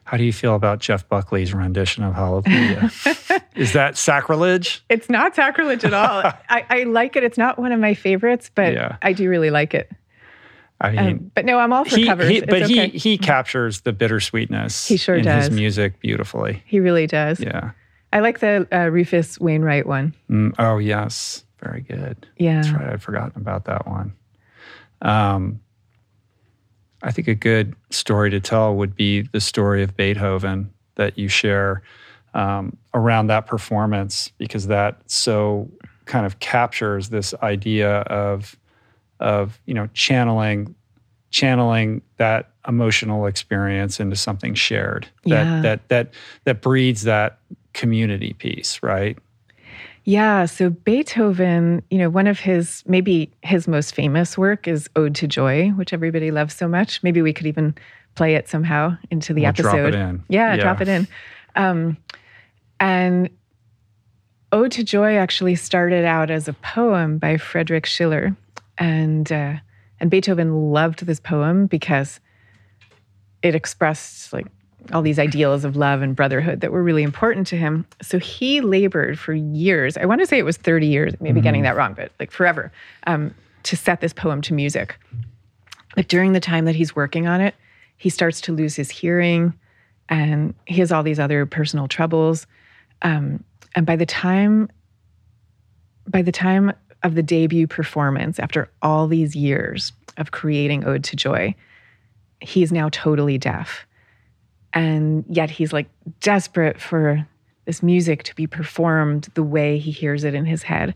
[0.06, 2.92] How do you feel about Jeff Buckley's rendition of Hallelujah?
[3.56, 4.84] is that sacrilege?
[4.90, 6.22] It's not sacrilege at all.
[6.50, 7.24] I, I like it.
[7.24, 8.98] It's not one of my favorites, but Yeah.
[9.02, 9.92] I do really like it.
[10.81, 12.27] I mean, Um, but no, I'm all for he, covers.
[12.30, 12.89] he- but okay.
[12.89, 15.45] he he captures the bittersweetness He sure in does.
[15.47, 16.61] his music beautifully.
[16.65, 17.39] He really does.
[17.39, 17.72] Yeah.
[18.11, 20.14] I like the uh, Rufus Wainwright one.
[20.30, 22.27] Mm, oh yes, very good.
[22.38, 22.61] Yeah.
[22.61, 22.89] That's right.
[22.93, 24.14] I'd forgotten about that one.
[25.02, 25.60] Um,
[27.03, 31.27] I think a good story to tell would be the story of Beethoven that you
[31.27, 31.84] share
[32.34, 35.69] um, around that performance, because that so
[36.06, 38.56] kind of captures this idea of
[39.20, 40.76] of you know channeling
[41.32, 45.62] channeling that emotional experience into something shared that Yeah.
[45.62, 46.14] that that
[46.46, 47.40] that breeds that
[47.74, 49.18] community piece, right?
[50.06, 50.46] Yeah.
[50.46, 55.28] So Beethoven, you know, one of his, maybe his most famous work is Ode to
[55.28, 57.02] Joy, which everybody loves so much.
[57.02, 57.74] Maybe we could even
[58.14, 59.72] play it somehow into the We'll episode.
[59.72, 60.24] drop it in.
[60.30, 60.62] Yeah, Yeah.
[60.62, 61.08] drop it in.
[61.56, 61.98] Um,
[62.80, 63.30] and
[64.52, 68.36] Ode to Joy actually started out as a poem by Friedrich Schiller.
[68.77, 69.56] And, uh,
[69.99, 72.19] and Beethoven loved this poem because
[73.41, 74.47] it expressed like
[74.93, 77.85] all these ideals of love and brotherhood that were really important to him.
[78.02, 79.97] So he labored for years.
[79.97, 82.72] I want to say it was 30 years, maybe getting that wrong, but like forever,
[83.07, 83.34] um,
[83.64, 84.97] to set this poem to music.
[85.95, 87.56] But during the time that he's working on it,
[87.97, 89.53] he starts to lose his hearing
[90.10, 92.45] and he has all these other personal troubles.
[93.02, 93.43] Um,
[93.73, 94.69] and by the time,
[96.07, 96.73] by the time
[97.06, 101.53] of the debut performance, after all these years of creating Ode to Joy,
[102.41, 103.86] he's now totally deaf.
[104.73, 105.88] And yet he's like
[106.19, 107.26] desperate for
[107.65, 110.95] this music to be performed the way he hears it in his head.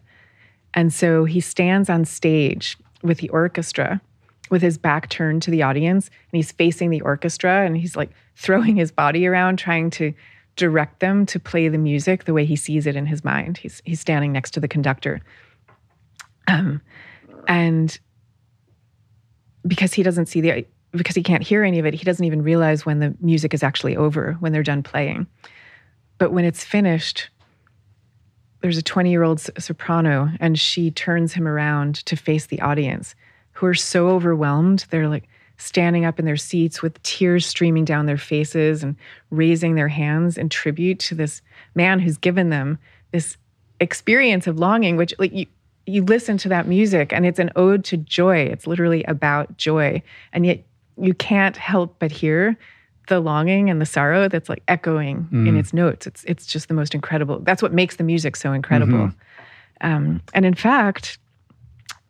[0.73, 4.01] And so he stands on stage with the orchestra
[4.49, 8.09] with his back turned to the audience and he's facing the orchestra and he's like
[8.35, 10.11] throwing his body around trying to
[10.55, 13.59] direct them to play the music the way he sees it in his mind.
[13.59, 15.21] He's he's standing next to the conductor.
[16.49, 16.81] Um
[17.47, 17.99] and
[19.67, 22.41] because he doesn't see the because he can't hear any of it, he doesn't even
[22.41, 25.27] realize when the music is actually over, when they're done playing.
[26.17, 27.29] But when it's finished,
[28.61, 33.15] there's a 20 year old soprano, and she turns him around to face the audience,
[33.51, 34.85] who are so overwhelmed.
[34.89, 38.95] They're like standing up in their seats with tears streaming down their faces and
[39.29, 41.41] raising their hands in tribute to this
[41.75, 42.79] man who's given them
[43.11, 43.37] this
[43.79, 45.45] experience of longing, which like you
[45.89, 48.37] you listen to that music and it's an ode to joy.
[48.37, 50.01] It's literally about joy.
[50.33, 50.63] And yet
[50.97, 52.57] you can't help but hear
[53.07, 55.47] the longing and the sorrow that's like echoing mm.
[55.47, 56.07] in its notes.
[56.07, 57.39] It's it's just the most incredible.
[57.39, 59.07] That's what makes the music so incredible.
[59.07, 59.87] Mm-hmm.
[59.87, 61.17] Um, and in fact,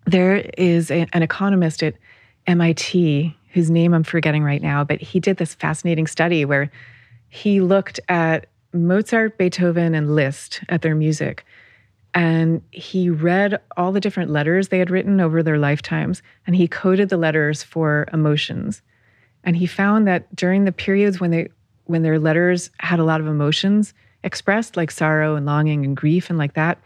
[0.05, 1.95] there is a, an economist at
[2.47, 6.69] MIT whose name I'm forgetting right now, but he did this fascinating study where
[7.29, 11.45] he looked at Mozart, Beethoven, and Liszt at their music.
[12.13, 16.67] And he read all the different letters they had written over their lifetimes, and he
[16.67, 18.81] coded the letters for emotions.
[19.43, 21.49] And he found that during the periods when they
[21.85, 26.29] when their letters had a lot of emotions expressed, like sorrow and longing and grief
[26.29, 26.77] and like that,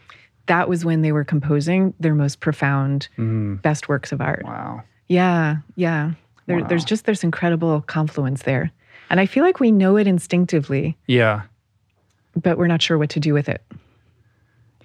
[0.46, 3.62] that was when they were composing their most profound, mm.
[3.62, 4.44] best works of art.
[4.46, 4.84] Wow.
[5.08, 6.12] Yeah, yeah.
[6.46, 6.68] There, wow.
[6.68, 8.72] There's just this incredible confluence there.
[9.10, 10.98] And I feel like we know it instinctively.
[11.08, 11.44] Yeah.
[12.42, 13.62] But we're not sure what to do with it.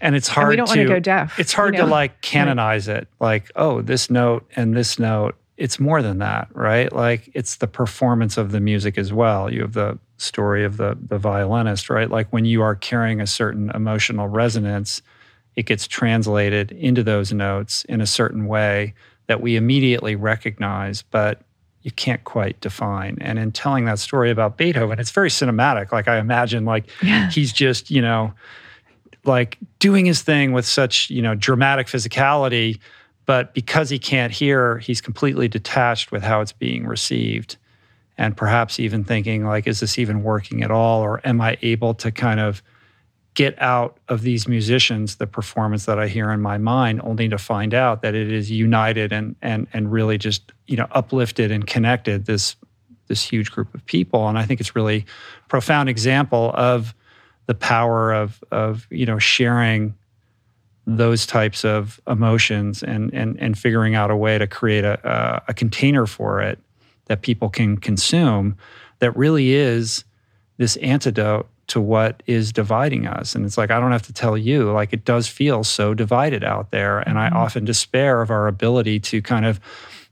[0.01, 1.39] And it's hard and we don't to want to go deaf.
[1.39, 1.87] It's hard you know?
[1.87, 2.99] to like canonize right.
[2.99, 3.09] it.
[3.21, 5.35] Like, oh, this note and this note.
[5.57, 6.93] It's more than that, right?
[6.93, 9.53] Like it's the performance of the music as well.
[9.53, 12.09] You have the story of the the violinist, right?
[12.09, 15.03] Like when you are carrying a certain emotional resonance,
[15.57, 18.95] it gets translated into those notes in a certain way
[19.27, 21.43] that we immediately recognize, but
[21.83, 23.19] you can't quite define.
[23.21, 25.93] And in telling that story about Beethoven, it's very cinematic.
[25.93, 27.31] Like I imagine, like yeah.
[27.31, 28.33] he's just, you know,
[29.29, 32.81] like doing his thing with such, you know, dramatic physicality,
[33.27, 37.57] but because he can't hear, he's completely detached with how it's being received.
[38.17, 41.03] And perhaps even thinking, like, is this even working at all?
[41.03, 42.63] Or am I able to kind of
[43.35, 47.39] get out of these musicians the performance that I hear in my mind, only to
[47.39, 51.65] find out that it is united and and and really just you know uplifted and
[51.65, 52.57] connected this
[53.07, 54.29] this huge group of people.
[54.29, 55.07] And I think it's really
[55.49, 56.95] profound example of
[57.49, 59.95] the power of of you know sharing
[60.87, 65.43] those types of emotions and and and figuring out a way to create a, a,
[65.49, 66.61] a container for it
[67.07, 68.57] that people can consume
[69.01, 70.05] that really is
[70.59, 73.35] this antidote to what is dividing us.
[73.35, 76.43] And it's like, I don't have to tell you, like, it does feel so divided
[76.43, 77.01] out there.
[77.01, 77.37] And mm-hmm.
[77.37, 79.61] I often despair of our ability to kind of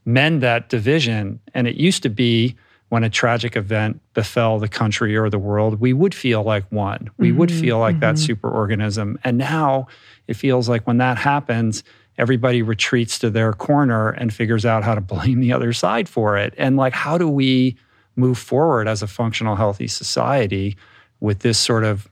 [0.04, 1.40] mend that division.
[1.54, 2.56] And it used to be
[2.88, 7.10] when a tragic event befell the country or the world, we would feel like one.
[7.18, 7.38] We mm-hmm.
[7.38, 8.00] would feel like mm-hmm.
[8.00, 9.16] that superorganism.
[9.24, 9.88] And now
[10.28, 11.82] it feels like when that happens,
[12.16, 16.36] everybody retreats to their corner and figures out how to blame the other side for
[16.36, 16.54] it.
[16.56, 17.76] And like, how do we
[18.14, 20.76] move forward as a functional, healthy society?
[21.20, 22.08] with this sort of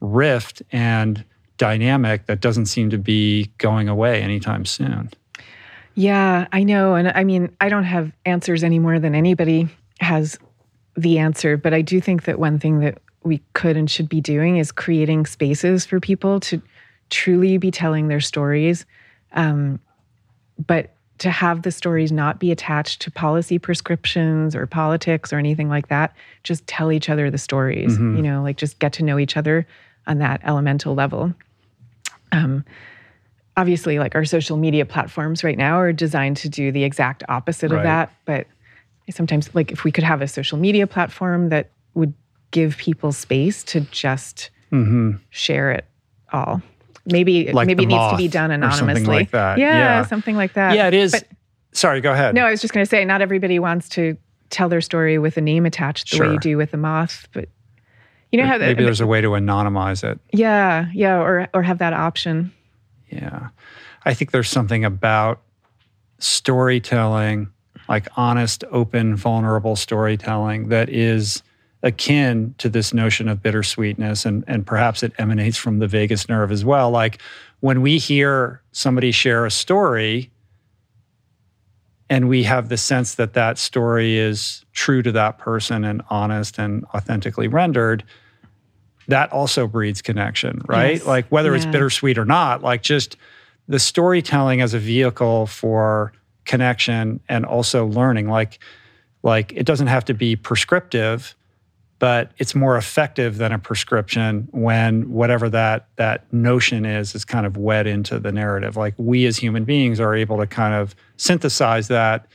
[0.00, 1.24] rift and
[1.58, 5.10] dynamic that doesn't seem to be going away anytime soon.
[5.94, 6.94] Yeah, I know.
[6.94, 9.68] And I mean, I don't have answers any more than anybody
[10.00, 10.38] has
[10.96, 14.20] the answer, but I do think that one thing that we could and should be
[14.20, 16.60] doing is creating spaces for people to
[17.08, 18.84] truly be telling their stories.
[19.32, 19.80] Um,
[20.66, 25.68] but to have the stories not be attached to policy prescriptions or politics or anything
[25.68, 26.16] like that.
[26.42, 28.16] Just tell each other the stories, mm-hmm.
[28.16, 29.64] you know, like just get to know each other
[30.08, 31.32] on that elemental level.
[32.32, 32.64] Um,
[33.56, 37.70] obviously, like our social media platforms right now are designed to do the exact opposite
[37.70, 37.78] right.
[37.78, 38.12] of that.
[38.24, 38.48] But
[39.10, 42.14] sometimes, like, if we could have a social media platform that would
[42.50, 45.12] give people space to just mm-hmm.
[45.30, 45.86] share it
[46.32, 46.62] all
[47.06, 49.06] maybe like maybe it needs to be done anonymously.
[49.06, 49.58] like that.
[49.58, 50.74] Yeah, yeah, something like that.
[50.74, 51.12] Yeah, it is.
[51.12, 51.24] But,
[51.72, 52.34] Sorry, go ahead.
[52.34, 54.16] No, I was just going to say, not everybody wants to
[54.50, 56.26] tell their story with a name attached the sure.
[56.26, 57.48] way you do with the moth, but
[58.30, 60.18] you know how maybe there's a way to anonymize it.
[60.32, 62.52] Yeah, yeah, or or have that option.
[63.10, 63.48] Yeah,
[64.04, 65.40] I think there's something about
[66.18, 67.50] storytelling,
[67.88, 71.42] like honest, open, vulnerable storytelling, that is
[71.82, 76.52] akin to this notion of bittersweetness, and, and perhaps it emanates from the vagus nerve
[76.52, 76.90] as well.
[76.90, 77.20] Like
[77.60, 80.30] when we hear somebody share a story,
[82.08, 86.58] and we have the sense that that story is true to that person and honest
[86.58, 88.04] and authentically rendered,
[89.08, 90.96] that also breeds connection, right?
[90.96, 91.06] Yes.
[91.06, 91.56] Like whether yeah.
[91.56, 93.16] it's bittersweet or not, like just
[93.66, 96.12] the storytelling as a vehicle for
[96.44, 98.28] connection and also learning.
[98.28, 98.58] Like,
[99.22, 101.34] like it doesn't have to be prescriptive
[102.02, 107.46] but it's more effective than a prescription when whatever that that notion is is kind
[107.46, 110.96] of wed into the narrative like we as human beings are able to kind of
[111.16, 112.26] synthesize that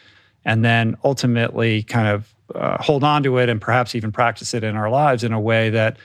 [0.46, 4.64] and then ultimately kind of uh, hold on to it and perhaps even practice it
[4.64, 5.98] in our lives in a way that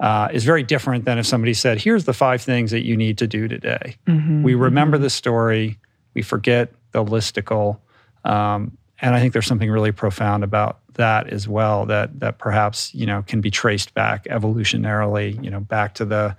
[0.00, 3.18] uh, is very different than if somebody said here's the five things that you need
[3.18, 5.04] to do today mm-hmm, we remember mm-hmm.
[5.04, 5.78] the story
[6.14, 7.78] we forget the listicle
[8.24, 11.84] um, and I think there's something really profound about that as well.
[11.84, 16.34] That that perhaps you know can be traced back evolutionarily, you know, back to the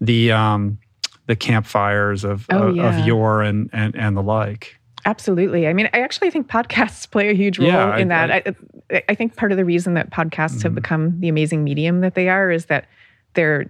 [0.00, 0.78] the um,
[1.26, 2.98] the campfires of Oh, of, yeah.
[3.00, 4.76] of yore and and and the like.
[5.04, 5.66] Absolutely.
[5.66, 8.56] I mean, I actually think podcasts play a huge role Yeah, in I- that.
[8.90, 10.76] I, I think part of the reason that podcasts have Mhm.
[10.76, 12.86] become the amazing medium that they are is that
[13.34, 13.66] they're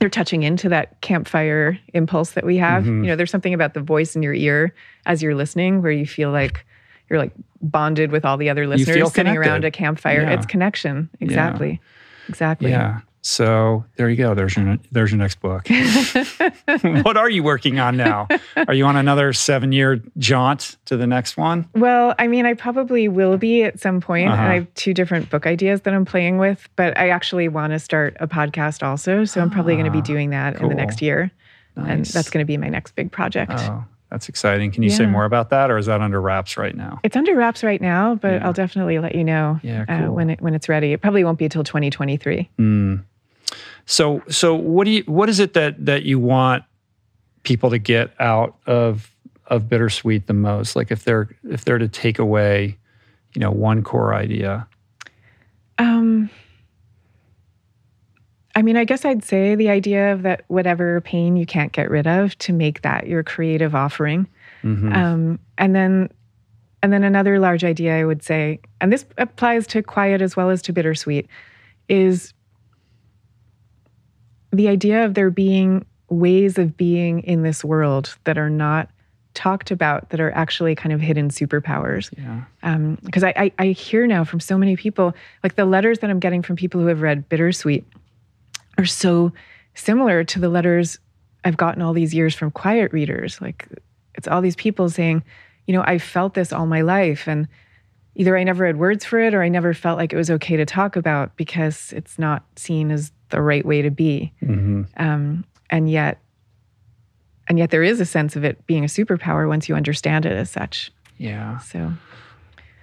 [0.00, 2.84] they're touching into that campfire impulse that we have.
[2.84, 3.02] Mhm.
[3.04, 4.72] You know, there's something about the voice in your ear
[5.06, 6.64] as you're listening where you feel like
[7.10, 10.22] you're like bonded with all the other listeners sitting around a campfire.
[10.22, 10.32] Yeah.
[10.32, 11.08] It's connection.
[11.20, 11.80] Exactly.
[12.28, 12.70] Exactly.
[12.70, 13.00] Yeah.
[13.22, 14.34] So there you go.
[14.34, 15.68] There's your there's your next book.
[17.04, 18.28] what are you working on now?
[18.56, 21.68] Are you on another seven year jaunt to the next one?
[21.74, 24.28] Well, I mean, I probably will be at some point.
[24.30, 24.42] Uh-huh.
[24.42, 27.78] I have two different book ideas that I'm playing with, but I actually want to
[27.78, 29.24] start a podcast also.
[29.24, 31.30] So I'm probably going to be Ah, doing that in the next year.
[31.76, 33.52] And that's going to be my next big project.
[33.54, 34.70] Oh, that's exciting.
[34.70, 36.98] Can you say more about that, or is that under wraps right now?
[37.02, 38.46] It's under wraps right now, but Yeah.
[38.46, 40.92] I'll definitely let you know Yeah, uh, when it when it's ready.
[40.92, 42.48] It probably won't be until 2023.
[42.58, 43.04] Mm.
[43.86, 45.02] So, so what do you?
[45.06, 46.64] What is it that that you want
[47.42, 49.14] people to get out of
[49.46, 50.74] of bittersweet the most?
[50.76, 52.78] Like if they're if they're to take away,
[53.34, 54.66] you know, one core idea.
[55.78, 56.28] Um,
[58.58, 61.88] I mean, I guess I'd say the idea of that whatever pain you can't get
[61.88, 64.26] rid of to make that your creative offering.
[64.64, 64.96] Mhm.
[64.96, 66.10] Um, and then,
[66.82, 70.50] and then another large idea I would say, and this applies to quiet as well
[70.50, 71.28] as to bittersweet,
[71.88, 72.34] is
[74.50, 78.90] the idea of there being ways of being in this world that are not
[79.34, 82.96] talked about that are actually kind of hidden superpowers yeah.
[83.04, 85.14] because I, I, I hear now from so many people
[85.44, 87.84] like the letters that i'm getting from people who have read bittersweet
[88.78, 89.32] are so
[89.74, 90.98] similar to the letters
[91.44, 93.40] i've gotten all these years from quiet readers.
[93.40, 93.68] Like
[94.14, 95.22] it's all these people saying
[95.66, 97.46] you know i felt this all my life and
[98.14, 100.56] either i never had words for it or i never felt like it was okay
[100.56, 104.32] to talk about because it's not seen as the right way to be.
[104.40, 106.20] Hmm um, and yet
[107.46, 110.32] and yet there is a sense of it being a superpower once you understand it
[110.32, 110.90] as such.
[111.16, 111.58] Yeah.
[111.58, 111.92] so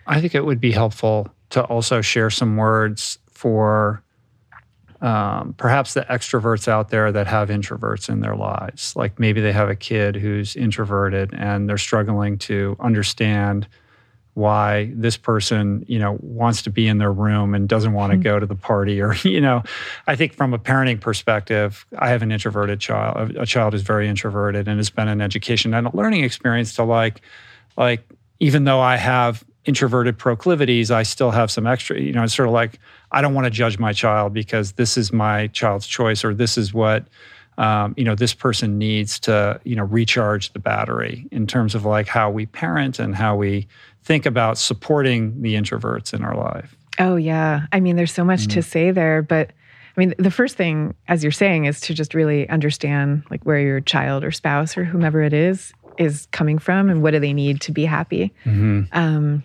[0.08, 4.04] I think it would be helpful to also share some words for
[5.02, 8.96] um, perhaps the extroverts out there that have introverts in their lives.
[8.96, 13.68] Like maybe they have a kid who's introverted and they're struggling to understand
[14.36, 18.18] why this person, you know, wants to be in their room and doesn't want to
[18.18, 18.24] Hmm.
[18.24, 19.64] go to the party or, you know,
[20.08, 24.10] I think from a parenting perspective, I have an introverted child, a child who's very
[24.10, 27.22] introverted and it's been an education and a learning experience to like,
[27.78, 28.02] like,
[28.42, 32.48] even though I have introverted proclivities, I still have some extra, you know, it's sort
[32.48, 32.80] of like,
[33.12, 36.58] I don't want to judge my child because this is my child's choice or this
[36.58, 37.06] is what,
[37.58, 41.86] um, you know, this person needs to, you know, recharge the battery in terms of
[41.86, 43.68] like how we parent and how we
[44.04, 46.76] think about supporting the introverts in our life.
[47.00, 47.66] Oh, yeah.
[47.72, 49.52] I mean, there's so much to say there, but
[49.98, 53.60] I mean, the first thing, as you're saying, is to just really understand like where
[53.60, 57.32] your child or spouse or whomever it is is coming from and what do they
[57.34, 58.34] need to be happy.
[58.92, 59.44] Um,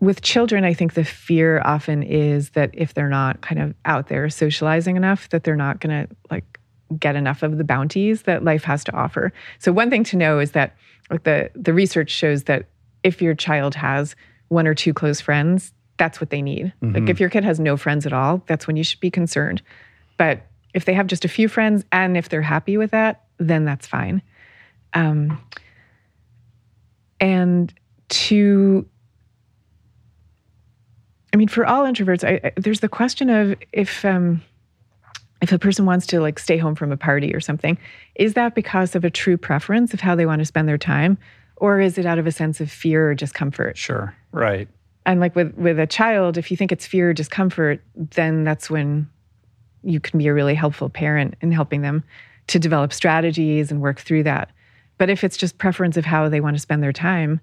[0.00, 4.08] with children, I think the fear often is that if they're not kind of out
[4.08, 6.58] there socializing enough, that they're not going to like
[6.98, 9.32] get enough of the bounties that life has to offer.
[9.58, 10.74] So one thing to know is that
[11.10, 12.66] like the the research shows that
[13.02, 14.16] if your child has
[14.48, 16.72] one or two close friends, that's what they need.
[16.94, 19.62] Like if your kid has no friends at all, that's when you should be concerned.
[20.16, 23.64] But if they have just a few friends and if they're happy with that, then
[23.64, 24.22] that's fine.
[24.94, 25.40] Um,
[27.20, 27.72] and
[28.08, 28.86] to
[31.32, 34.42] I mean, for all introverts, I, I, there's the question of if um,
[35.40, 37.78] if a person wants to like stay home from a party or something,
[38.14, 41.18] is that because of a true preference of how they want to spend their time,
[41.56, 43.76] or is it out of a sense of fear or discomfort?
[43.76, 44.14] Sure.
[44.32, 44.68] Right.
[45.06, 48.68] And like with with a child, if you think it's fear or discomfort, then that's
[48.68, 49.08] when
[49.82, 52.04] you can be a really helpful parent in helping them
[52.48, 54.50] to develop strategies and work through that.
[54.98, 57.40] But if it's just preference of how they want to spend their time,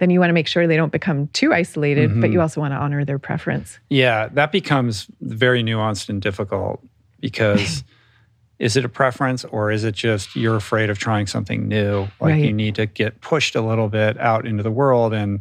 [0.00, 2.40] then you want to make sure they don't become too isolated, but you mm-hmm.
[2.40, 3.78] also want to honor their preference.
[3.90, 6.82] Yeah, that becomes very nuanced and difficult
[7.20, 7.84] because
[8.58, 12.08] is it a preference or is it just you're afraid of trying something new?
[12.18, 15.40] Like you need to get pushed a little bit out into the world and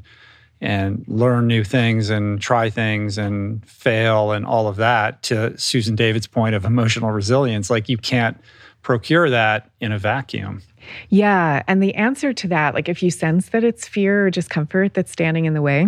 [0.62, 5.96] and learn new things and try things and fail and all of that to Susan
[5.96, 7.70] David's point of emotional resilience.
[7.70, 8.38] Like you can't
[8.82, 10.62] procure that in a vacuum.
[11.10, 11.64] Yeah.
[11.68, 15.12] And the answer to that, like if you sense that it's fear or discomfort that's
[15.12, 15.88] standing in the way,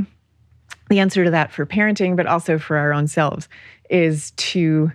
[0.89, 3.47] the answer to that for parenting, but also for our own selves,
[3.89, 4.91] is to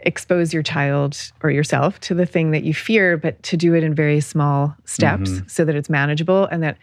[0.00, 3.82] expose your child or yourself to the thing that you fear, but to do it
[3.82, 6.76] in very small steps so that it's manageable and that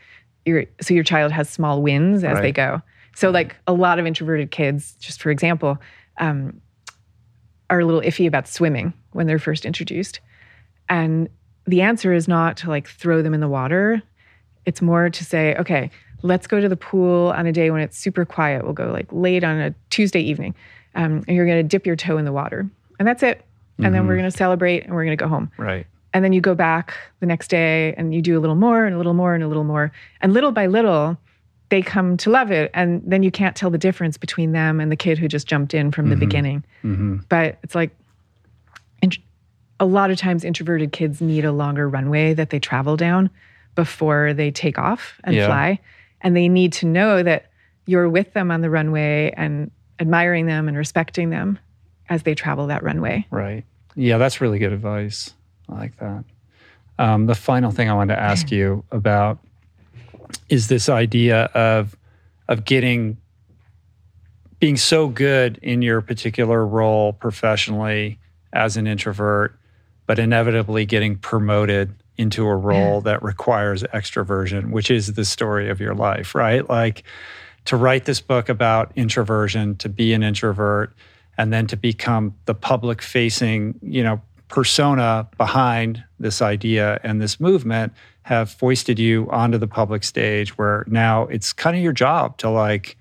[0.45, 2.81] your so your child has small wins as they go.
[3.15, 5.77] So like a lot of introverted kids, just for example,
[6.19, 6.61] um,
[7.69, 10.19] are a little iffy about swimming when they're first introduced.
[10.89, 11.29] And
[11.65, 14.01] the answer is not to like throw them in the water.
[14.65, 15.89] It's more to say, okay,
[16.21, 18.63] let's go to the pool on a day when it's super quiet.
[18.63, 20.55] We'll go like late on a Tuesday evening.
[20.95, 22.69] Um, and you're going to dip your toe in the water.
[22.99, 23.43] And that's it.
[23.77, 25.51] And then we're going to celebrate and we're going to go home.
[25.57, 25.85] Right.
[26.13, 28.95] And then you go back the next day and you do a little more and
[28.95, 29.91] a little more and a little more.
[30.21, 31.17] And little by little,
[31.67, 32.71] they come to love it.
[32.73, 35.73] And then you can't tell the difference between them and the kid who just jumped
[35.73, 36.63] in from the beginning.
[36.83, 37.91] hmm But it's like,
[39.79, 43.29] a lot of times introverted kids need a longer runway that they travel down
[43.75, 45.47] before they take off and Yeah.
[45.47, 45.79] fly.
[46.21, 47.47] And they need to know that
[47.85, 49.69] you're with them on the runway and
[49.99, 51.59] admiring them and respecting them
[52.09, 53.25] as they travel that runway.
[53.31, 53.65] Right.
[53.95, 55.33] Yeah, that's really good advice.
[55.69, 56.23] I like that.
[56.97, 59.39] Um, the final thing I wanted to ask you about
[60.49, 61.95] is this idea of
[62.47, 63.17] of getting
[64.59, 68.17] being so good in your particular role professionally
[68.53, 69.57] as an introvert,
[70.07, 75.79] but inevitably getting promoted into a role that requires extroversion, which is the story of
[75.79, 76.69] your life, right?
[76.69, 77.03] Like
[77.65, 80.93] to write this book about introversion, to be an introvert,
[81.37, 87.39] and then to become the public facing, you know, persona behind this idea and this
[87.39, 87.91] movement
[88.21, 92.49] have foisted you onto the public stage where now it's kind of your job to
[92.49, 92.97] like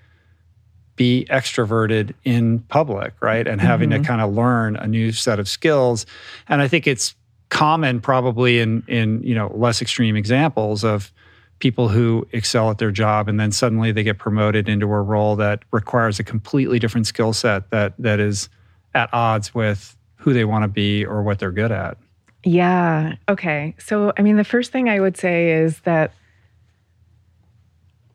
[0.97, 3.47] be extroverted in public, right?
[3.47, 4.05] And having to mm-hmm.
[4.05, 6.07] kind of learn a new set of skills.
[6.49, 7.15] And I think it's
[7.49, 11.13] common probably in in, you know, less extreme examples of
[11.59, 15.37] people who excel at their job and then suddenly they get promoted into a role
[15.37, 18.49] that requires a completely different skill set that that is
[18.95, 21.97] at odds with who they want to be or what they're good at.
[22.45, 23.15] Yeah.
[23.29, 23.75] Okay.
[23.79, 26.13] So, I mean, the first thing I would say is that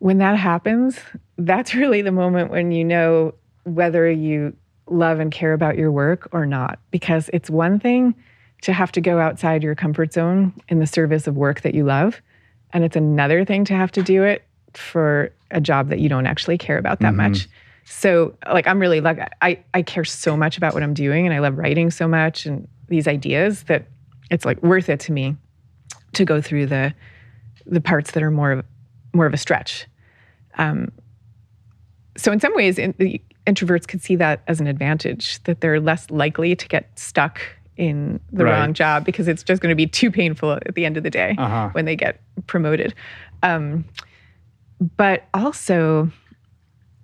[0.00, 0.98] when that happens,
[1.38, 4.54] that's really the moment when you know whether you
[4.86, 6.80] love and care about your work or not.
[6.90, 8.14] Because it's one thing
[8.62, 11.84] to have to go outside your comfort zone in the service of work that you
[11.84, 12.20] love,
[12.72, 14.44] and it's another thing to have to do it
[14.74, 17.32] for a job that you don't actually care about that mm-hmm.
[17.32, 17.48] much.
[17.84, 19.22] So, like, I'm really lucky.
[19.42, 22.46] I, I care so much about what I'm doing, and I love writing so much
[22.46, 23.86] and these ideas that
[24.30, 25.36] it's like worth it to me
[26.12, 26.92] to go through the
[27.66, 28.64] the parts that are more of
[29.14, 29.86] more of a stretch.
[30.58, 30.90] Um,
[32.16, 35.80] so, in some ways, in, the introverts could see that as an advantage that they're
[35.80, 37.40] less likely to get stuck
[37.76, 38.52] in the Right.
[38.60, 41.10] wrong job because it's just going to be too painful at the end of the
[41.10, 41.70] day Uh-huh.
[41.72, 42.94] when they get promoted.
[43.42, 43.84] Um,
[44.96, 46.10] but also,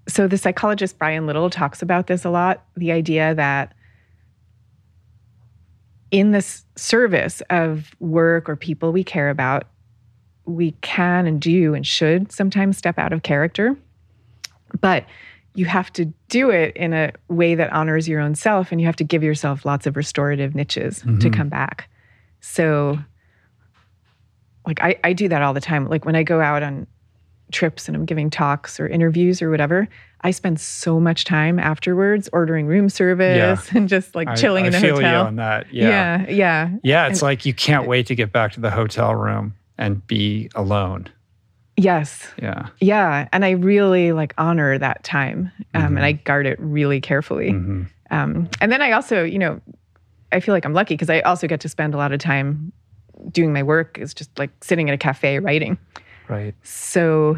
[0.08, 3.72] so the psychologist Brian Little talks about this a lot the idea that
[6.10, 9.64] in this service of work or people we care about,
[10.46, 13.76] we can and do and should sometimes step out of character.
[14.80, 15.04] But
[15.54, 18.86] you have to do it in a way that honors your own self, and you
[18.86, 21.30] have to give yourself lots of restorative niches to mm-hmm.
[21.30, 21.88] come back.
[22.40, 22.98] So,
[24.66, 25.88] like, I, I do that all the time.
[25.88, 26.86] Like, when I go out on
[27.52, 29.88] trips and I'm giving talks or interviews or whatever,
[30.20, 34.72] I spend so much time afterwards ordering room service and just like chilling I in
[34.72, 35.22] the feel hotel.
[35.22, 35.72] you on that.
[35.72, 35.88] Yeah.
[35.88, 36.70] yeah, yeah.
[36.82, 40.50] Yeah, it's like you can't wait to get back to the hotel room and be
[40.54, 41.08] alone.
[41.76, 42.26] Yes.
[42.40, 42.68] Yeah.
[42.80, 43.28] Yeah.
[43.32, 47.50] And I really like honor that time um, and I guard it really carefully.
[47.50, 49.60] hmm Um, and then I also, you know,
[50.32, 52.72] I feel like I'm lucky because I also get to spend a lot of time
[53.30, 55.76] doing my work is just like sitting in a cafe writing.
[56.28, 56.54] Right.
[56.62, 57.36] So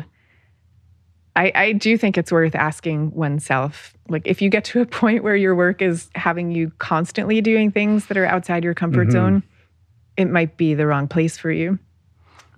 [1.37, 5.23] I, I do think it's worth asking oneself, like if you get to a point
[5.25, 9.13] where your work is having you constantly doing things that are outside your comfort Mhm.
[9.13, 9.43] zone,
[10.17, 11.79] it might be the wrong place for you.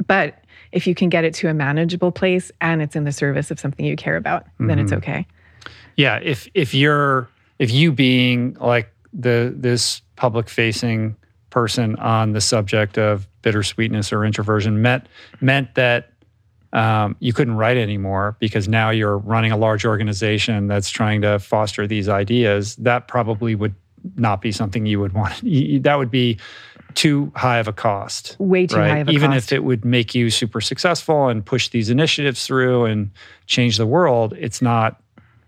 [0.06, 3.50] But if you can get it to a manageable place and it's in the service
[3.50, 4.98] of something you care about, then it's Mhm.
[4.98, 5.26] okay.
[5.96, 6.18] Yeah.
[6.22, 7.28] If if you're
[7.58, 11.16] if you being like the this public facing
[11.50, 15.06] person on the subject of bittersweetness or introversion meant
[15.40, 16.12] meant that
[16.72, 21.40] um, you couldn't write anymore because now you're running a large organization that's trying to
[21.40, 22.76] foster these ideas.
[22.76, 23.74] That probably would
[24.16, 25.40] not be something you would want.
[25.82, 26.38] That would be
[26.94, 28.36] too high of a cost.
[28.38, 28.90] Way too right?
[28.90, 29.52] high of a Even cost.
[29.52, 33.10] if it would make you super successful and push these initiatives through and
[33.46, 35.00] change the world, it's not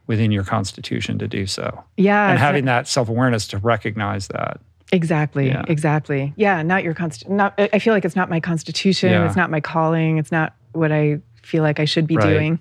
[0.06, 1.82] within your constitution to do so.
[1.96, 2.30] yeah.
[2.30, 4.60] and having that self awareness to recognize that.
[4.92, 5.46] Exactly.
[5.48, 5.64] Yeah.
[5.68, 6.34] Exactly.
[6.36, 6.62] Yeah.
[6.62, 7.26] Not your const.
[7.28, 7.54] Not.
[7.58, 9.10] I feel like it's not my constitution.
[9.10, 9.26] Yeah.
[9.26, 10.18] It's not my calling.
[10.18, 12.28] It's not what I feel like I should be Right.
[12.30, 12.60] doing.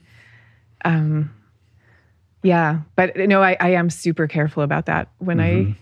[0.85, 1.31] Um.
[2.43, 5.75] Yeah, but no, I, I am super careful about that when I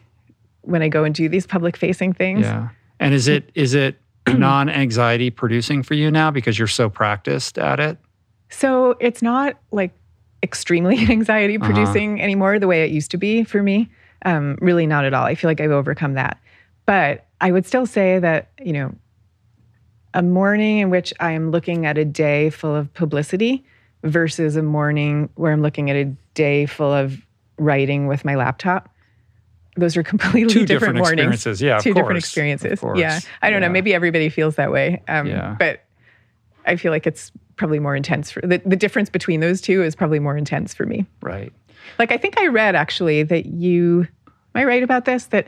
[0.62, 2.46] when I go and do these public facing things.
[2.46, 2.64] Mm-hmm.
[2.64, 2.70] Yeah.
[3.00, 7.58] And is it is it non anxiety producing for you now because you're so practiced
[7.58, 7.98] at it?
[8.50, 9.92] So it's not like
[10.44, 11.66] extremely anxiety Uh-huh.
[11.72, 13.90] producing anymore the way it used to be for me.
[14.26, 15.24] Um, really, not at all.
[15.26, 16.40] I feel like I've overcome that.
[16.86, 18.94] But I would still say that, you know,
[20.14, 23.64] a morning in which I am looking at a day full of publicity
[24.04, 26.06] versus a morning where I'm looking at a
[26.40, 27.18] day full of
[27.58, 28.88] writing with my laptop.
[29.76, 31.34] Those are completely Two different, different mornings.
[31.36, 31.62] experiences.
[31.62, 32.80] Yeah, of two different experiences.
[32.80, 32.98] Course.
[32.98, 33.70] Yeah, I don't know.
[33.70, 35.04] Maybe everybody feels that way.
[35.10, 35.56] Um, Yeah.
[35.60, 35.84] But
[36.66, 38.32] I feel like it's probably more intense.
[38.32, 41.06] For, the, the difference between those two is probably more intense for me.
[41.22, 41.52] Right.
[41.98, 45.26] Like I think I read actually that you, am I right about this?
[45.28, 45.48] That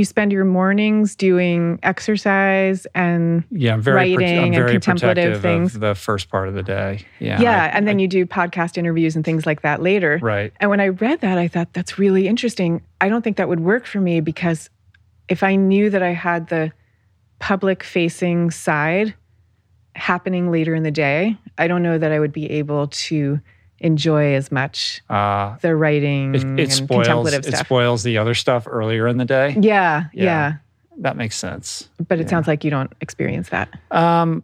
[0.00, 5.40] you spend your mornings doing exercise and Yeah, I'm very, prote- Writing I'm and contemplative
[5.42, 5.74] things.
[5.78, 7.04] the first part of the day.
[7.20, 7.40] Yeah.
[7.40, 10.18] yeah, I- and then you do podcast interviews and things like that later.
[10.22, 10.52] right.
[10.58, 12.82] And when I read that, I thought that's really interesting.
[13.00, 14.70] I don't think that would work for me because
[15.28, 16.72] if I knew that I had the
[17.38, 19.14] public facing side
[19.94, 23.40] happening later in the day, I don't know that I would be able to
[23.80, 28.66] enjoy as much Uh, the writing it, it spoils contemplative it spoils the other stuff
[28.68, 29.56] earlier in the day.
[29.58, 30.24] yeah, Yeah.
[30.24, 30.52] yeah,
[30.98, 31.88] That makes sense.
[32.08, 32.28] But it Yeah.
[32.30, 33.68] sounds like you don't experience that.
[33.90, 34.42] Um,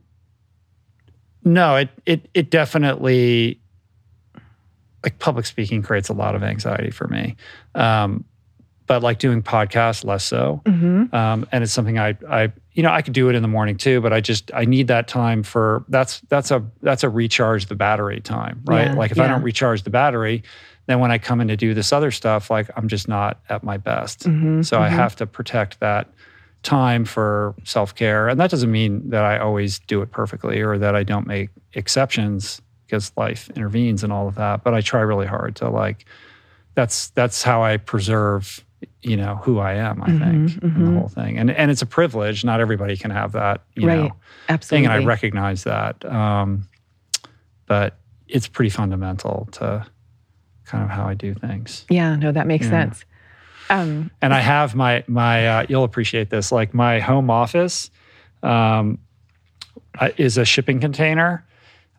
[1.44, 3.60] no, it it it definitely
[5.04, 7.36] like public speaking creates a lot of anxiety for me.
[7.74, 8.24] Um,
[8.86, 10.62] but like doing podcasts, less so.
[10.66, 13.48] hmm Um, and it's something I I you know I could do it in the
[13.48, 17.08] morning too, but I just I need that time for that's that's a that's a
[17.08, 18.88] recharge the battery time, right?
[18.88, 20.42] Yeah, like if I don't recharge the battery,
[20.86, 23.64] then when I come in to do this other stuff, like I'm just not at
[23.64, 24.24] my best.
[24.24, 26.08] hmm So I have to protect that
[26.62, 28.28] time for self care.
[28.28, 31.50] And that doesn't mean that I always do it perfectly or that I don't make
[31.72, 34.64] exceptions because life intervenes and all of that.
[34.64, 36.04] But I try really hard to like,
[36.74, 38.64] that's that's how I preserve,
[39.02, 41.38] you know, who I am, I think, in the whole thing.
[41.38, 42.44] And and it's a privilege.
[42.44, 43.96] Not everybody can have that, you Right.
[43.96, 44.14] know, thing.
[44.48, 44.84] Absolutely.
[44.86, 46.04] And I recognize that.
[46.04, 46.68] Um,
[47.66, 47.98] but
[48.28, 49.86] it's pretty fundamental to
[50.64, 51.84] kind of how I do things.
[51.88, 52.70] yeah, no, that makes Yeah.
[52.70, 53.04] sense.
[53.70, 57.90] Um, and I have my my uh, you'll appreciate this like my home office
[58.42, 58.98] um,
[59.98, 61.45] uh, is a shipping container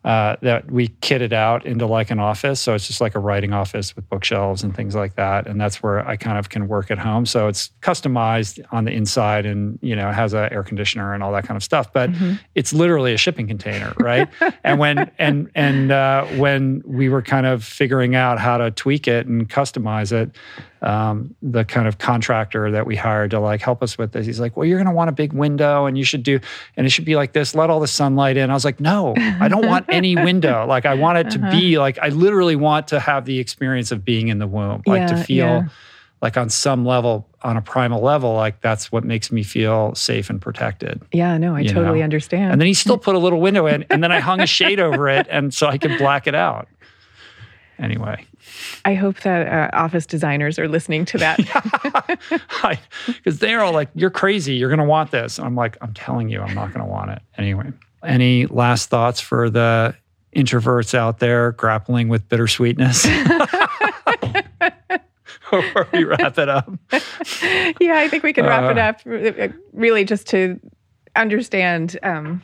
[0.08, 2.62] uh, that we kitted out into like an office.
[2.62, 5.46] So it's just like a writing office with bookshelves and things like that.
[5.46, 7.26] And that's where I kind of can work at home.
[7.26, 11.30] So it's customized on the inside and you know has a air conditioner and all
[11.32, 11.92] that kind of stuff.
[11.92, 12.08] But
[12.54, 14.28] it's literally a shipping container right?
[14.64, 19.06] And when and and uh, when we were kind of figuring out how to tweak
[19.06, 20.34] it and customize it
[20.82, 24.26] um, the kind of contractor that we hired to like help us with this.
[24.26, 26.38] He's like, well, you're going to want a big window and you should do,
[26.76, 28.50] and it should be like this, let all the sunlight in.
[28.50, 30.66] I was like, no, I don't want any window.
[30.66, 34.04] Like, I want it to be like, I literally want to have the experience of
[34.04, 35.68] being in the womb, like to feel yeah.
[36.22, 40.30] like on some level, on a primal level, like that's what makes me feel safe
[40.30, 41.00] and protected.
[41.12, 42.04] yeah, no, I totally know.
[42.04, 42.52] understand.
[42.52, 44.80] And then he still put a little window in, and then I hung a shade
[44.80, 46.68] over it, and so I could black it out.
[47.78, 48.26] Anyway.
[48.84, 51.38] I hope that uh, office designers are listening to that.
[53.06, 54.54] because they're all like, "You're crazy.
[54.54, 56.90] You're going to want this." And I'm like, "I'm telling you, I'm not going to
[56.90, 57.72] want it anyway."
[58.02, 59.94] Any last thoughts for the
[60.36, 63.04] introverts out there grappling with bittersweetness?
[65.50, 66.70] Before we wrap it up,
[67.80, 70.60] yeah, I think we can wrap it Uh, up uh, really just to
[71.16, 71.98] understand.
[72.02, 72.42] Um,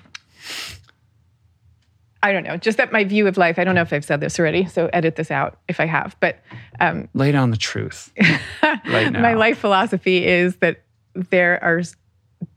[2.25, 3.59] I don't know, just that my view of life.
[3.59, 6.17] I don't know if I've said this already, so edit this out if I have.
[6.21, 6.39] But
[6.81, 8.11] um, lay down the truth
[8.63, 9.21] right now.
[9.21, 10.83] my life philosophy is that
[11.15, 11.83] there are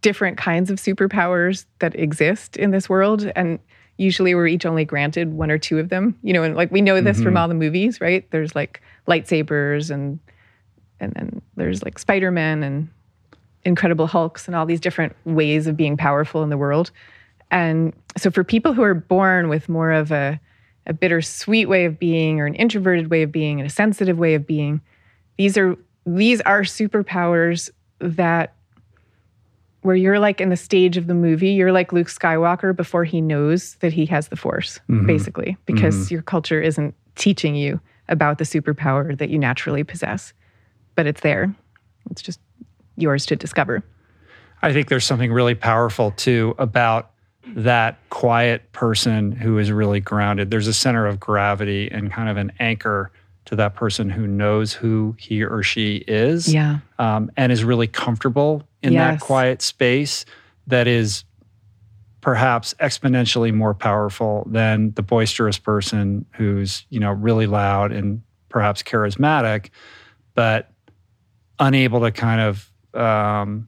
[0.02, 3.60] different kinds of superpowers that exist in this world, and
[3.98, 6.18] usually we're each only granted one or two of them.
[6.24, 7.40] You know, and like we know this from Mhm.
[7.40, 8.30] all the movies, right?
[8.32, 10.20] There's like lightsabers and
[11.00, 12.88] and then there's like Spider-Man and
[13.66, 16.90] Incredible Hulks and all these different ways of being powerful in the world.
[17.52, 20.40] And so for people who are born with more of a,
[20.86, 24.34] a bittersweet way of being or an introverted way of being and a sensitive way
[24.34, 24.82] of being,
[25.38, 25.76] these are
[26.06, 27.70] these are superpowers
[28.00, 28.54] that
[29.82, 33.22] where you're like in the stage of the movie, you're like Luke Skywalker before he
[33.22, 35.06] knows that he has the force, Mhm.
[35.08, 37.80] basically, because your culture isn't teaching you
[38.10, 40.34] about the superpower that you naturally possess.
[40.96, 41.54] But it's there.
[42.10, 42.40] It's just
[42.98, 43.84] yours to discover.
[44.62, 47.12] I think there's something really powerful too about
[47.56, 50.52] that quiet person who is really grounded.
[50.52, 53.12] There's a center of gravity and kind of an anchor
[53.46, 56.80] to that person who knows who he or she is Yeah.
[57.00, 60.26] um, and is really comfortable in that quiet space
[60.68, 61.24] that is
[62.20, 68.84] perhaps exponentially more powerful than the boisterous person who's you know really loud and perhaps
[68.84, 69.70] charismatic
[70.34, 70.70] but
[71.60, 73.68] unable to kind of um,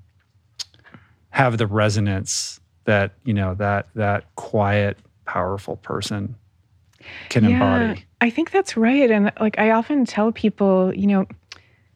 [1.30, 2.59] have the resonance
[2.90, 6.36] that you know that that quiet powerful person
[7.30, 8.04] can embody.
[8.20, 9.12] I think that's right.
[9.12, 11.28] And like I often tell people, you know,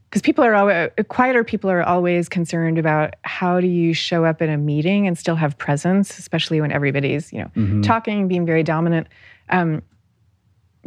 [0.07, 4.39] because people are always quieter people are always concerned about how do you show up
[4.39, 7.81] in a meeting and still have presence especially when everybody's you know Mhm.
[7.81, 9.07] talking being very dominant
[9.49, 9.81] um,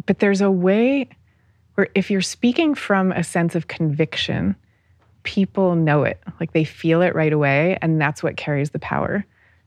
[0.06, 1.08] but there's a way
[1.74, 4.54] where if you're speaking from a sense of conviction
[5.24, 9.26] people know it like they feel it right away and that's what carries the power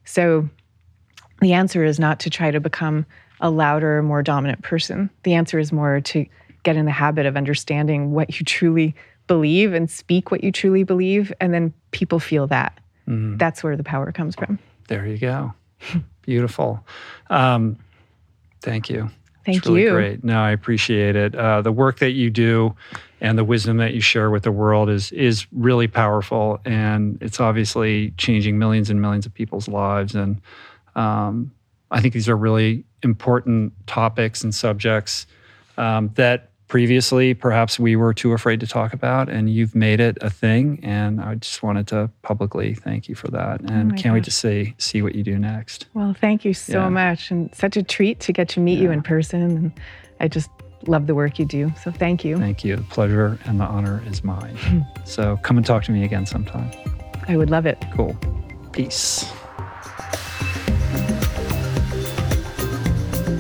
[0.10, 0.50] so
[1.42, 3.06] the answer is not to try to become
[3.42, 6.26] a louder more dominant person the answer is more to
[6.64, 8.94] get in the habit of understanding what you truly
[9.28, 12.78] believe and speak what you truly believe and then people feel that
[13.08, 13.38] Mhm.
[13.40, 14.58] that's where the power comes from
[14.88, 15.54] There you go.
[16.24, 16.84] Beautiful.
[17.30, 17.78] Um,
[18.62, 19.10] thank you.
[19.50, 20.24] Thank it's really you great.
[20.24, 21.36] No, I appreciate it.
[21.36, 22.76] Uh, the work that you do
[23.22, 27.40] and the wisdom that you share with the world is is really powerful, and it's
[27.40, 30.16] obviously changing millions and millions of people's lives.
[30.16, 30.42] And
[30.96, 31.52] um,
[31.92, 35.26] I think these are really important topics and subjects
[35.78, 40.18] um, that previously perhaps we were too afraid to talk about, and you've made it
[40.22, 40.80] a thing.
[40.84, 44.24] And I just wanted to publicly thank you for that, oh and Oh can't wait
[44.24, 45.88] to see see what you do next.
[45.94, 46.90] well thank you so Yeah.
[46.90, 49.72] much and such a treat to get to meet you in person and
[50.22, 50.50] i just
[50.88, 52.78] love the work you do so thank you Thank you.
[52.78, 54.58] The pleasure and the honor is mine.
[55.06, 56.70] so come and talk to me again sometime.
[57.28, 58.16] i would love it Cool.
[58.72, 59.26] Peace.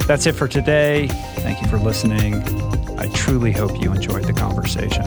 [0.08, 1.08] That's it for today.
[1.46, 2.42] Thank you for listening.
[3.00, 5.06] I truly hope you enjoyed the conversation.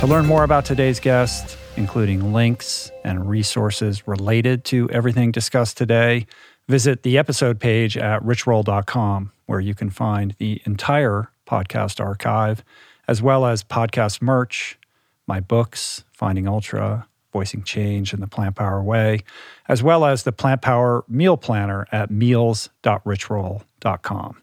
[0.00, 6.26] To learn more about today's guest, including links and resources related to everything discussed today,
[6.66, 12.64] visit the episode page at richroll.com, where you can find the entire podcast archive,
[13.06, 14.78] as well as podcast merch,
[15.26, 19.24] my books, Finding Ultra, Voicing Change in the Plant Power Way,
[19.68, 24.42] as well as the Plant Power Meal Planner at meals.richroll.com.